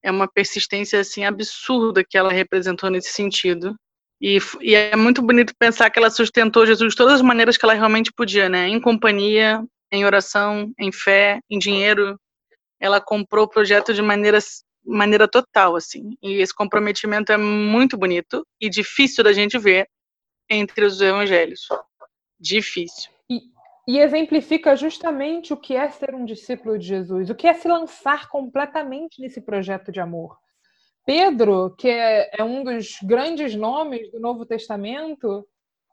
É 0.00 0.12
uma 0.12 0.28
persistência 0.28 1.00
assim 1.00 1.24
absurda 1.24 2.04
que 2.08 2.16
ela 2.16 2.32
representou 2.32 2.88
nesse 2.88 3.12
sentido. 3.12 3.74
E, 4.26 4.38
e, 4.62 4.74
é 4.74 4.96
muito 4.96 5.20
bonito 5.20 5.52
pensar 5.58 5.90
que 5.90 5.98
ela 5.98 6.08
sustentou 6.08 6.64
Jesus 6.64 6.94
de 6.94 6.96
todas 6.96 7.16
as 7.16 7.20
maneiras 7.20 7.58
que 7.58 7.64
ela 7.66 7.74
realmente 7.74 8.10
podia, 8.10 8.48
né? 8.48 8.66
Em 8.68 8.80
companhia, 8.80 9.62
em 9.92 10.06
oração, 10.06 10.72
em 10.80 10.90
fé, 10.90 11.40
em 11.50 11.58
dinheiro. 11.58 12.18
Ela 12.80 13.02
comprou 13.02 13.44
o 13.44 13.48
projeto 13.48 13.92
de 13.92 14.00
maneira, 14.00 14.38
maneira 14.82 15.28
total, 15.28 15.76
assim. 15.76 16.16
E 16.22 16.40
esse 16.40 16.54
comprometimento 16.54 17.32
é 17.32 17.36
muito 17.36 17.98
bonito 17.98 18.46
e 18.58 18.70
difícil 18.70 19.22
da 19.22 19.30
gente 19.34 19.58
ver 19.58 19.86
entre 20.48 20.86
os 20.86 21.02
evangelhos. 21.02 21.68
Difícil. 22.40 23.12
E, 23.28 23.40
e 23.86 23.98
exemplifica 23.98 24.74
justamente 24.74 25.52
o 25.52 25.56
que 25.58 25.76
é 25.76 25.90
ser 25.90 26.14
um 26.14 26.24
discípulo 26.24 26.78
de 26.78 26.86
Jesus, 26.86 27.28
o 27.28 27.34
que 27.34 27.46
é 27.46 27.52
se 27.52 27.68
lançar 27.68 28.30
completamente 28.30 29.20
nesse 29.20 29.42
projeto 29.42 29.92
de 29.92 30.00
amor. 30.00 30.38
Pedro, 31.04 31.74
que 31.76 31.88
é, 31.88 32.30
é 32.38 32.44
um 32.44 32.64
dos 32.64 32.98
grandes 33.02 33.54
nomes 33.54 34.10
do 34.10 34.18
Novo 34.18 34.46
Testamento, 34.46 35.46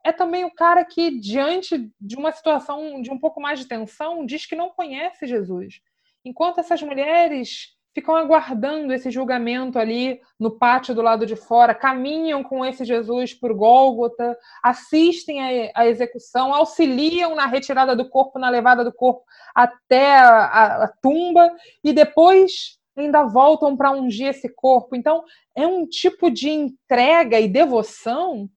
é 0.04 0.10
também 0.10 0.44
o 0.44 0.54
cara 0.54 0.84
que, 0.84 1.20
diante 1.20 1.90
de 2.00 2.16
uma 2.16 2.32
situação 2.32 3.00
de 3.02 3.10
um 3.10 3.18
pouco 3.18 3.40
mais 3.40 3.60
de 3.60 3.66
tensão, 3.66 4.24
diz 4.26 4.46
que 4.46 4.56
não 4.56 4.70
conhece 4.70 5.26
Jesus. 5.26 5.80
Enquanto 6.24 6.58
essas 6.58 6.82
mulheres 6.82 7.76
ficam 7.94 8.16
aguardando 8.16 8.92
esse 8.92 9.10
julgamento 9.10 9.78
ali 9.78 10.20
no 10.40 10.58
pátio 10.58 10.94
do 10.94 11.02
lado 11.02 11.26
de 11.26 11.36
fora, 11.36 11.74
caminham 11.74 12.42
com 12.42 12.64
esse 12.64 12.84
Jesus 12.84 13.34
por 13.34 13.52
Gólgota, 13.54 14.36
assistem 14.62 15.70
à 15.74 15.86
execução, 15.86 16.54
auxiliam 16.54 17.34
na 17.34 17.46
retirada 17.46 17.94
do 17.94 18.08
corpo, 18.08 18.38
na 18.38 18.48
levada 18.48 18.82
do 18.82 18.92
corpo 18.92 19.22
até 19.54 20.16
a, 20.16 20.44
a, 20.44 20.84
a 20.84 20.88
tumba, 20.88 21.54
e 21.84 21.92
depois 21.92 22.78
ainda 22.96 23.24
voltam 23.24 23.76
para 23.76 23.92
ungir 23.92 24.28
esse 24.28 24.48
corpo. 24.48 24.94
Então, 24.94 25.24
é 25.56 25.66
um 25.66 25.86
tipo 25.86 26.30
de 26.30 26.50
entrega 26.50 27.40
e 27.40 27.48
devoção 27.48 28.48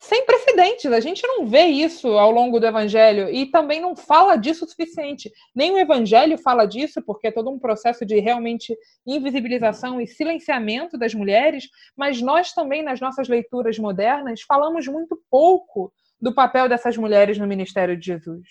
sem 0.00 0.24
precedentes. 0.24 0.90
A 0.90 0.98
gente 0.98 1.26
não 1.26 1.46
vê 1.46 1.64
isso 1.66 2.08
ao 2.08 2.30
longo 2.30 2.58
do 2.58 2.66
evangelho 2.66 3.28
e 3.28 3.46
também 3.46 3.80
não 3.80 3.94
fala 3.94 4.36
disso 4.36 4.64
o 4.64 4.68
suficiente. 4.68 5.30
Nem 5.54 5.72
o 5.72 5.78
evangelho 5.78 6.38
fala 6.38 6.64
disso, 6.64 7.02
porque 7.02 7.28
é 7.28 7.30
todo 7.30 7.50
um 7.50 7.58
processo 7.58 8.06
de 8.06 8.18
realmente 8.18 8.74
invisibilização 9.06 10.00
e 10.00 10.06
silenciamento 10.06 10.96
das 10.96 11.14
mulheres, 11.14 11.68
mas 11.94 12.22
nós 12.22 12.52
também, 12.52 12.82
nas 12.82 12.98
nossas 12.98 13.28
leituras 13.28 13.78
modernas, 13.78 14.40
falamos 14.40 14.86
muito 14.86 15.20
pouco 15.30 15.92
do 16.18 16.34
papel 16.34 16.68
dessas 16.68 16.96
mulheres 16.96 17.36
no 17.36 17.46
ministério 17.46 17.96
de 17.96 18.06
Jesus. 18.06 18.48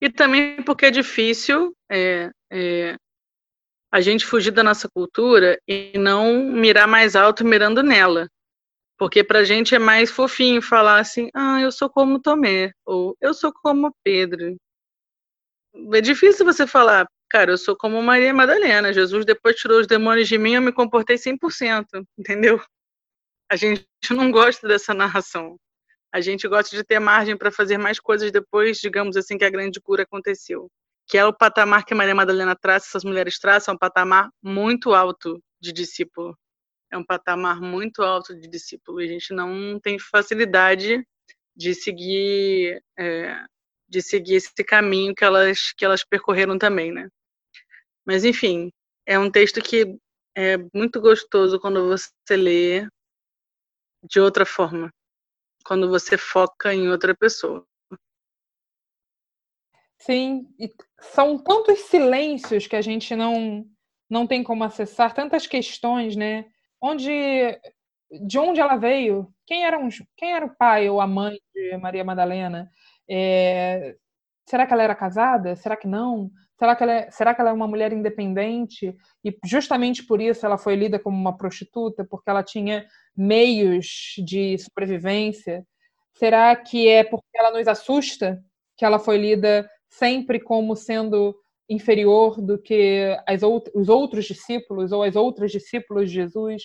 E 0.00 0.08
também 0.08 0.62
porque 0.62 0.86
é 0.86 0.90
difícil 0.90 1.74
é, 1.90 2.30
é 2.50 2.96
a 3.90 4.00
gente 4.00 4.24
fugir 4.24 4.52
da 4.52 4.62
nossa 4.62 4.88
cultura 4.88 5.60
e 5.66 5.98
não 5.98 6.44
mirar 6.44 6.86
mais 6.86 7.16
alto 7.16 7.44
mirando 7.44 7.82
nela. 7.82 8.28
Porque 8.96 9.24
pra 9.24 9.44
gente 9.44 9.74
é 9.74 9.78
mais 9.78 10.10
fofinho 10.10 10.62
falar 10.62 11.00
assim, 11.00 11.30
ah, 11.34 11.60
eu 11.60 11.72
sou 11.72 11.90
como 11.90 12.20
Tomé, 12.20 12.72
ou 12.84 13.16
eu 13.20 13.34
sou 13.34 13.52
como 13.52 13.94
Pedro. 14.04 14.56
É 15.94 16.00
difícil 16.00 16.44
você 16.44 16.66
falar, 16.66 17.06
cara, 17.28 17.52
eu 17.52 17.58
sou 17.58 17.76
como 17.76 18.02
Maria 18.02 18.34
Madalena, 18.34 18.92
Jesus 18.92 19.24
depois 19.24 19.56
tirou 19.56 19.80
os 19.80 19.86
demônios 19.86 20.28
de 20.28 20.38
mim, 20.38 20.54
eu 20.54 20.62
me 20.62 20.72
comportei 20.72 21.16
100%, 21.16 21.86
entendeu? 22.18 22.62
A 23.50 23.56
gente 23.56 23.86
não 24.10 24.30
gosta 24.30 24.68
dessa 24.68 24.94
narração. 24.94 25.56
A 26.12 26.20
gente 26.20 26.46
gosta 26.46 26.76
de 26.76 26.84
ter 26.84 26.98
margem 26.98 27.36
para 27.36 27.50
fazer 27.50 27.78
mais 27.78 27.98
coisas 27.98 28.30
depois, 28.30 28.78
digamos 28.78 29.16
assim, 29.16 29.38
que 29.38 29.44
a 29.44 29.50
grande 29.50 29.80
cura 29.80 30.02
aconteceu 30.02 30.68
que 31.10 31.18
é 31.18 31.26
o 31.26 31.32
patamar 31.32 31.84
que 31.84 31.92
Maria 31.92 32.14
Madalena 32.14 32.54
traça, 32.54 32.86
essas 32.86 33.02
mulheres 33.02 33.36
traçam, 33.36 33.72
é 33.72 33.74
um 33.74 33.78
patamar 33.78 34.30
muito 34.40 34.94
alto 34.94 35.42
de 35.60 35.72
discípulo. 35.72 36.38
É 36.88 36.96
um 36.96 37.04
patamar 37.04 37.60
muito 37.60 38.00
alto 38.02 38.32
de 38.32 38.48
discípulo. 38.48 39.00
E 39.00 39.06
a 39.06 39.08
gente 39.08 39.34
não 39.34 39.80
tem 39.80 39.98
facilidade 39.98 41.04
de 41.56 41.74
seguir, 41.74 42.80
é, 42.96 43.44
de 43.88 44.00
seguir 44.00 44.36
esse 44.36 44.62
caminho 44.64 45.12
que 45.12 45.24
elas, 45.24 45.72
que 45.76 45.84
elas 45.84 46.04
percorreram 46.04 46.56
também, 46.56 46.92
né? 46.92 47.08
Mas, 48.06 48.24
enfim, 48.24 48.70
é 49.04 49.18
um 49.18 49.28
texto 49.28 49.60
que 49.60 49.98
é 50.36 50.58
muito 50.72 51.00
gostoso 51.00 51.58
quando 51.58 51.88
você 51.88 52.36
lê 52.36 52.86
de 54.08 54.20
outra 54.20 54.46
forma, 54.46 54.92
quando 55.64 55.88
você 55.88 56.16
foca 56.16 56.72
em 56.72 56.88
outra 56.88 57.16
pessoa. 57.16 57.66
Sim, 60.00 60.46
e 60.58 60.72
são 61.00 61.38
tantos 61.38 61.80
silêncios 61.80 62.66
que 62.66 62.74
a 62.76 62.80
gente 62.82 63.14
não 63.14 63.64
não 64.08 64.26
tem 64.26 64.42
como 64.42 64.64
acessar, 64.64 65.14
tantas 65.14 65.46
questões, 65.46 66.16
né? 66.16 66.46
Onde 66.82 67.10
de 68.26 68.38
onde 68.38 68.60
ela 68.60 68.76
veio? 68.76 69.32
Quem 69.46 69.64
era, 69.64 69.78
um, 69.78 69.88
quem 70.16 70.32
era 70.32 70.44
o 70.46 70.56
pai 70.56 70.88
ou 70.90 71.00
a 71.00 71.06
mãe 71.06 71.38
de 71.54 71.76
Maria 71.76 72.02
Madalena? 72.04 72.68
É, 73.08 73.94
será 74.48 74.66
que 74.66 74.72
ela 74.72 74.82
era 74.82 74.94
casada? 74.96 75.54
Será 75.56 75.76
que 75.76 75.86
não? 75.86 76.30
Será 76.58 76.74
que, 76.76 76.82
ela 76.82 76.92
é, 76.92 77.10
será 77.10 77.34
que 77.34 77.40
ela 77.40 77.50
é 77.50 77.52
uma 77.52 77.68
mulher 77.68 77.92
independente? 77.92 78.94
E 79.24 79.38
justamente 79.44 80.04
por 80.04 80.20
isso 80.20 80.44
ela 80.44 80.58
foi 80.58 80.74
lida 80.76 80.98
como 80.98 81.16
uma 81.16 81.36
prostituta, 81.36 82.04
porque 82.04 82.28
ela 82.30 82.42
tinha 82.42 82.86
meios 83.16 84.14
de 84.26 84.58
sobrevivência? 84.58 85.64
Será 86.16 86.54
que 86.56 86.88
é 86.88 87.04
porque 87.04 87.26
ela 87.34 87.52
nos 87.52 87.68
assusta 87.68 88.42
que 88.76 88.84
ela 88.84 88.98
foi 88.98 89.18
lida 89.18 89.68
sempre 89.90 90.40
como 90.40 90.74
sendo 90.76 91.36
inferior 91.68 92.40
do 92.40 92.58
que 92.58 93.16
as 93.26 93.42
out 93.42 93.70
os 93.74 93.88
outros 93.88 94.24
discípulos 94.24 94.92
ou 94.92 95.02
as 95.02 95.16
outras 95.16 95.52
discípulos 95.52 96.08
de 96.08 96.14
Jesus? 96.14 96.64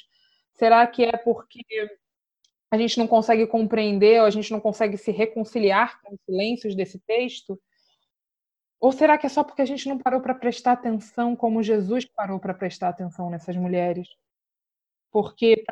Será 0.53 0.87
que 0.87 1.03
é 1.03 1.17
porque 1.17 1.61
a 2.71 2.77
gente 2.77 2.97
não 2.97 3.07
consegue 3.07 3.45
compreender, 3.47 4.21
ou 4.21 4.25
a 4.25 4.29
gente 4.29 4.51
não 4.51 4.59
consegue 4.59 4.97
se 4.97 5.11
reconciliar 5.11 6.01
com 6.01 6.13
os 6.13 6.21
silêncios 6.25 6.75
desse 6.75 6.99
texto? 6.99 7.59
Ou 8.79 8.91
será 8.91 9.17
que 9.17 9.25
é 9.25 9.29
só 9.29 9.43
porque 9.43 9.61
a 9.61 9.65
gente 9.65 9.87
não 9.87 9.97
parou 9.97 10.21
para 10.21 10.35
prestar 10.35 10.73
atenção 10.73 11.35
como 11.35 11.63
Jesus 11.63 12.05
parou 12.05 12.39
para 12.39 12.53
prestar 12.53 12.89
atenção 12.89 13.29
nessas 13.29 13.55
mulheres? 13.55 14.07
Porque 15.11 15.63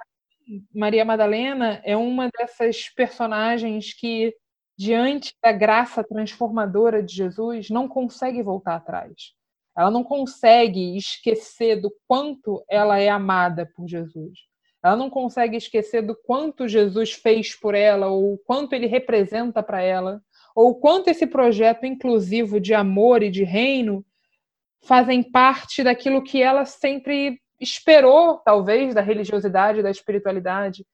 Maria 0.73 1.05
Madalena 1.05 1.81
é 1.83 1.95
uma 1.95 2.29
dessas 2.29 2.89
personagens 2.89 3.93
que, 3.93 4.35
diante 4.77 5.33
da 5.41 5.51
graça 5.51 6.03
transformadora 6.03 7.01
de 7.01 7.13
Jesus, 7.13 7.69
não 7.69 7.87
consegue 7.87 8.41
voltar 8.41 8.75
atrás. 8.75 9.33
Ela 9.75 9.89
não 9.89 10.03
consegue 10.03 10.95
esquecer 10.95 11.81
do 11.81 11.91
quanto 12.07 12.63
ela 12.69 12.99
é 12.99 13.09
amada 13.09 13.69
por 13.75 13.87
Jesus. 13.87 14.39
Ela 14.83 14.95
não 14.95 15.09
consegue 15.09 15.57
esquecer 15.57 16.01
do 16.01 16.15
quanto 16.15 16.67
Jesus 16.67 17.13
fez 17.13 17.55
por 17.55 17.73
ela, 17.73 18.07
ou 18.07 18.33
o 18.33 18.37
quanto 18.37 18.73
ele 18.73 18.85
representa 18.85 19.63
para 19.63 19.81
ela, 19.81 20.21
ou 20.55 20.71
o 20.71 20.75
quanto 20.75 21.07
esse 21.07 21.25
projeto 21.25 21.85
inclusivo 21.85 22.59
de 22.59 22.73
amor 22.73 23.23
e 23.23 23.31
de 23.31 23.43
reino 23.43 24.05
fazem 24.83 25.23
parte 25.23 25.83
daquilo 25.83 26.21
que 26.21 26.41
ela 26.41 26.65
sempre 26.65 27.39
esperou, 27.59 28.39
talvez, 28.39 28.93
da 28.93 29.01
religiosidade, 29.01 29.81
da 29.81 29.89
espiritualidade, 29.89 30.85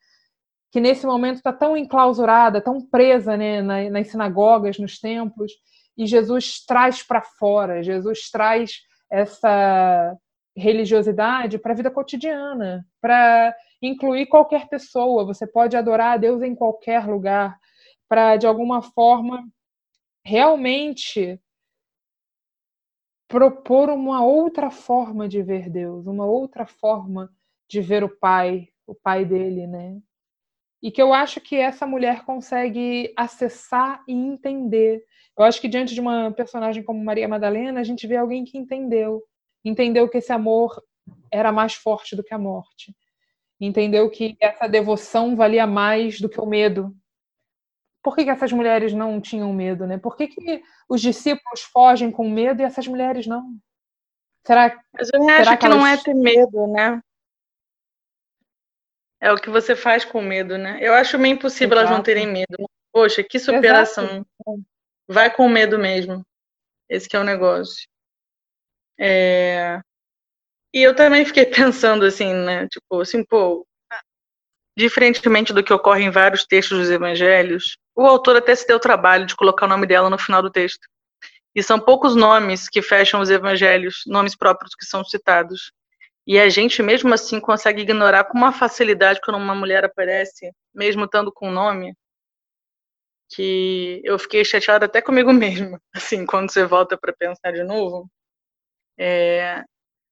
que 0.71 0.79
nesse 0.79 1.05
momento 1.05 1.37
está 1.37 1.51
tão 1.51 1.75
enclausurada, 1.75 2.61
tão 2.61 2.79
presa 2.81 3.35
né, 3.35 3.61
nas 3.89 4.07
sinagogas, 4.07 4.77
nos 4.77 4.99
templos, 4.99 5.51
e 5.97 6.05
Jesus 6.05 6.63
traz 6.65 7.03
para 7.03 7.21
fora, 7.21 7.83
Jesus 7.83 8.29
traz 8.29 8.81
essa 9.11 10.15
religiosidade 10.55 11.57
para 11.57 11.73
a 11.73 11.75
vida 11.75 11.89
cotidiana, 11.89 12.85
para 13.01 13.55
incluir 13.81 14.27
qualquer 14.27 14.67
pessoa. 14.67 15.25
Você 15.25 15.47
pode 15.47 15.75
adorar 15.75 16.13
a 16.13 16.17
Deus 16.17 16.41
em 16.41 16.53
qualquer 16.53 17.05
lugar, 17.07 17.57
para 18.07 18.37
de 18.37 18.45
alguma 18.45 18.81
forma 18.81 19.47
realmente 20.23 21.39
propor 23.27 23.89
uma 23.89 24.23
outra 24.23 24.71
forma 24.71 25.27
de 25.27 25.41
ver 25.41 25.69
Deus, 25.69 26.07
uma 26.07 26.25
outra 26.25 26.65
forma 26.65 27.31
de 27.67 27.79
ver 27.79 28.03
o 28.03 28.09
Pai, 28.09 28.69
o 28.87 28.95
Pai 28.95 29.23
dele, 29.23 29.67
né? 29.67 30.01
E 30.81 30.91
que 30.91 31.01
eu 31.01 31.13
acho 31.13 31.41
que 31.41 31.55
essa 31.55 31.85
mulher 31.85 32.23
consegue 32.23 33.13
acessar 33.15 34.01
e 34.07 34.13
entender. 34.13 35.03
Eu 35.37 35.43
acho 35.43 35.59
que 35.59 35.67
diante 35.67 35.93
de 35.93 36.01
uma 36.01 36.31
personagem 36.31 36.83
como 36.83 37.03
Maria 37.03 37.27
Madalena, 37.27 37.79
a 37.79 37.83
gente 37.83 38.07
vê 38.07 38.15
alguém 38.15 38.45
que 38.45 38.57
entendeu, 38.57 39.23
entendeu 39.63 40.07
que 40.07 40.17
esse 40.17 40.31
amor 40.31 40.81
era 41.31 41.51
mais 41.51 41.73
forte 41.73 42.15
do 42.15 42.23
que 42.23 42.33
a 42.33 42.37
morte, 42.37 42.95
entendeu 43.59 44.09
que 44.09 44.37
essa 44.39 44.67
devoção 44.67 45.35
valia 45.35 45.67
mais 45.67 46.19
do 46.19 46.29
que 46.29 46.39
o 46.39 46.45
medo. 46.45 46.95
Por 48.01 48.15
que, 48.15 48.23
que 48.23 48.29
essas 48.29 48.51
mulheres 48.51 48.93
não 48.93 49.19
tinham 49.19 49.51
medo, 49.53 49.85
né? 49.85 49.97
Por 49.97 50.15
que, 50.15 50.27
que 50.27 50.61
os 50.87 51.01
discípulos 51.01 51.61
fogem 51.61 52.09
com 52.09 52.29
medo 52.29 52.61
e 52.61 52.65
essas 52.65 52.87
mulheres 52.87 53.27
não? 53.27 53.53
Será, 54.45 54.81
Mas 54.93 55.09
eu 55.13 55.23
será 55.23 55.41
acho 55.41 55.51
que, 55.51 55.57
que 55.57 55.65
elas... 55.65 55.77
não 55.77 55.85
é 55.85 55.97
ter 55.97 56.13
medo, 56.13 56.67
né? 56.67 57.01
É 59.21 59.31
o 59.31 59.35
que 59.35 59.49
você 59.49 59.75
faz 59.75 60.05
com 60.05 60.21
medo, 60.21 60.57
né? 60.57 60.79
Eu 60.81 60.93
acho 60.93 61.19
meio 61.19 61.33
impossível 61.33 61.75
Exato. 61.75 61.87
elas 61.87 61.97
não 61.97 62.03
terem 62.03 62.27
medo. 62.27 62.69
Poxa, 62.91 63.23
que 63.23 63.37
superação. 63.37 64.05
Exato. 64.05 64.25
Vai 65.07 65.33
com 65.33 65.49
medo 65.49 65.77
mesmo. 65.77 66.23
Esse 66.87 67.07
é 67.15 67.19
o 67.19 67.23
negócio. 67.23 67.87
É... 68.99 69.79
E 70.73 70.81
eu 70.81 70.95
também 70.95 71.25
fiquei 71.25 71.45
pensando 71.47 72.05
assim, 72.05 72.33
né? 72.33 72.67
Tipo, 72.67 73.01
assim, 73.01 73.23
pô, 73.23 73.65
diferentemente 74.77 75.51
do 75.51 75.63
que 75.63 75.73
ocorre 75.73 76.03
em 76.03 76.09
vários 76.09 76.45
textos 76.45 76.77
dos 76.79 76.89
evangelhos, 76.89 77.77
o 77.93 78.05
autor 78.05 78.37
até 78.37 78.55
se 78.55 78.65
deu 78.65 78.77
o 78.77 78.79
trabalho 78.79 79.25
de 79.25 79.35
colocar 79.35 79.65
o 79.65 79.69
nome 79.69 79.85
dela 79.85 80.09
no 80.09 80.17
final 80.17 80.41
do 80.41 80.49
texto. 80.49 80.87
E 81.53 81.61
são 81.61 81.79
poucos 81.79 82.15
nomes 82.15 82.69
que 82.69 82.81
fecham 82.81 83.19
os 83.19 83.29
evangelhos, 83.29 84.03
nomes 84.07 84.35
próprios 84.35 84.73
que 84.75 84.85
são 84.85 85.03
citados. 85.03 85.73
E 86.29 86.37
a 86.37 86.47
gente, 86.47 86.83
mesmo 86.83 87.11
assim, 87.11 87.39
consegue 87.39 87.81
ignorar 87.81 88.23
com 88.25 88.37
uma 88.37 88.53
facilidade 88.53 89.19
quando 89.19 89.37
uma 89.37 89.55
mulher 89.55 89.83
aparece, 89.83 90.51
mesmo 90.71 91.05
estando 91.05 91.31
com 91.33 91.49
o 91.49 91.51
nome, 91.51 91.95
que 93.31 93.99
eu 94.03 94.19
fiquei 94.19 94.45
chateada 94.45 94.85
até 94.85 95.01
comigo 95.01 95.33
mesma, 95.33 95.81
assim, 95.91 96.27
quando 96.27 96.51
você 96.51 96.63
volta 96.67 96.95
para 96.95 97.11
pensar 97.13 97.51
de 97.51 97.63
novo. 97.63 98.07
É, 98.95 99.63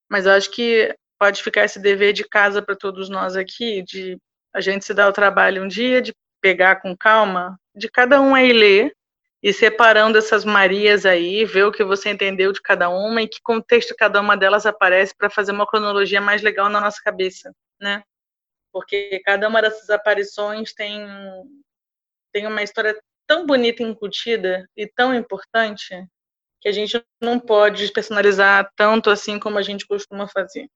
mas 0.09 0.25
eu 0.25 0.31
acho 0.31 0.49
que 0.49 0.91
pode 1.19 1.43
ficar 1.43 1.65
esse 1.65 1.79
dever 1.79 2.13
de 2.13 2.27
casa 2.27 2.63
para 2.63 2.75
todos 2.75 3.09
nós 3.09 3.35
aqui, 3.35 3.83
de 3.83 4.17
a 4.55 4.59
gente 4.59 4.85
se 4.85 4.95
dar 4.95 5.09
o 5.09 5.13
trabalho 5.13 5.63
um 5.63 5.67
dia 5.67 6.01
de 6.01 6.15
pegar 6.41 6.77
com 6.77 6.97
calma, 6.97 7.59
de 7.75 7.87
cada 7.91 8.19
um 8.19 8.33
aí 8.33 8.51
ler 8.51 8.91
e 9.41 9.53
separando 9.53 10.17
essas 10.17 10.43
Marias 10.43 11.05
aí, 11.05 11.45
ver 11.45 11.65
o 11.65 11.71
que 11.71 11.83
você 11.83 12.09
entendeu 12.09 12.51
de 12.51 12.61
cada 12.61 12.89
uma 12.89 13.21
e 13.21 13.27
que 13.27 13.41
contexto 13.41 13.95
cada 13.95 14.19
uma 14.19 14.35
delas 14.35 14.65
aparece 14.65 15.15
para 15.15 15.29
fazer 15.29 15.51
uma 15.51 15.67
cronologia 15.67 16.19
mais 16.19 16.41
legal 16.41 16.69
na 16.69 16.81
nossa 16.81 17.01
cabeça, 17.03 17.53
né? 17.79 18.03
Porque 18.71 19.21
cada 19.23 19.47
uma 19.47 19.61
dessas 19.61 19.89
aparições 19.89 20.73
tem 20.73 21.05
tem 22.33 22.45
uma 22.45 22.61
história 22.61 22.99
tão 23.27 23.45
bonita 23.45 23.83
incutida 23.83 24.67
e 24.75 24.87
tão 24.87 25.13
importante 25.13 25.95
que 26.61 26.67
a 26.67 26.71
gente 26.71 27.01
não 27.21 27.39
pode 27.39 27.91
personalizar 27.91 28.71
tanto 28.75 29.09
assim 29.09 29.39
como 29.39 29.57
a 29.57 29.61
gente 29.61 29.87
costuma 29.87 30.27
fazer. 30.27 30.67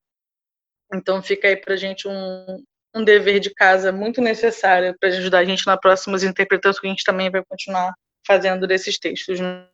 Então 0.93 1.21
fica 1.21 1.47
aí 1.47 1.57
para 1.57 1.73
a 1.73 1.77
gente 1.77 2.07
um, 2.07 2.63
um 2.95 3.03
dever 3.03 3.39
de 3.39 3.53
casa 3.53 3.91
muito 3.91 4.21
necessário 4.21 4.95
para 4.99 5.09
ajudar 5.09 5.39
a 5.39 5.45
gente 5.45 5.65
nas 5.65 5.79
próximas 5.79 6.23
interpretações 6.23 6.79
que 6.79 6.87
a 6.87 6.89
gente 6.89 7.03
também 7.03 7.29
vai 7.29 7.43
continuar 7.43 7.93
fazendo 8.25 8.67
desses 8.67 8.97
textos. 8.99 9.39
Né? 9.39 9.65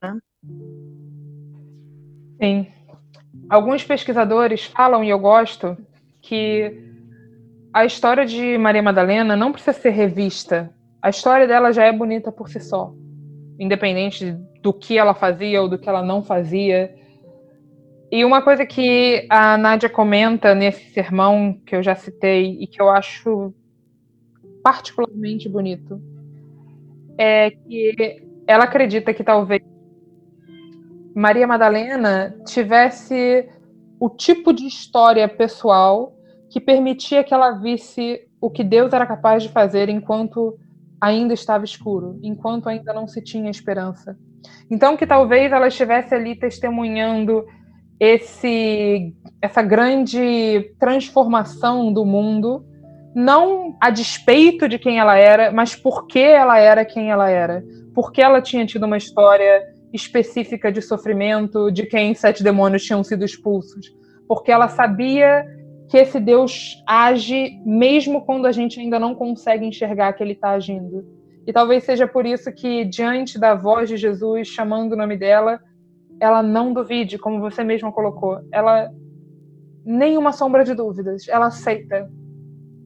Sim. 2.42 2.68
Alguns 3.50 3.84
pesquisadores 3.84 4.66
falam, 4.66 5.04
e 5.04 5.10
eu 5.10 5.20
gosto, 5.20 5.78
que 6.22 6.84
a 7.74 7.86
história 7.86 8.26
de 8.26 8.58
Maria 8.58 8.84
Madalena 8.84 9.36
não 9.36 9.52
precisa 9.52 9.74
ser 9.74 9.92
revista. 9.92 10.74
A 11.02 11.10
história 11.10 11.48
dela 11.48 11.72
já 11.72 11.86
é 11.86 11.92
bonita 11.92 12.32
por 12.32 12.50
si 12.50 12.60
só 12.60 12.94
independente 13.60 14.38
do 14.62 14.74
que 14.74 14.98
ela 14.98 15.14
fazia 15.14 15.62
ou 15.62 15.70
do 15.70 15.78
que 15.78 15.90
ela 15.90 16.04
não 16.04 16.24
fazia. 16.24 16.94
E 18.12 18.24
uma 18.24 18.42
coisa 18.42 18.66
que 18.66 19.26
a 19.30 19.58
Nádia 19.58 19.90
comenta 19.90 20.56
nesse 20.56 20.92
sermão 20.92 21.60
que 21.66 21.76
eu 21.76 21.84
já 21.84 21.96
citei 21.96 22.58
e 22.60 22.68
que 22.68 22.82
eu 22.82 22.90
acho 22.90 23.54
particularmente 24.64 25.50
bonito 25.50 26.02
é 27.18 27.52
que 27.52 28.24
ela 28.48 28.64
acredita 28.64 29.14
que 29.14 29.24
talvez 29.24 29.62
Maria 31.14 31.46
Madalena 31.46 32.34
tivesse 32.46 33.48
o 34.00 34.10
tipo 34.10 34.54
de 34.54 34.66
história 34.66 35.28
pessoal 35.28 36.14
que 36.50 36.62
permitia 36.62 37.24
que 37.24 37.34
ela 37.34 37.52
visse 37.52 38.22
o 38.40 38.50
que 38.50 38.64
Deus 38.64 38.94
era 38.94 39.06
capaz 39.06 39.44
de 39.44 39.50
fazer 39.50 39.90
enquanto 39.90 40.58
ainda 41.02 41.34
estava 41.34 41.66
escuro, 41.66 42.20
enquanto 42.24 42.70
ainda 42.70 42.94
não 42.94 43.08
se 43.08 43.22
tinha 43.22 43.50
esperança. 43.50 44.18
Então 44.70 44.96
que 44.96 45.06
talvez 45.06 45.52
ela 45.52 45.68
estivesse 45.68 46.16
ali 46.16 46.36
testemunhando 46.36 47.46
esse 48.00 49.14
essa 49.42 49.62
grande 49.62 50.74
transformação 50.80 51.92
do 51.92 52.06
mundo, 52.06 52.66
não 53.18 53.76
a 53.82 53.90
despeito 53.90 54.70
de 54.70 54.78
quem 54.78 55.00
ela 55.00 55.18
era, 55.18 55.52
mas 55.52 55.76
porque 55.76 56.20
ela 56.20 56.60
era 56.60 56.86
quem 56.86 57.10
ela 57.10 57.28
era, 57.28 57.66
porque 57.96 58.22
ela 58.22 58.40
tinha 58.40 58.64
tido 58.64 58.86
uma 58.86 58.96
história 58.96 59.66
específica 59.92 60.72
de 60.72 60.84
sofrimento, 60.84 61.72
de 61.72 61.88
quem 61.88 62.14
sete 62.14 62.44
demônios 62.44 62.84
tinham 62.84 63.04
sido 63.04 63.26
expulsos, 63.26 63.92
porque 64.28 64.52
ela 64.52 64.68
sabia 64.68 65.44
que 65.90 65.98
esse 65.98 66.20
Deus 66.20 66.84
age 66.86 67.60
mesmo 67.66 68.24
quando 68.24 68.46
a 68.46 68.52
gente 68.52 68.80
ainda 68.80 69.00
não 69.00 69.16
consegue 69.16 69.66
enxergar 69.66 70.14
que 70.14 70.22
ele 70.22 70.34
está 70.34 70.52
agindo. 70.52 71.04
E 71.48 71.52
talvez 71.52 71.86
seja 71.86 72.06
por 72.06 72.24
isso 72.24 72.52
que, 72.52 72.86
diante 72.86 73.40
da 73.40 73.56
voz 73.56 73.90
de 73.90 73.98
Jesus 73.98 74.48
chamando 74.48 74.92
o 74.92 74.96
nome 74.96 75.18
dela, 75.18 75.60
ela 76.20 76.44
não 76.44 76.72
duvide, 76.72 77.18
como 77.18 77.40
você 77.40 77.64
mesma 77.64 77.92
colocou. 77.92 78.42
Ela 78.52 78.92
nenhuma 79.84 80.34
sombra 80.34 80.64
de 80.64 80.76
dúvidas, 80.76 81.28
ela 81.28 81.48
aceita 81.48 82.08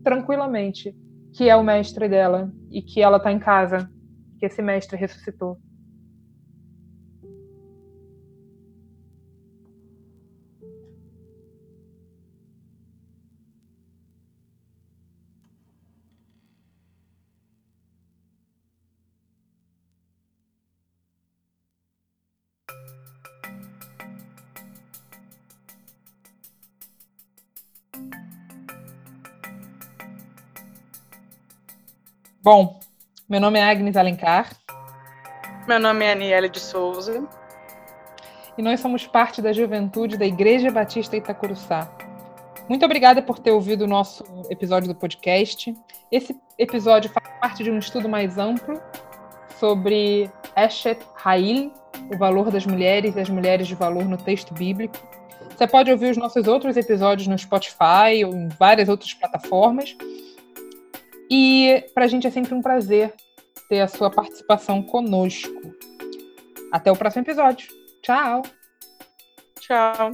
tranquilamente 0.03 0.95
que 1.33 1.49
é 1.49 1.55
o 1.55 1.63
mestre 1.63 2.09
dela 2.09 2.51
e 2.69 2.81
que 2.81 3.01
ela 3.01 3.17
está 3.17 3.31
em 3.31 3.39
casa, 3.39 3.89
que 4.37 4.45
esse 4.45 4.61
mestre 4.61 4.97
ressuscitou. 4.97 5.57
Bom, 32.43 32.79
meu 33.29 33.39
nome 33.39 33.59
é 33.59 33.63
Agnes 33.63 33.95
Alencar. 33.95 34.49
Meu 35.67 35.79
nome 35.79 36.03
é 36.03 36.13
Aniele 36.13 36.49
de 36.49 36.59
Souza. 36.59 37.23
E 38.57 38.63
nós 38.63 38.79
somos 38.79 39.05
parte 39.05 39.43
da 39.43 39.53
juventude 39.53 40.17
da 40.17 40.25
Igreja 40.25 40.71
Batista 40.71 41.15
Itacuruçá. 41.15 41.95
Muito 42.67 42.83
obrigada 42.83 43.21
por 43.21 43.37
ter 43.37 43.51
ouvido 43.51 43.83
o 43.83 43.87
nosso 43.87 44.23
episódio 44.49 44.87
do 44.87 44.95
podcast. 44.95 45.71
Esse 46.11 46.35
episódio 46.57 47.11
faz 47.11 47.27
parte 47.39 47.63
de 47.63 47.69
um 47.69 47.77
estudo 47.77 48.09
mais 48.09 48.39
amplo 48.39 48.81
sobre 49.59 50.27
Eshet 50.57 50.99
Ha'il, 51.23 51.71
o 52.11 52.17
valor 52.17 52.49
das 52.49 52.65
mulheres 52.65 53.15
e 53.15 53.19
as 53.19 53.29
mulheres 53.29 53.67
de 53.67 53.75
valor 53.75 54.05
no 54.05 54.17
texto 54.17 54.51
bíblico. 54.51 54.97
Você 55.55 55.67
pode 55.67 55.91
ouvir 55.91 56.09
os 56.09 56.17
nossos 56.17 56.47
outros 56.47 56.75
episódios 56.75 57.27
no 57.27 57.37
Spotify 57.37 58.25
ou 58.25 58.33
em 58.33 58.47
várias 58.47 58.89
outras 58.89 59.13
plataformas. 59.13 59.95
E 61.34 61.86
para 61.93 62.03
a 62.03 62.07
gente 62.09 62.27
é 62.27 62.29
sempre 62.29 62.53
um 62.53 62.61
prazer 62.61 63.13
ter 63.69 63.79
a 63.79 63.88
sua 63.88 64.11
participação 64.11 64.84
conosco. 64.84 65.49
Até 66.73 66.91
o 66.91 66.95
próximo 66.95 67.23
episódio. 67.23 67.69
Tchau. 68.01 68.41
Tchau. 69.61 70.11